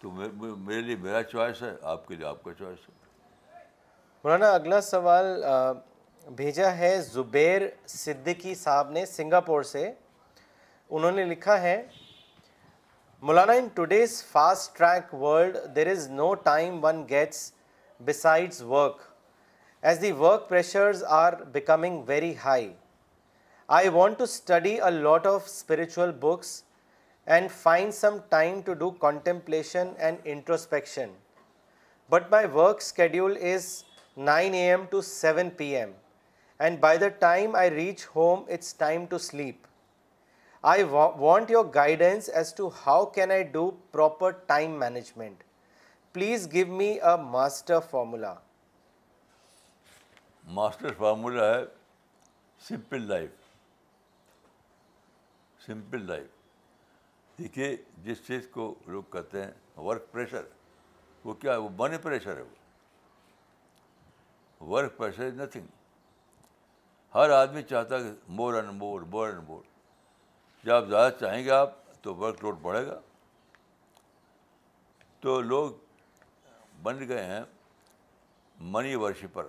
تو 0.00 0.10
میرے 0.10 0.80
لیے 0.80 0.96
میرا 1.00 1.22
چوائس 1.22 1.62
ہے 1.62 1.70
آپ 1.92 2.06
کے 2.08 2.14
لیے 2.14 2.26
آپ 2.26 2.42
کا 2.44 2.52
چوائس 2.58 2.88
ہے 2.88 2.98
مولانا 4.24 4.48
اگلا 4.52 4.80
سوال 4.80 5.42
بھیجا 6.36 6.74
ہے 6.76 6.96
زبیر 7.02 7.62
صدیقی 7.88 8.54
صاحب 8.54 8.90
نے 8.92 9.04
سنگاپور 9.06 9.62
سے 9.76 9.90
انہوں 10.90 11.12
نے 11.12 11.24
لکھا 11.24 11.60
ہے 11.60 11.82
مولانا 13.28 13.52
in 13.52 13.66
today's 13.74 14.22
fast 14.30 14.76
track 14.78 15.14
world 15.22 15.56
there 15.76 15.86
is 15.90 16.08
no 16.10 16.32
time 16.34 16.84
one 16.84 17.04
gets 17.08 17.50
besides 18.04 18.62
work 18.68 19.00
as 19.88 20.00
the 20.02 20.12
work 20.18 20.48
pressures 20.48 21.04
are 21.18 21.32
becoming 21.52 22.02
very 22.06 22.34
high 22.44 22.70
I 23.76 23.88
want 23.94 24.18
to 24.18 24.26
study 24.26 24.78
a 24.86 24.90
lot 24.90 25.26
of 25.32 25.42
spiritual 25.48 26.12
books 26.22 26.64
and 27.28 27.48
find 27.48 27.94
some 27.98 28.16
time 28.28 28.64
to 28.64 28.74
do 28.74 28.96
contemplation 29.02 29.94
and 30.00 30.18
introspection. 30.24 31.10
But 32.08 32.32
my 32.32 32.46
work 32.46 32.80
schedule 32.80 33.36
is 33.52 33.84
9 34.30 34.58
AM 34.60 34.88
to 34.94 35.02
7 35.08 35.52
PM 35.62 35.94
and 36.58 36.80
by 36.80 36.96
the 37.04 37.10
time 37.20 37.56
I 37.62 37.64
reach 37.76 38.04
home 38.18 38.52
it's 38.56 38.76
time 38.80 39.08
to 39.12 39.24
sleep. 39.30 39.60
I 40.74 40.76
want 41.26 41.56
your 41.56 41.64
guidance 41.80 42.30
as 42.44 42.54
to 42.60 42.70
how 42.82 42.98
can 43.18 43.38
I 43.38 43.42
do 43.56 43.66
proper 43.98 44.32
time 44.54 44.78
management. 44.80 45.44
Please 46.18 46.52
give 46.56 46.72
me 46.82 46.94
a 47.12 47.18
master 47.36 47.84
formula. 47.94 48.32
Master 50.58 50.96
formula 51.04 51.52
is 51.58 52.72
simple 52.72 53.12
life. 53.12 53.28
Simple 55.70 56.06
life 56.06 57.38
دیکھیے 57.38 57.66
جس 58.04 58.22
چیز 58.26 58.46
کو 58.54 58.64
لوگ 58.92 59.02
کہتے 59.12 59.42
ہیں 59.42 59.50
work 59.80 60.10
pressure 60.12 60.44
وہ 61.24 61.34
کیا 61.44 61.52
ہے 61.52 61.56
وہ 61.64 61.68
بنے 61.76 61.98
پریشر 62.06 62.36
ہے 62.36 62.42
وہ 64.60 64.66
ورک 64.72 64.96
پریشر 64.96 65.24
از 65.26 65.34
نتھنگ 65.40 65.66
ہر 67.14 67.30
آدمی 67.36 67.62
چاہتا 67.74 67.96
ہے 67.98 68.10
کہ 68.10 68.32
more 68.40 68.54
and 68.62 68.70
more 68.80 69.00
more 69.14 69.28
and 69.28 69.46
more 69.48 69.62
جب 70.64 70.74
آپ 70.74 70.88
زیادہ 70.88 71.12
چاہیں 71.20 71.44
گے 71.44 71.50
آپ 71.60 71.76
تو 72.02 72.14
ورک 72.24 72.44
لوڈ 72.44 72.58
بڑھے 72.62 72.84
گا 72.86 72.98
تو 75.20 75.40
لوگ 75.54 75.72
بن 76.82 77.08
گئے 77.08 77.24
ہیں 77.32 77.40
منی 78.74 78.94
ورشپر 79.06 79.46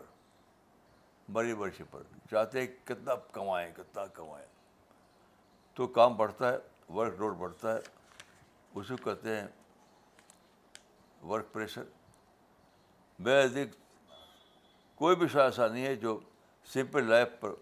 منی 1.35 1.53
ورشپر 1.63 2.03
چاہتے 2.31 2.61
ہیں 2.61 2.67
کتنا 2.87 3.15
کمائیں 3.33 3.71
کتنا 3.75 4.05
کمائیں 4.13 4.45
تو 5.81 5.85
کام 5.93 6.15
بڑھتا 6.15 6.51
ہے 6.51 6.57
ورک 6.93 7.13
لوڈ 7.19 7.37
بڑھتا 7.37 7.73
ہے 7.75 7.79
اسی 8.75 8.95
کو 8.95 9.03
کہتے 9.03 9.35
ہیں 9.39 9.47
ورک 11.29 11.51
پریشر 11.53 11.83
نزدیک 13.25 13.69
کوئی 14.95 15.15
بھی 15.15 15.27
شاید 15.33 15.45
ایسا 15.51 15.67
نہیں 15.73 15.85
ہے 15.85 15.95
جو 16.03 16.17
سمپل 16.73 17.09
لائف 17.09 17.27
پر 17.39 17.53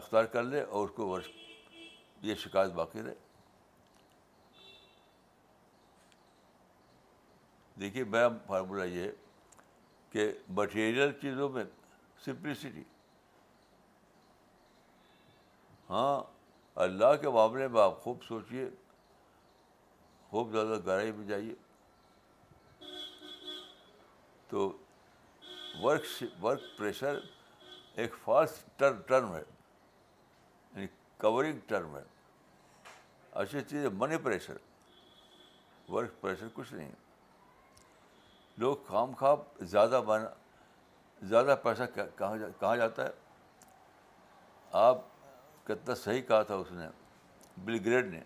اختیار 0.00 0.24
کر 0.34 0.42
لے 0.50 0.60
اور 0.62 0.88
اس 0.88 0.94
کو 0.96 1.08
ورک 1.08 2.24
یہ 2.26 2.34
شکایت 2.44 2.72
باقی 2.72 3.02
رہے 3.02 3.12
دیکھیے 7.80 8.04
میرا 8.12 8.28
فارمولہ 8.46 8.84
یہ 8.94 9.02
ہے 9.06 9.10
کہ 10.12 10.30
مٹیریل 10.60 11.12
چیزوں 11.20 11.48
میں 11.56 11.64
سمپلسٹی 12.24 12.82
ہاں 15.90 16.22
اللہ 16.84 17.14
کے 17.20 17.30
معاملے 17.30 17.66
میں 17.68 17.80
آپ 17.82 18.00
خوب 18.02 18.22
سوچیے 18.28 18.68
خوب 20.30 20.52
زیادہ 20.52 20.78
گہرائی 20.86 21.12
میں 21.12 21.26
جائیے 21.26 21.54
تو 24.48 24.72
ورک 25.82 26.04
ورک 26.44 26.60
پریشر 26.78 27.18
ایک 28.02 28.14
ٹر, 28.78 28.92
ٹرم 29.06 29.34
ہے 29.34 29.42
یعنی 29.42 30.86
کورنگ 31.20 31.58
ٹرم 31.68 31.96
ہے 31.96 32.02
اچھی 33.42 33.60
چیز 33.60 33.84
ہے 33.84 33.88
منی 33.98 34.16
پریشر 34.22 34.56
ورک 35.88 36.20
پریشر 36.20 36.48
کچھ 36.54 36.72
نہیں 36.74 36.90
لوگ 38.60 38.76
خام 38.86 39.12
خواب 39.18 39.40
زیادہ 39.70 40.00
بنا 40.06 40.28
زیادہ 41.28 41.54
پیسہ 41.62 41.82
کہاں 41.94 42.36
کہاں 42.60 42.76
جاتا 42.76 43.04
ہے 43.06 43.10
آپ 44.80 45.04
کتنا 45.64 45.94
صحیح 45.94 46.20
کہا 46.28 46.42
تھا 46.42 46.54
اس 46.54 46.70
نے 46.72 46.86
بل 47.64 47.78
گریڈ 47.86 48.12
نے 48.12 48.20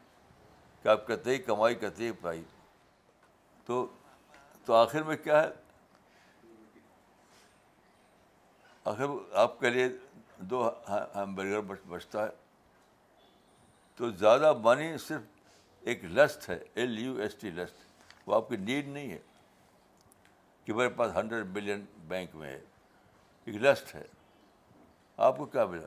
کہ 0.82 0.88
آپ 0.88 1.06
کہتے 1.06 1.30
ہی 1.30 1.38
کمائی 1.42 1.74
کرتے 1.74 2.04
ہی 2.06 2.12
پائی 2.20 2.42
تو 3.66 3.86
تو 4.66 4.74
آخر 4.74 5.02
میں 5.10 5.16
کیا 5.24 5.42
ہے 5.42 5.48
آخر 8.90 9.06
آپ 9.42 9.58
کے 9.60 9.70
لیے 9.70 9.88
دو 10.50 10.62
برگر 11.34 11.60
بچتا 11.88 12.24
ہے 12.26 12.30
تو 13.96 14.10
زیادہ 14.10 14.52
بانی 14.62 14.96
صرف 15.06 15.22
ایک 15.92 16.04
لسٹ 16.04 16.48
ہے 16.48 16.58
L 16.74 16.98
U 16.98 17.14
S 17.22 17.34
T 17.40 17.50
list 17.56 17.84
وہ 18.26 18.34
آپ 18.36 18.48
کی 18.48 18.56
نیڈ 18.56 18.88
نہیں 18.92 19.10
ہے 19.12 19.18
کہ 20.64 20.72
میرے 20.74 20.88
پاس 20.98 21.14
ہنڈریڈ 21.16 21.46
بلین 21.52 21.84
بینک 22.08 22.34
میں 22.36 22.50
ہے 22.50 22.60
ایک 23.44 23.54
لسٹ 23.62 23.94
ہے 23.94 24.02
آپ 25.26 25.36
کو 25.38 25.44
کیا 25.56 25.64
ملا 25.66 25.86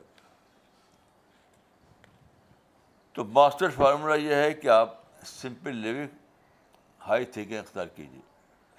تو 3.14 3.24
ماسٹر 3.38 3.68
فارمولہ 3.76 4.14
یہ 4.20 4.34
ہے 4.34 4.52
کہ 4.54 4.68
آپ 4.68 4.94
سمپل 5.26 5.76
لیونگ 5.76 6.06
ہائی 7.06 7.24
تھنکنگ 7.24 7.58
اختیار 7.58 7.86
کیجیے 7.94 8.20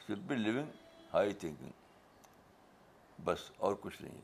سمپل 0.07 0.39
لیونگ 0.41 0.67
ہائی 1.13 1.33
تھنکنگ 1.39 1.71
بس 3.25 3.39
اور 3.65 3.73
کچھ 3.81 4.01
نہیں 4.01 4.21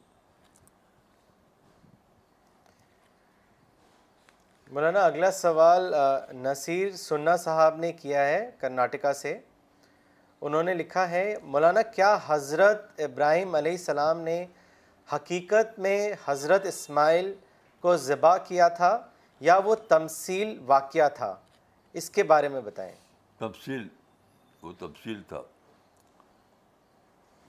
مولانا 4.74 5.00
اگلا 5.06 5.32
سوال 5.32 5.94
نصیر 6.44 6.96
سنا 6.98 7.36
صاحب 7.44 7.76
نے 7.80 7.92
کیا 8.02 8.26
ہے 8.28 8.50
کرناٹکا 8.60 9.14
سے 9.24 9.38
انہوں 10.48 10.64
نے 10.64 10.74
لکھا 10.74 11.10
ہے 11.10 11.24
مولانا 11.54 11.82
کیا 11.96 12.18
حضرت 12.28 13.00
ابراہیم 13.04 13.56
علیہ 13.56 13.72
السلام 13.72 14.20
نے 14.22 14.44
حقیقت 15.14 15.78
میں 15.80 16.00
حضرت 16.26 16.66
اسماعیل 16.68 17.34
کو 17.82 17.96
ذبح 18.08 18.38
کیا 18.48 18.68
تھا 18.82 18.96
یا 19.46 19.58
وہ 19.66 19.76
تمثیل 19.90 20.58
واقعہ 20.68 21.08
تھا 21.16 21.36
اس 22.00 22.10
کے 22.10 22.24
بارے 22.32 22.48
میں 22.50 22.62
بتائیں 22.62 22.94
تفصیل 23.40 23.88
وہ 24.62 24.72
تمثیل 24.80 25.22
تھا 25.28 25.42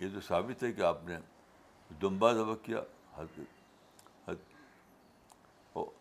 یہ 0.00 0.08
تو 0.14 0.20
ثابت 0.26 0.62
ہے 0.64 0.72
کہ 0.72 0.82
آپ 0.88 1.06
نے 1.06 1.16
دمبا 2.02 2.32
ذبح 2.32 2.54
کیا 2.62 2.80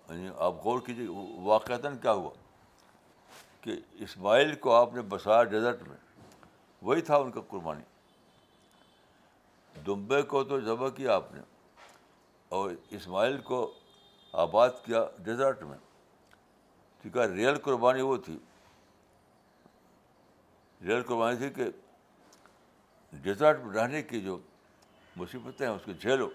یعنی 0.10 0.30
آپ 0.46 0.54
غور 0.64 0.80
کیجیے 0.86 1.08
واقعات 1.44 1.82
کیا 2.02 2.12
ہوا 2.12 2.30
کہ 3.62 3.74
اسماعیل 4.06 4.54
کو 4.66 4.74
آپ 4.76 4.94
نے 4.96 5.02
بسایا 5.10 5.44
ڈیزرٹ 5.54 5.82
میں 5.88 5.98
وہی 6.82 7.02
تھا 7.10 7.16
ان 7.18 7.32
کا 7.32 7.42
قربانی 7.50 7.84
دمبے 9.88 10.22
کو 10.34 10.44
تو 10.52 10.60
ذبح 10.66 10.90
کیا 10.96 11.16
آپ 11.16 11.34
نے 11.34 11.42
اور 12.60 12.70
اسماعیل 12.98 13.38
کو 13.50 13.60
آباد 14.34 14.70
کیا 14.86 15.04
ڈیزرٹ 15.24 15.62
میں 15.64 15.78
ٹھیک 17.02 17.18
ہے 17.18 17.28
ریئل 17.36 17.58
قربانی 17.64 18.02
وہ 18.02 18.16
تھی 18.26 18.38
ریئل 20.88 21.04
قربانی 21.04 21.38
تھی 21.38 21.50
کہ 21.54 21.70
ڈیزرٹ 23.24 23.60
میں 23.66 23.74
رہنے 23.76 24.02
کی 24.04 24.22
جو 24.22 24.38
مصیبتیں 25.18 25.66
ہیں 25.68 25.74
اس 25.74 25.82
کو 25.86 25.92
جھیلو 26.00 26.30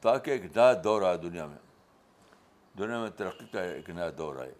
تاکہ 0.00 0.30
ایک 0.30 0.44
نیا 0.56 0.72
دور 0.84 1.02
آئے 1.08 1.16
دنیا 1.18 1.46
میں 1.46 1.58
دنیا 2.78 2.98
میں 3.00 3.10
ترقی 3.16 3.46
کا 3.52 3.62
ایک 3.62 3.88
نیا 3.90 4.08
دور 4.18 4.36
آئے 4.42 4.52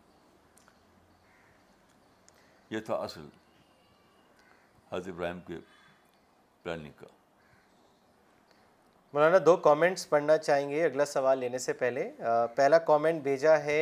یہ 2.71 2.81
تھا 2.87 2.95
اصل 3.05 3.27
حضرت 4.93 5.09
ابراہیم 5.15 5.41
کے 5.47 5.59
پلاننگ 6.63 6.93
کا 7.01 7.07
مولانا 9.15 9.37
دو 9.47 9.55
کامنٹس 9.65 10.09
پڑھنا 10.09 10.37
چاہیں 10.37 10.69
گے 10.69 10.85
اگلا 10.85 11.05
سوال 11.05 11.39
لینے 11.39 11.59
سے 11.65 11.73
پہلے 11.83 12.09
پہلا 12.55 12.79
کامنٹ 12.89 13.23
بھیجا 13.23 13.57
ہے 13.65 13.79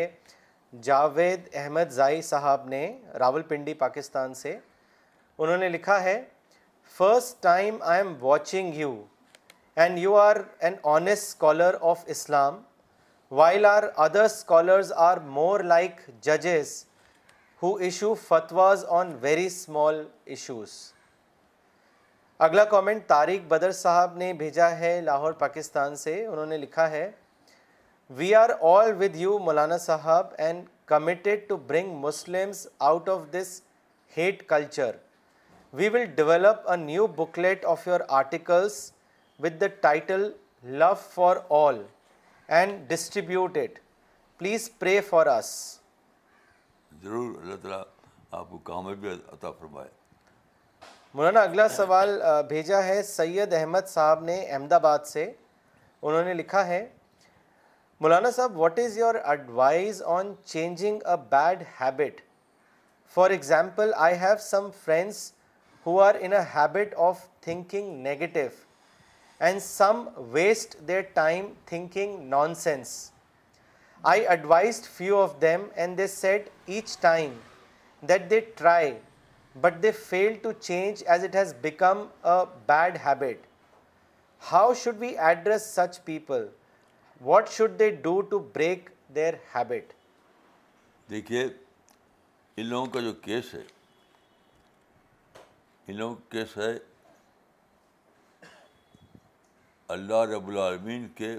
جاوید 0.83 1.49
احمد 1.61 1.91
زائی 1.99 2.21
صاحب 2.23 2.67
نے 2.69 2.81
راول 3.19 3.43
پنڈی 3.53 3.75
پاکستان 3.85 4.35
سے 4.43 4.57
انہوں 5.47 5.57
نے 5.65 5.69
لکھا 5.69 6.03
ہے 6.05 6.21
first 6.99 7.43
time 7.43 7.77
I 7.81 8.01
am 8.03 8.15
watching 8.25 8.75
you 8.81 8.95
and 9.85 9.99
you 9.99 10.17
are 10.25 10.37
an 10.61 10.75
honest 10.97 11.27
scholar 11.29 11.77
of 11.93 12.03
Islam 12.17 12.61
while 13.41 13.67
are 13.67 13.85
other 14.07 14.25
scholars 14.25 14.93
are 15.09 15.19
more 15.41 15.61
like 15.75 16.01
ججز 16.29 16.83
who 17.63 17.75
issue 17.89 18.15
fatwas 18.29 18.85
on 19.01 19.17
very 19.21 19.47
small 19.47 20.07
issues 20.35 20.77
اگلا 22.45 22.65
کومنٹ 22.71 23.07
طارق 23.09 23.45
بدر 23.49 23.73
صاحب 23.81 24.15
نے 24.19 24.33
بھیجا 24.39 24.69
ہے 24.79 24.89
لاہور 25.01 25.33
پاکستان 25.43 25.95
سے 25.97 26.15
انہوں 26.27 26.47
نے 26.53 26.57
لکھا 26.59 26.89
ہے 26.91 27.05
we 28.21 28.35
are 28.35 28.51
all 28.71 28.91
with 29.01 29.17
you 29.17 29.39
مولانا 29.49 29.77
صاحب 29.85 30.33
and 30.47 30.65
committed 30.93 31.49
to 31.49 31.57
bring 31.67 31.93
Muslim 32.07 32.51
out 32.89 33.09
of 33.09 33.21
this 33.33 33.53
hate 34.17 34.43
culture 34.49 34.97
we 35.81 35.89
will 35.97 36.05
develop 36.17 36.69
a 36.71 36.77
new 36.85 37.07
booklet 37.21 37.65
of 37.75 37.87
your 37.89 38.01
articles 38.23 38.81
with 39.45 39.61
the 39.61 39.67
title 39.89 40.31
love 40.83 40.93
for 41.09 41.37
all 41.63 41.83
and 42.57 42.87
distribute 42.91 43.57
it 43.65 43.79
please 44.39 44.71
pray 44.79 45.01
for 45.15 45.27
us 45.39 45.55
ضرور 47.03 47.35
اللہ 47.43 47.57
تعالیٰ 47.63 47.83
آپ 48.41 48.51
کو 48.51 48.59
کامیابی 48.73 49.17
عطا 49.33 49.51
فرمائے 49.59 49.89
مولانا 51.17 51.41
اگلا 51.45 51.67
سوال 51.69 52.11
بھیجا 52.49 52.79
ہے 52.85 53.03
سید 53.03 53.53
احمد 53.55 53.89
صاحب 53.89 54.23
نے 54.25 54.37
احمد 54.51 54.73
آباد 54.73 54.99
سے 55.07 55.25
انہوں 56.03 56.23
نے 56.25 56.35
لکھا 56.35 56.67
ہے 56.67 56.79
مولانا 58.01 58.31
صاحب 58.37 58.57
what 58.59 58.79
is 58.85 58.97
your 58.99 59.15
advice 59.25 60.03
on 60.15 60.33
changing 60.53 61.03
a 61.07 61.17
bad 61.35 61.63
habit 61.81 62.21
for 63.15 63.31
example 63.37 63.93
I 64.07 64.15
have 64.21 64.37
some 64.47 64.69
friends 64.85 65.21
who 65.87 66.01
are 66.03 66.15
in 66.21 66.33
a 66.33 66.41
habit 66.55 66.95
of 67.09 67.21
thinking 67.45 67.93
negative 68.09 68.47
and 69.45 69.63
some 69.63 70.03
waste 70.33 70.77
their 70.89 71.01
time 71.21 71.53
thinking 71.67 72.19
nonsense 72.65 72.95
I 74.13 74.27
advised 74.27 74.87
few 74.97 75.23
of 75.23 75.41
them 75.43 75.67
and 75.75 75.99
they 75.99 76.07
set 76.17 76.49
each 76.67 76.99
time 77.01 77.37
that 78.09 78.31
they 78.31 78.41
try 78.57 78.95
but 79.61 79.83
they 79.83 79.91
fail 79.93 80.35
to 80.43 80.51
change 80.61 81.03
as 81.11 81.25
it 81.25 81.35
has 81.37 81.53
become 81.63 82.03
a 82.27 82.33
bad 82.67 82.97
habit 83.05 83.47
how 84.53 84.73
should 84.83 84.99
we 84.99 85.09
address 85.25 85.67
such 85.75 86.01
people 86.05 86.47
what 87.31 87.49
should 87.57 87.79
they 87.79 87.89
do 88.05 88.21
to 88.31 88.39
break 88.55 88.89
their 89.15 89.35
habit 89.55 89.93
دیکھیے 91.11 91.45
ان 92.57 92.67
لوگوں 92.67 92.87
کا 92.95 93.01
جو 93.01 93.13
case 93.25 93.53
ہے 93.55 93.61
ان 95.87 95.97
لوگوں 95.97 96.15
کا 96.15 96.21
case 96.31 96.57
ہے 96.59 96.73
اللہ 99.95 100.23
رب 100.35 100.49
العالمین 100.49 101.07
کے 101.15 101.35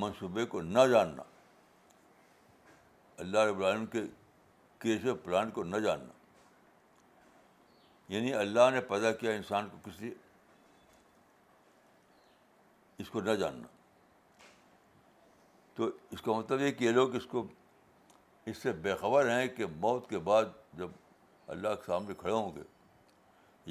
منصوبے 0.00 0.44
کو 0.54 0.60
نہ 0.62 0.86
جاننا 0.92 1.22
اللہ 3.22 3.46
رب 3.48 3.58
العالمین 3.58 3.86
کے 3.96 4.04
کیس 4.80 5.06
پلان 5.24 5.50
کو 5.50 5.64
نہ 5.64 5.76
جاننا 5.84 6.12
یعنی 8.08 8.32
اللہ 8.34 8.70
نے 8.72 8.80
پیدا 8.90 9.12
کیا 9.20 9.32
انسان 9.32 9.68
کو 9.72 9.78
کس 9.84 10.00
لیے 10.00 10.12
اس 13.02 13.10
کو 13.10 13.20
نہ 13.20 13.30
جاننا 13.40 13.66
تو 15.74 15.88
اس 16.10 16.22
کا 16.22 16.32
مطلب 16.38 16.60
یہ 16.60 16.70
کہ 16.78 16.84
یہ 16.84 16.90
لوگ 16.90 17.14
اس 17.14 17.26
کو 17.30 17.46
اس 18.50 18.58
سے 18.62 18.72
بےخبر 18.82 19.28
ہیں 19.30 19.46
کہ 19.56 19.66
موت 19.80 20.08
کے 20.10 20.18
بعد 20.28 20.44
جب 20.78 20.90
اللہ 21.54 21.74
کے 21.78 21.86
سامنے 21.86 22.14
کھڑے 22.18 22.32
ہوں 22.32 22.50
گے 22.56 22.62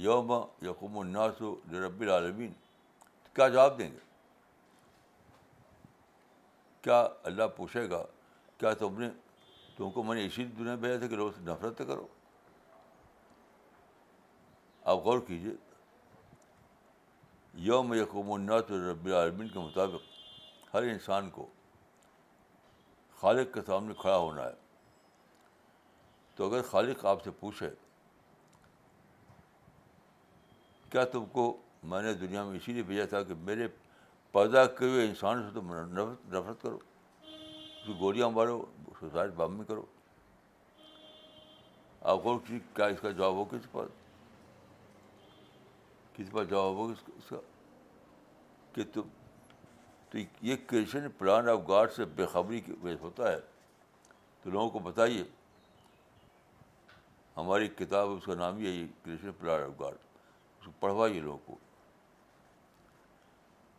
یوم 0.06 0.32
یقوم 0.66 0.98
الناس 1.00 1.42
رب 1.86 2.02
العالمین 2.02 2.52
تو 3.24 3.30
کیا 3.36 3.48
جواب 3.48 3.78
دیں 3.80 3.90
گے 3.92 4.06
کیا 6.84 7.06
اللہ 7.30 7.48
پوچھے 7.56 7.90
گا 7.90 8.04
کیا 8.58 8.74
تم 8.80 9.00
نے 9.02 9.10
تم 9.78 9.92
کو 9.92 10.04
میں 10.04 10.16
نے 10.16 10.26
اسی 10.26 10.46
دنیا 10.58 10.76
بھیجا 10.84 10.98
تھا 11.00 11.08
کہ 11.08 11.16
لوگ 11.16 11.40
نفرت 11.50 11.78
کرو 11.88 12.06
آپ 14.92 15.00
غور 15.06 15.20
کیجیے 15.28 15.52
یوم 17.68 17.92
یقوم 17.94 18.32
النات 18.32 18.70
العالمین 18.72 19.48
کے 19.54 19.60
مطابق 19.60 20.74
ہر 20.76 20.82
انسان 20.92 21.30
کو 21.38 21.46
خالق 23.22 23.54
کے 23.54 23.62
سامنے 23.66 23.94
کھڑا 24.02 24.16
ہونا 24.18 24.44
ہے 24.44 24.54
تو 26.36 26.48
اگر 26.50 26.62
خالق 26.70 27.04
آپ 27.12 27.24
سے 27.24 27.32
پوچھے 27.40 27.70
کیا 30.92 31.04
تم 31.18 31.26
کو 31.34 31.46
میں 31.94 32.02
نے 32.02 32.14
دنیا 32.24 32.44
میں 32.46 32.58
اسی 32.58 32.74
لیے 32.74 32.84
بھیجا 32.92 33.06
تھا 33.16 33.22
کہ 33.28 33.34
میرے 33.52 33.68
پیدا 34.34 34.66
کیے 34.80 34.90
ہوئے 34.90 35.06
انسان 35.08 35.42
سے 35.50 35.60
تم 35.60 35.74
نفرت 35.76 36.34
نفرت 36.34 36.62
کرو 36.64 37.94
گولیاں 38.00 38.30
مارو 38.40 38.62
بام 39.36 39.58
میں 39.58 39.66
کرو 39.66 39.86
آپ 42.16 42.24
کو 42.24 42.38
کیا 42.48 42.86
اس 42.86 43.00
کا 43.02 43.12
جواب 43.12 43.34
ہو 43.42 43.46
کسی 43.52 43.68
پاس 43.72 44.06
کسی 46.18 46.32
پاس 46.32 46.50
جواب 46.50 46.76
ہوگا 46.76 46.94
اس 47.18 47.28
کا 47.30 47.36
کہ 48.74 48.84
تم 48.94 49.08
تو 50.10 50.18
یہ 50.48 50.56
کرشن 50.68 51.08
پلان 51.18 51.50
آف 51.50 51.60
گاڈ 51.68 51.92
سے 51.96 52.06
بےخبری 52.20 52.60
کی 52.66 52.74
وجہ 52.82 52.98
ہوتا 53.02 53.32
ہے 53.32 53.40
تو 54.42 54.50
لوگوں 54.50 54.70
کو 54.70 54.80
بتائیے 54.88 55.24
ہماری 57.38 57.68
کتاب 57.78 58.10
اس 58.12 58.26
کا 58.26 58.36
نام 58.36 58.58
ہی 58.58 58.66
ہے 58.66 58.72
یہ 58.72 58.88
کرشن 59.06 59.32
پلان 59.40 59.62
آف 59.64 59.80
گاڈ 59.80 59.94
اس 59.96 60.66
کو 60.66 60.72
پڑھوائیے 60.80 61.20
لوگوں 61.22 61.38
کو 61.46 61.56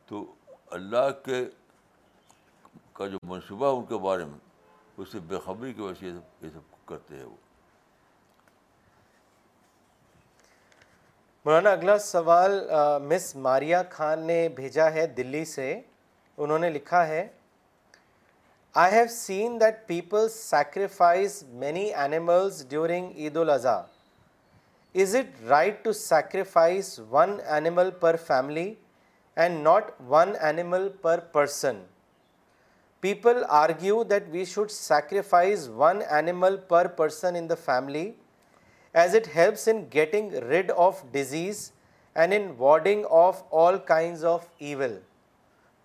تو 0.09 0.25
اللہ 0.77 1.11
کے 1.25 1.45
کا 2.99 3.07
جو 3.09 3.19
منصوبہ 3.29 3.75
ان 3.79 3.85
کے 3.89 3.99
بارے 4.05 4.25
میں 4.25 4.39
اس 4.97 5.13
سے 5.13 5.19
بےخبری 5.29 5.73
کی 5.73 5.81
وجہ 5.83 5.95
سے 6.01 6.07
یہ 6.07 6.49
سب 6.55 6.77
کرتے 6.87 7.17
ہیں 7.17 7.25
وہ 7.25 7.37
مولانا 11.49 11.71
اگلا 11.73 11.97
سوال 12.13 12.53
مس 13.11 13.27
ماریا 13.45 13.81
خان 13.91 14.27
نے 14.27 14.39
بھیجا 14.57 14.91
ہے 14.95 15.07
دلی 15.17 15.45
سے 15.53 15.67
انہوں 16.45 16.59
نے 16.65 16.69
لکھا 16.71 17.07
ہے 17.09 17.23
I 18.83 18.95
have 18.95 19.05
seen 19.11 19.57
that 19.61 19.77
people 19.87 20.29
sacrifice 20.33 21.43
many 21.63 21.85
animals 22.05 22.63
during 22.71 23.11
Eid 23.17 23.37
al-Adha 23.45 23.81
is 25.03 25.15
it 25.21 25.43
right 25.51 25.83
to 25.85 25.93
sacrifice 26.01 26.99
one 27.11 27.37
animal 27.55 27.91
per 28.01 28.17
family 28.27 28.73
and 29.37 29.63
not 29.69 29.91
one 30.09 30.33
animal 30.41 30.89
per 31.03 31.21
person 31.39 31.83
people 33.01 33.43
argue 33.65 34.03
that 34.11 34.29
we 34.33 34.45
should 34.55 34.71
sacrifice 34.71 35.69
one 35.77 36.03
animal 36.09 36.57
per 36.69 36.87
person 36.97 37.37
in 37.39 37.49
the 37.51 37.55
family 37.65 38.11
as 39.01 39.15
it 39.15 39.27
helps 39.35 39.67
in 39.69 39.83
getting 39.93 40.33
rid 40.49 40.71
of 40.85 41.03
disease 41.13 41.59
and 42.21 42.33
in 42.37 42.47
warding 42.59 43.05
off 43.19 43.43
all 43.65 43.77
kinds 43.87 44.25
of 44.27 44.45
evil 44.69 44.97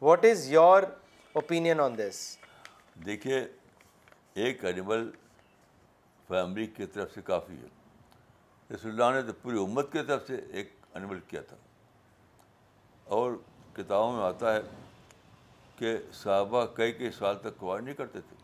what 0.05 0.25
is 0.25 0.47
your 0.51 0.83
opinion 1.41 1.79
on 1.79 1.97
this 1.97 2.17
دیکھیے 3.05 3.43
ایک 4.45 4.65
animal 4.65 5.09
family 6.27 6.65
کی 6.77 6.85
طرف 6.93 7.13
سے 7.15 7.21
کافی 7.25 7.57
ہے 7.57 8.73
رسول 8.73 8.91
اللہ 9.01 9.15
نے 9.19 9.21
تو 9.27 9.33
پوری 9.41 9.63
امت 9.63 9.91
کی 9.91 10.03
طرف 10.07 10.27
سے 10.27 10.39
ایک 10.59 10.73
انیمل 10.93 11.19
کیا 11.27 11.41
تھا 11.49 11.57
اور 13.19 13.37
کتابوں 13.75 14.11
میں 14.15 14.23
آتا 14.23 14.55
ہے 14.55 14.61
کہ 15.79 15.97
صحابہ 16.23 16.65
کئی 16.75 16.91
کئی 16.93 17.11
سال 17.19 17.37
تک 17.41 17.57
کو 17.59 17.77
نہیں 17.79 17.95
کرتے 17.95 18.21
تھے 18.29 18.41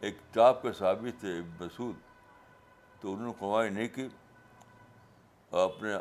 ایک 0.00 0.16
ٹاپ 0.34 0.62
کے 0.62 0.72
صحابی 0.72 1.10
تھے 1.20 1.32
مسعود 1.60 1.94
تو 3.00 3.12
انہوں 3.12 3.26
نے 3.26 3.32
کمائی 3.38 3.70
نہیں 3.70 3.88
کی 3.94 4.06
اور 5.50 5.68
اپنے 5.70 5.92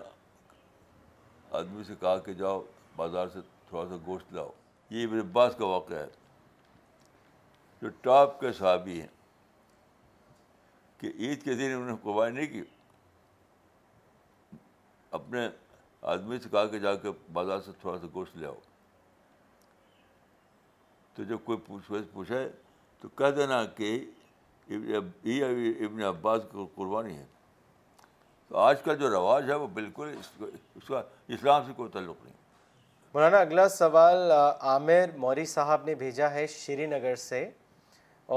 آدمی 1.60 1.84
سے 1.84 1.94
کہا 2.00 2.18
کہ 2.26 2.34
جاؤ 2.42 2.62
بازار 2.96 3.28
سے 3.34 3.40
تھوڑا 3.70 3.88
سا 3.90 3.96
گوشت 4.06 4.34
لاؤ 4.34 4.50
یہ 4.90 5.06
ابن 5.08 5.20
عباس 5.20 5.56
کا 5.58 5.66
واقعہ 5.68 5.98
ہے 6.00 6.08
جو 7.82 7.90
ٹاپ 8.02 8.40
کے 8.40 8.52
صحابی 8.54 9.00
ہیں 9.02 9.08
کہ 11.00 11.12
عید 11.18 11.44
کے 11.44 11.54
دن 11.56 11.72
انہوں 11.74 11.90
نے 11.90 11.96
کمائی 12.04 12.32
نہیں 12.34 12.48
کی 12.54 12.62
اپنے 15.20 15.48
آدمی 16.14 16.40
سے 16.44 16.50
کہا 16.50 16.66
کہ 16.72 16.80
جا 16.80 16.96
کے 17.06 17.10
بازار 17.34 17.60
سے 17.66 17.72
تھوڑا 17.82 17.98
سا 18.00 18.08
گوشت 18.14 18.38
لے 18.38 18.46
آؤ 18.48 18.56
تو 21.16 21.24
جب 21.30 21.38
کوئی 21.46 21.58
پوچھ 21.68 21.92
پوچھے 22.14 22.48
تو 23.02 23.08
کہہ 23.18 23.32
دینا 23.36 23.64
کہ 23.76 23.98
یہ 24.70 25.46
ابن 25.86 26.02
عباس 26.08 26.42
قربانی 26.76 27.18
ہے 27.18 27.26
تو 28.48 28.58
آج 28.58 28.82
کا 28.84 28.94
جو 29.02 29.10
رواج 29.10 29.50
ہے 29.50 29.56
وہ 29.64 29.68
بالکل 29.74 30.16
اس 30.20 30.88
کا 30.88 31.02
اسلام 31.38 31.66
سے 31.68 31.72
کوئی 31.76 31.90
تعلق 31.94 32.24
نہیں 32.24 32.38
مولانا 33.14 33.38
اگلا 33.38 33.68
سوال 33.70 34.32
عامر 34.32 35.16
موری 35.18 35.46
صاحب 35.54 35.86
نے 35.86 35.96
بھیجا 36.02 36.30
ہے 36.32 36.46
شری 36.56 36.86
نگر 36.86 37.16
سے 37.28 37.50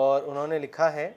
اور 0.05 0.23
انہوں 0.27 0.47
نے 0.47 0.59
لکھا 0.59 0.93
ہے 0.93 1.11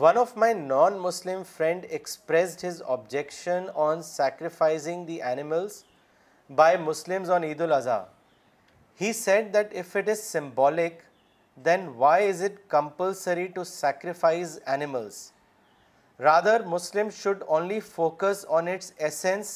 one 0.00 0.18
of 0.18 0.36
my 0.44 0.54
non 0.54 0.96
Muslim 1.00 1.42
friend 1.56 1.86
expressed 1.88 2.64
his 2.64 2.82
objection 2.94 3.66
on 3.86 4.02
sacrificing 4.02 5.04
the 5.06 5.20
animals 5.22 5.82
by 6.56 6.76
Muslims 6.84 7.30
on 7.30 7.44
Eid 7.44 7.60
al-Adha 7.60 8.02
he 9.00 9.12
said 9.12 9.52
that 9.54 9.74
if 9.80 9.96
it 9.96 10.08
is 10.08 10.22
symbolic 10.30 11.02
then 11.64 11.86
why 11.96 12.28
is 12.28 12.42
it 12.44 12.58
compulsory 12.70 13.46
to 13.54 13.62
sacrifice 13.64 14.58
animals 14.72 15.16
rather 16.22 16.62
Muslim 16.70 17.08
should 17.16 17.42
only 17.46 17.78
focus 17.94 18.44
on 18.58 18.68
its 18.68 18.92
essence 18.96 19.52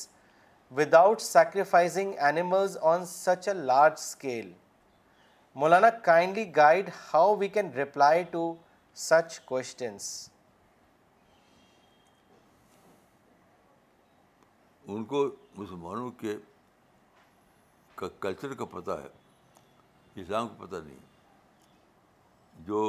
without 0.76 1.20
sacrificing 1.20 2.14
animals 2.28 2.76
on 2.94 3.04
such 3.06 3.48
a 3.48 3.54
large 3.54 3.92
scale 3.98 4.52
Maulana 5.60 5.90
kindly 6.04 6.44
guide 6.56 6.90
how 7.12 7.34
we 7.38 7.48
can 7.56 7.70
reply 7.76 8.22
to 8.32 8.54
such 9.08 9.38
questions 9.52 10.10
ان 14.88 15.04
کو 15.12 15.24
مسلمانوں 15.56 16.10
کے 16.20 16.36
culture 18.20 18.54
کا 18.58 18.64
پتہ 18.76 19.00
ہے 19.04 19.08
اسلام 20.20 20.48
کا 20.48 20.64
پتہ 20.66 20.82
نہیں 20.84 21.10
جو 22.66 22.82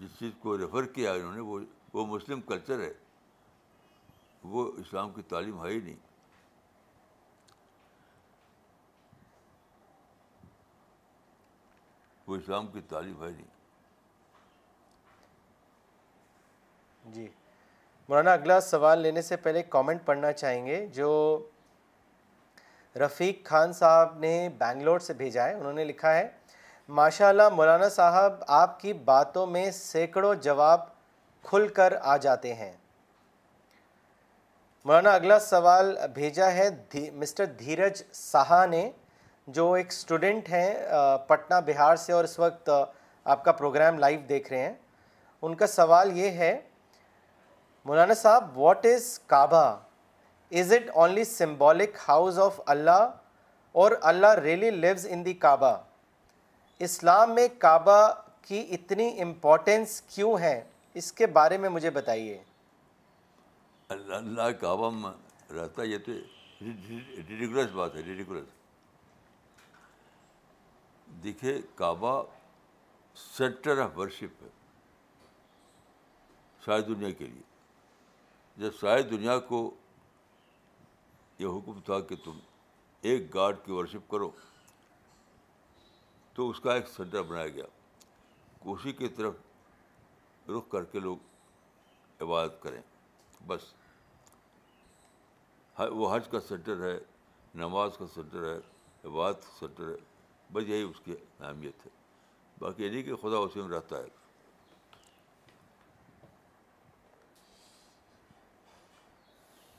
جس 0.00 0.18
چیز 0.18 0.32
کو 0.40 0.56
ریفر 0.58 0.86
کیا 0.94 1.12
ہے 1.12 1.18
انہوں 1.18 1.32
نے 1.34 1.40
وہ 1.40 1.58
وہ 1.92 2.04
مسلم 2.06 2.40
کلچر 2.48 2.80
ہے 2.80 2.92
وہ 4.54 4.70
اسلام 4.78 5.12
کی 5.12 5.22
تعلیم 5.28 5.64
ہے 5.64 5.70
ہی 5.70 5.78
نہیں 5.84 5.96
وہ 12.26 12.36
اسلام 12.36 12.66
کی 12.72 12.80
تعلیم 12.88 13.22
ہے 13.22 13.30
نہیں 13.30 13.54
جی 17.14 17.26
مولانا 18.08 18.32
اگلا 18.32 18.60
سوال 18.60 18.98
لینے 19.02 19.22
سے 19.22 19.36
پہلے 19.44 19.62
کامنٹ 19.74 20.04
پڑھنا 20.06 20.32
چاہیں 20.32 20.64
گے 20.66 20.86
جو 20.94 21.10
رفیق 23.04 23.46
خان 23.48 23.72
صاحب 23.80 24.18
نے 24.18 24.36
بینگلور 24.58 24.98
سے 25.08 25.14
بھیجا 25.14 25.44
ہے 25.48 25.54
انہوں 25.54 25.72
نے 25.72 25.84
لکھا 25.84 26.14
ہے 26.14 26.26
ماشاء 26.94 27.28
اللہ 27.28 27.48
مولانا 27.52 27.88
صاحب 27.88 28.32
آپ 28.56 28.78
کی 28.80 28.92
باتوں 29.04 29.46
میں 29.52 29.70
سینکڑوں 29.72 30.34
جواب 30.42 30.80
کھل 31.48 31.66
کر 31.74 31.92
آ 32.00 32.16
جاتے 32.22 32.52
ہیں 32.54 32.70
مولانا 34.84 35.10
اگلا 35.14 35.38
سوال 35.46 35.94
بھیجا 36.14 36.50
ہے 36.54 36.68
مسٹر 37.14 37.44
دھیرج 37.62 38.02
ساہا 38.14 38.64
نے 38.70 38.88
جو 39.56 39.72
ایک 39.72 39.86
اسٹوڈنٹ 39.92 40.48
ہیں 40.50 40.68
پٹنہ 41.28 41.54
بہار 41.66 41.96
سے 42.04 42.12
اور 42.12 42.24
اس 42.24 42.38
وقت 42.38 42.70
آپ 42.72 43.44
کا 43.44 43.52
پروگرام 43.60 43.98
لائیو 43.98 44.20
دیکھ 44.28 44.52
رہے 44.52 44.62
ہیں 44.62 44.74
ان 45.42 45.54
کا 45.56 45.66
سوال 45.66 46.16
یہ 46.18 46.30
ہے 46.42 46.56
مولانا 47.84 48.14
صاحب 48.22 48.56
what 48.58 48.86
is 48.94 49.18
Kaaba 49.26 49.64
is 50.60 50.72
it 50.72 50.88
only 50.94 51.24
symbolic 51.32 51.98
house 52.08 52.38
of 52.44 52.60
Allah 52.76 53.04
or 53.84 53.92
Allah 54.12 54.34
really 54.42 54.70
leaves 54.70 55.06
ان 55.10 55.24
دی 55.24 55.34
کعبہ 55.46 55.76
اسلام 56.84 57.34
میں 57.34 57.46
کعبہ 57.58 57.96
کی 58.46 58.58
اتنی 58.74 59.06
امپورٹنس 59.22 60.00
کیوں 60.14 60.36
ہے 60.38 60.60
اس 61.00 61.12
کے 61.20 61.26
بارے 61.36 61.58
میں 61.58 61.68
مجھے 61.68 61.90
بتائیے 61.90 62.36
اللہ 63.94 64.14
اللہ 64.14 64.50
کعبہ 64.60 64.90
میں 64.94 65.10
رہتا 65.54 65.82
یہ 65.82 65.98
تو 66.06 67.76
بات 67.76 67.94
ہے 67.96 68.02
دیکھے 71.22 71.58
کعبہ 71.76 72.22
سینٹر 73.36 73.78
آف 73.82 73.96
ورشپ 73.98 74.42
ہے 74.42 74.48
ساری 76.64 76.82
دنیا 76.94 77.10
کے 77.18 77.26
لیے 77.26 77.42
جب 78.62 78.74
ساری 78.80 79.02
دنیا 79.16 79.38
کو 79.48 79.58
یہ 81.38 81.56
حکم 81.58 81.80
تھا 81.84 81.98
کہ 82.08 82.16
تم 82.24 82.38
ایک 83.10 83.32
گاڈ 83.34 83.56
کی 83.64 83.72
ورشپ 83.72 84.08
کرو 84.10 84.30
تو 86.36 86.48
اس 86.50 86.58
کا 86.60 86.72
ایک 86.74 86.88
سینٹر 86.94 87.22
بنایا 87.28 87.48
گیا 87.48 87.64
اسی 88.72 88.92
کی 88.92 89.08
طرف 89.18 90.48
رخ 90.50 90.68
کر 90.70 90.84
کے 90.94 91.00
لوگ 91.00 92.22
عبادت 92.26 92.60
کریں 92.62 92.80
بس 93.46 93.64
وہ 95.92 96.14
حج 96.14 96.28
کا 96.30 96.40
سینٹر 96.48 96.82
ہے 96.86 96.96
نماز 97.62 97.96
کا 97.98 98.04
سینٹر 98.14 98.44
ہے 98.46 98.54
عبادت 99.08 99.40
کا 99.44 99.52
سینٹر 99.58 99.88
ہے 99.92 100.52
بس 100.52 100.68
یہی 100.68 100.82
اس 100.90 101.00
کی 101.04 101.14
اہمیت 101.40 101.86
ہے 101.86 101.90
باقی 102.58 102.84
یہ 102.84 102.90
نہیں 102.90 103.02
کہ 103.02 103.16
خدا 103.22 103.38
اسی 103.46 103.62
میں 103.62 103.76
رہتا 103.76 103.96
ہے 103.96 104.14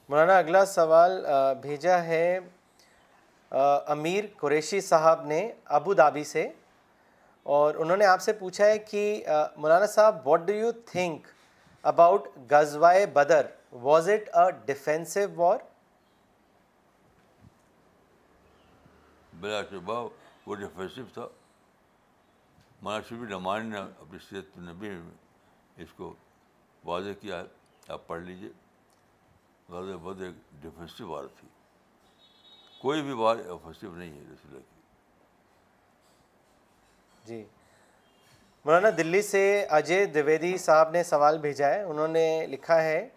مولانا 0.09 0.37
اگلا 0.37 0.65
سوال 0.73 1.19
بھیجا 1.61 2.03
ہے 2.05 2.37
امیر 3.55 4.25
قریشی 4.39 4.79
صاحب 4.81 5.25
نے 5.25 5.47
ابو 5.77 5.93
دھابی 5.93 6.23
سے 6.23 6.47
اور 7.55 7.75
انہوں 7.75 7.97
نے 7.97 8.05
آپ 8.05 8.21
سے 8.21 8.33
پوچھا 8.39 8.65
ہے 8.65 8.77
کہ 8.77 9.03
مولانا 9.57 9.85
صاحب 9.93 10.27
what 10.27 10.39
do 10.47 10.53
you 10.53 10.71
think 10.91 11.27
about 11.91 12.27
غزوائے 12.51 13.05
Badr 13.13 13.45
was 13.83 14.09
it 14.09 14.29
a 14.37 14.51
defensive 14.65 15.19
war 15.35 15.57
بلا 19.39 19.61
شبہ 19.69 20.07
وہ 20.45 20.55
ڈیفینسو 20.55 21.03
تھا 21.13 21.27
مولانا 22.81 23.61
نے 23.69 23.77
اپنی 23.81 24.19
صرف 24.29 24.59
اس 25.81 25.93
کو 25.95 26.13
واضح 26.85 27.19
کیا 27.21 27.39
ہے 27.41 27.45
آپ 27.93 28.07
پڑھ 28.07 28.21
لیجیے 28.23 28.51
ڈیفینسو 30.61 31.07
وار 31.09 31.23
تھی 31.39 31.47
کوئی 32.81 33.01
بھی 33.01 33.13
بات 33.15 33.37
نہیں 33.47 34.11
ہے 34.17 34.23
رسول 34.31 34.59
کی 34.59 34.75
جی 37.27 37.43
مولانا 38.65 38.87
دلی 38.97 39.21
سے 39.21 39.41
اجے 39.79 40.03
دیویدی 40.13 40.57
صاحب 40.65 40.89
نے 40.91 41.03
سوال 41.03 41.37
بھیجا 41.41 41.67
ہے 41.73 41.81
انہوں 41.91 42.07
نے 42.17 42.25
لکھا 42.49 42.81
ہے 42.83 43.07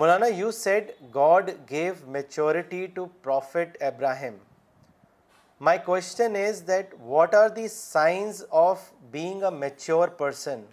Maulana 0.00 0.26
you 0.34 0.50
said 0.50 0.90
God 1.14 1.50
gave 1.70 1.92
maturity 2.16 2.84
to 2.94 3.04
prophet 3.22 3.82
Ibrahim 3.88 4.36
my 5.68 5.78
question 5.84 6.36
is 6.36 6.62
that 6.68 6.94
what 7.00 7.34
are 7.34 7.48
the 7.56 7.66
signs 7.72 8.44
of 8.62 8.82
being 9.10 9.42
a 9.42 9.50
mature 9.58 10.08
person 10.20 10.64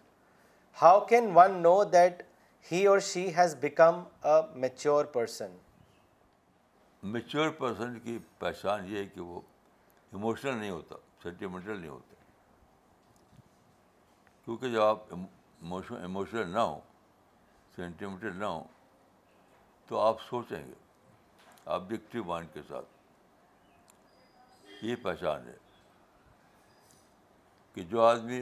how 0.82 1.00
can 1.10 1.32
one 1.36 1.62
know 1.64 1.84
that 1.94 2.24
he 2.72 2.86
or 2.88 3.00
she 3.12 3.30
has 3.38 3.56
become 3.62 4.04
a 4.28 4.40
mature 4.62 5.06
person 5.18 5.56
mature 7.10 7.50
person 7.58 7.98
کی 8.00 8.14
پہچان 8.40 8.86
یہ 8.88 8.98
ہے 8.98 9.06
کہ 9.14 9.22
وہ 9.22 9.40
emotional 10.14 10.56
نہیں 10.58 10.70
ہوتا 10.72 10.96
sentimental 11.24 11.80
نہیں 11.80 11.90
ہوتا 11.90 12.16
کیونکہ 14.46 14.70
جب 14.74 14.82
آپ 14.82 15.04
ایموشنل 16.02 16.50
نہ 16.54 16.60
ہوں 16.60 16.80
سینٹیمنٹل 17.76 18.34
نہ 18.40 18.46
ہوں 18.46 18.64
تو 19.88 19.94
آپ 20.00 20.18
سوچیں 20.30 20.58
گے 20.68 20.74
آبجیکٹیو 21.78 22.22
مائنڈ 22.24 22.48
کے 22.54 22.62
ساتھ 22.68 22.88
یہ 24.86 24.94
پہچان 25.02 25.42
ہے 25.48 25.56
کہ 27.74 27.82
جو 27.90 27.98
آدمی 28.04 28.42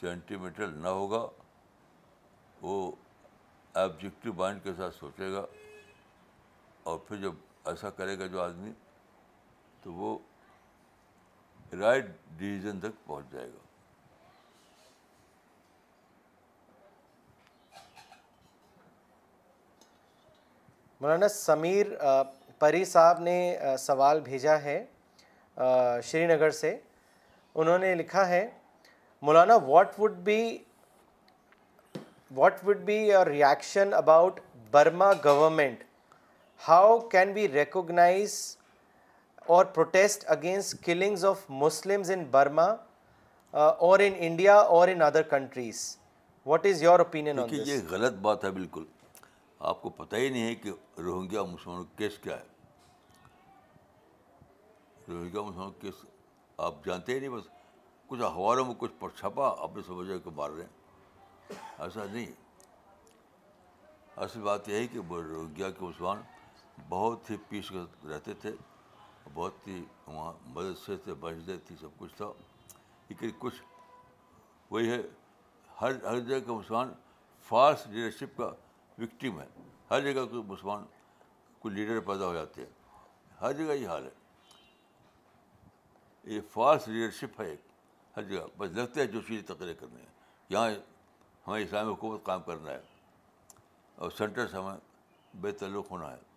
سینٹیمنٹل 0.00 0.70
نہ 0.82 0.88
ہوگا 0.98 1.24
وہ 2.60 2.74
آبجیکٹیو 3.84 4.32
مائنڈ 4.36 4.58
کے 4.64 4.72
ساتھ 4.76 4.94
سوچے 4.98 5.30
گا 5.32 5.42
اور 6.90 6.96
پھر 7.08 7.16
جب 7.22 7.32
ایسا 7.68 7.90
کرے 7.96 8.18
گا 8.18 8.26
جو 8.32 8.40
آدمی 8.42 8.70
تو 9.82 9.92
وہ 9.92 10.18
رائٹ 11.80 12.06
ڈیسیزن 12.36 12.78
تک 12.80 13.06
پہنچ 13.06 13.32
جائے 13.32 13.48
گا 13.48 13.58
مولانا 21.00 21.28
سمیر 21.28 21.86
پری 22.58 22.84
صاحب 22.84 23.20
نے 23.24 23.36
سوال 23.78 24.20
بھیجا 24.24 24.58
ہے 24.62 24.84
شری 26.04 26.26
نگر 26.34 26.50
سے 26.60 26.76
انہوں 27.54 27.78
نے 27.78 27.94
لکھا 27.94 28.26
ہے 28.28 28.48
Maulana 29.26 29.54
what 29.66 29.98
would 29.98 30.16
be 30.24 30.40
what 32.34 32.58
would 32.66 32.80
be 32.90 32.96
your 33.08 33.26
reaction 33.26 33.94
about 33.94 34.40
Burma 34.72 35.12
government 35.24 35.84
how 36.68 36.98
can 37.10 37.32
recognise 37.52 38.32
or 39.54 39.64
protest 39.74 40.24
against 40.30 40.84
killings 40.84 41.24
of 41.24 41.44
Muslims 41.48 42.10
in 42.10 42.24
Burma 42.30 42.66
or 43.86 43.98
in 44.06 44.12
India 44.26 44.54
or 44.76 44.88
in 44.88 45.02
other 45.02 45.22
countries 45.30 45.78
what 46.46 46.66
is 46.66 46.82
your 46.82 46.98
opinion 47.00 47.38
یہ 47.66 47.78
غلط 47.90 48.14
بات 48.26 48.44
ہے 48.44 48.50
بالکل 48.50 48.84
آپ 49.70 49.80
کو 49.82 49.88
پتہ 49.96 50.16
ہی 50.16 50.28
نہیں 50.28 50.44
ہے 50.48 50.54
کہ 50.54 50.70
روہنگیا 51.00 51.42
مسلمانوں 51.44 51.84
کا 51.84 51.96
کیس 51.98 52.18
کیا 52.22 52.36
ہے 52.40 52.48
روہنگیا 55.08 55.42
مسلمانوں 55.42 55.70
کا 55.70 55.80
کیس 55.80 56.04
آپ 56.66 56.84
جانتے 56.84 57.14
ہی 57.14 57.18
نہیں 57.18 57.30
بس 57.38 57.48
کچھ 58.08 58.22
اخباروں 58.26 58.64
میں 58.66 58.74
کچھ 58.78 58.92
پر 58.98 59.08
چھپا 59.18 59.48
آپ 59.62 59.76
نے 59.76 59.82
سمجھا 59.86 60.16
کہ 60.24 60.30
مار 60.36 60.50
رہے 60.50 60.62
ہیں 60.64 61.58
ایسا 61.84 62.04
نہیں 62.12 62.26
اصل 64.26 64.40
بات 64.42 64.68
یہ 64.68 64.78
ہے 64.78 64.86
کہ 64.92 64.98
روہنگیا 65.10 65.70
کے 65.70 65.84
مسلمان 65.84 66.22
بہت 66.88 67.30
ہی 67.30 67.36
پیس 67.48 67.70
رہتے 68.10 68.34
تھے 68.42 68.50
بہت 69.34 69.66
ہی 69.66 69.84
وہاں 70.06 70.32
مدرسے 70.46 70.96
تھے 71.04 71.14
بحث 71.20 71.48
تھی 71.66 71.76
سب 71.80 71.98
کچھ 71.98 72.14
تھا 72.16 72.30
لیکن 73.08 73.30
کچھ 73.38 73.60
وہی 74.70 74.90
ہے 74.90 75.00
ہر 75.80 75.92
ہر 76.04 76.18
جگہ 76.20 76.38
کا 76.46 76.52
مسلمان 76.52 76.92
فالس 77.48 77.86
لیڈرشپ 77.86 78.36
کا 78.36 78.46
وکٹم 78.98 79.40
ہے 79.40 79.46
ہر 79.90 80.00
جگہ 80.12 80.24
کے 80.30 80.42
مسلمان 80.46 80.84
کو 81.60 81.68
لیڈر 81.68 82.00
پیدا 82.06 82.26
ہو 82.26 82.34
جاتے 82.34 82.62
ہیں 82.64 83.38
ہر 83.40 83.52
جگہ 83.52 83.72
یہ 83.72 83.88
حال 83.88 84.04
ہے 84.04 84.54
یہ 86.34 86.40
فالس 86.52 86.88
لیڈرشپ 86.88 87.40
ہے 87.40 87.48
ایک 87.50 87.60
ہر 88.16 88.22
جگہ 88.30 88.46
بس 88.58 88.70
لگتے 88.76 89.00
ہیں 89.00 89.06
جو 89.12 89.20
چیزیں 89.26 89.46
تقریر 89.54 89.74
کرنی 89.80 90.00
ہیں 90.00 90.08
یہاں 90.50 90.70
ہمیں 91.46 91.62
اسلامی 91.64 91.92
حکومت 91.92 92.24
کام 92.24 92.42
کرنا 92.46 92.70
ہے 92.70 92.80
اور 94.04 94.10
سینٹر 94.18 94.46
سے 94.48 94.56
ہمیں 94.56 94.76
بے 95.40 95.52
تعلق 95.58 95.90
ہونا 95.90 96.10
ہے 96.12 96.28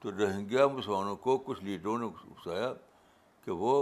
تو 0.00 0.10
روہنگیا 0.18 0.66
مسلمانوں 0.66 1.14
کو 1.24 1.36
کچھ 1.46 1.62
لیڈروں 1.64 1.98
نے 1.98 2.06
اکسایا 2.06 2.72
کہ 3.44 3.50
وہ 3.62 3.74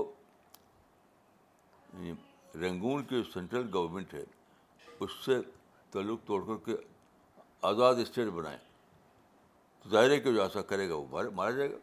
یعنی 1.94 2.12
رنگون 2.60 3.02
کی 3.06 3.22
سینٹرل 3.32 3.68
گورنمنٹ 3.74 4.14
ہے 4.14 4.22
اس 5.04 5.10
سے 5.24 5.38
تعلق 5.90 6.26
توڑ 6.26 6.40
کر 6.46 6.56
کے 6.64 6.76
آزاد 7.70 7.94
اسٹیٹ 8.02 8.28
بنائیں 8.34 8.58
تو 9.82 9.90
ظاہر 9.90 10.10
ہے 10.10 10.18
کہ 10.20 10.32
جو 10.32 10.42
ایسا 10.42 10.62
کرے 10.70 10.88
گا 10.88 10.94
وہ 10.94 11.22
مارا 11.34 11.50
جائے 11.56 11.70
گا 11.72 11.76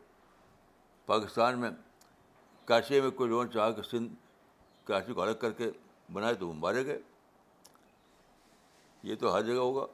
پاکستان 1.06 1.60
میں 1.60 1.70
کراچی 2.66 3.02
میں 3.02 3.10
کوئی 3.18 3.48
چاہ 3.54 3.72
کہ 3.76 3.82
سندھ 3.92 4.14
کراچی 4.88 5.14
کو 5.14 5.22
الگ 5.22 5.36
کر 5.42 5.52
کے 5.62 5.70
بنائے 6.14 6.34
تو 6.40 6.48
وہ 6.48 6.54
مارے 6.64 6.86
گئے 6.86 7.00
یہ 9.12 9.16
تو 9.20 9.34
ہر 9.36 9.42
جگہ 9.44 9.60
ہوگا 9.68 9.86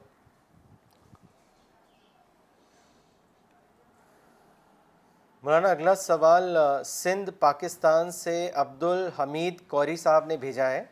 مولانا 5.44 5.68
اگلا 5.70 5.94
سوال 5.96 6.56
سندھ 6.84 7.28
پاکستان 7.40 8.10
سے 8.12 8.34
عبد 8.62 8.82
الحمید 8.84 9.60
کوری 9.68 9.94
صاحب 9.96 10.26
نے 10.28 10.36
بھیجا 10.40 10.68
ہے 10.70 10.82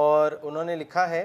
اور 0.00 0.32
انہوں 0.50 0.64
نے 0.64 0.76
لکھا 0.82 1.08
ہے 1.10 1.22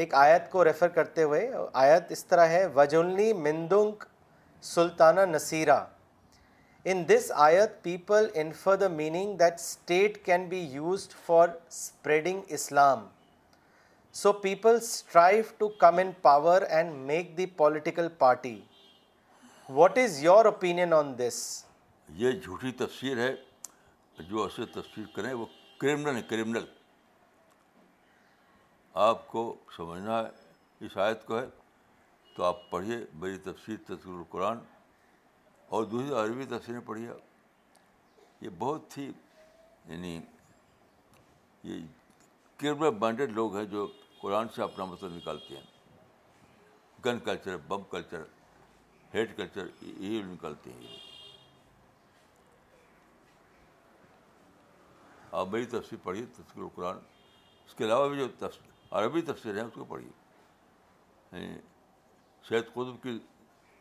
ایک 0.00 0.14
آیت 0.24 0.50
کو 0.50 0.64
ریفر 0.64 0.88
کرتے 0.98 1.22
ہوئے 1.22 1.48
آیت 1.84 2.12
اس 2.18 2.24
طرح 2.32 2.48
ہے 2.48 2.64
وجلنی 2.74 3.32
مندنگ 3.46 4.04
سلطانہ 4.74 5.20
Nasira 5.30 5.78
in 6.90 7.02
this 7.08 7.32
ayat 7.48 7.82
people 7.84 8.28
infer 8.44 8.76
the 8.84 8.88
meaning 9.00 9.36
that 9.38 9.54
state 9.58 10.24
can 10.26 10.48
be 10.48 10.60
used 10.72 11.14
for 11.26 11.48
spreading 11.68 12.42
Islam 12.58 13.06
so 14.22 14.32
people 14.46 14.76
strive 14.82 15.42
to 15.58 15.68
come 15.86 15.98
in 16.04 16.10
power 16.22 16.62
and 16.68 16.94
make 17.06 17.36
the 17.38 17.46
political 17.62 18.08
party 18.18 18.58
what 19.76 19.98
is 19.98 20.18
your 20.22 20.44
opinion 20.44 20.92
on 20.92 21.12
this 21.16 21.38
یہ 22.18 22.30
جھوٹی 22.42 22.70
تفسیر 22.76 23.18
ہے 23.18 23.34
جو 24.28 24.42
اسے 24.42 24.66
تفسیر 24.74 25.06
کریں 25.16 25.32
وہ 25.34 25.46
criminal 25.80 26.16
ہے 26.16 26.22
کریمنل 26.28 26.64
آپ 29.08 29.26
کو 29.30 29.42
سمجھنا 29.76 30.18
ہے 30.18 30.86
اس 30.86 30.96
آیت 31.04 31.24
کو 31.24 31.38
ہے 31.38 31.44
تو 32.36 32.44
آپ 32.44 32.68
پڑھیے 32.70 32.96
میری 33.22 33.36
تفسیر 33.50 33.76
تصویر 33.88 34.14
القرآن 34.14 34.58
اور 35.74 35.84
دوسری 35.90 36.14
عربی 36.20 36.44
تفسیریں 36.56 36.80
پڑھیے 36.86 37.08
یہ 38.40 38.48
بہت 38.58 38.98
ہی 38.98 39.04
یعنی 39.10 40.18
یہ 41.64 41.78
کرمنل 42.60 42.98
مائنڈیڈ 43.00 43.32
لوگ 43.40 43.56
ہیں 43.56 43.64
جو 43.76 43.86
قرآن 44.20 44.48
سے 44.54 44.62
اپنا 44.62 44.84
مطلب 44.92 45.14
نکالتے 45.16 45.56
ہیں 45.56 45.62
gun 47.04 47.18
culture 47.24 47.56
bomb 47.68 47.82
culture 47.90 48.22
head 49.14 49.36
culture 49.36 49.66
یہ 49.98 50.22
نکلتے 50.32 50.72
ہیں 50.72 50.96
آپ 55.38 55.48
میری 55.52 55.64
تفصیل 55.76 55.98
پڑھیے 56.02 56.24
تفصیل 56.36 56.66
قرآن 56.74 56.98
اس 57.66 57.74
کے 57.74 57.84
علاوہ 57.84 58.08
بھی 58.08 58.18
جو 58.18 58.26
تفسیر 58.38 58.66
عربی 58.98 59.20
تفصیل 59.32 59.56
ہیں 59.58 59.64
اس 59.64 59.72
کو 59.74 59.84
پڑھیے 59.88 60.10
سید 61.32 61.42
یعنی 62.52 62.62
قطب 62.74 63.02
کی 63.02 63.18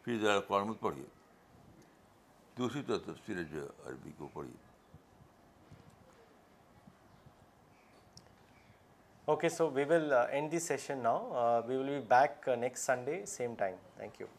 فی 0.04 0.18
قرآن 0.20 0.34
القرآن 0.34 0.74
پڑھیے 0.82 1.06
دوسری 2.58 2.82
جو 2.88 2.98
تفسیر 3.12 3.44
جو 3.52 3.66
عربی 3.90 4.12
کو 4.18 4.28
پڑھیے 4.34 4.66
okay 9.32 9.50
so 9.50 9.70
we 9.70 9.84
will 9.88 10.12
end 10.14 10.60
session 10.62 10.98
now 11.04 11.30
we 11.68 11.76
will 11.78 11.90
be 12.00 12.00
back 12.10 12.50
next 12.60 12.86
Sunday 12.86 13.26
same 13.38 13.54
time 13.58 13.76
thank 13.98 14.22
you 14.22 14.37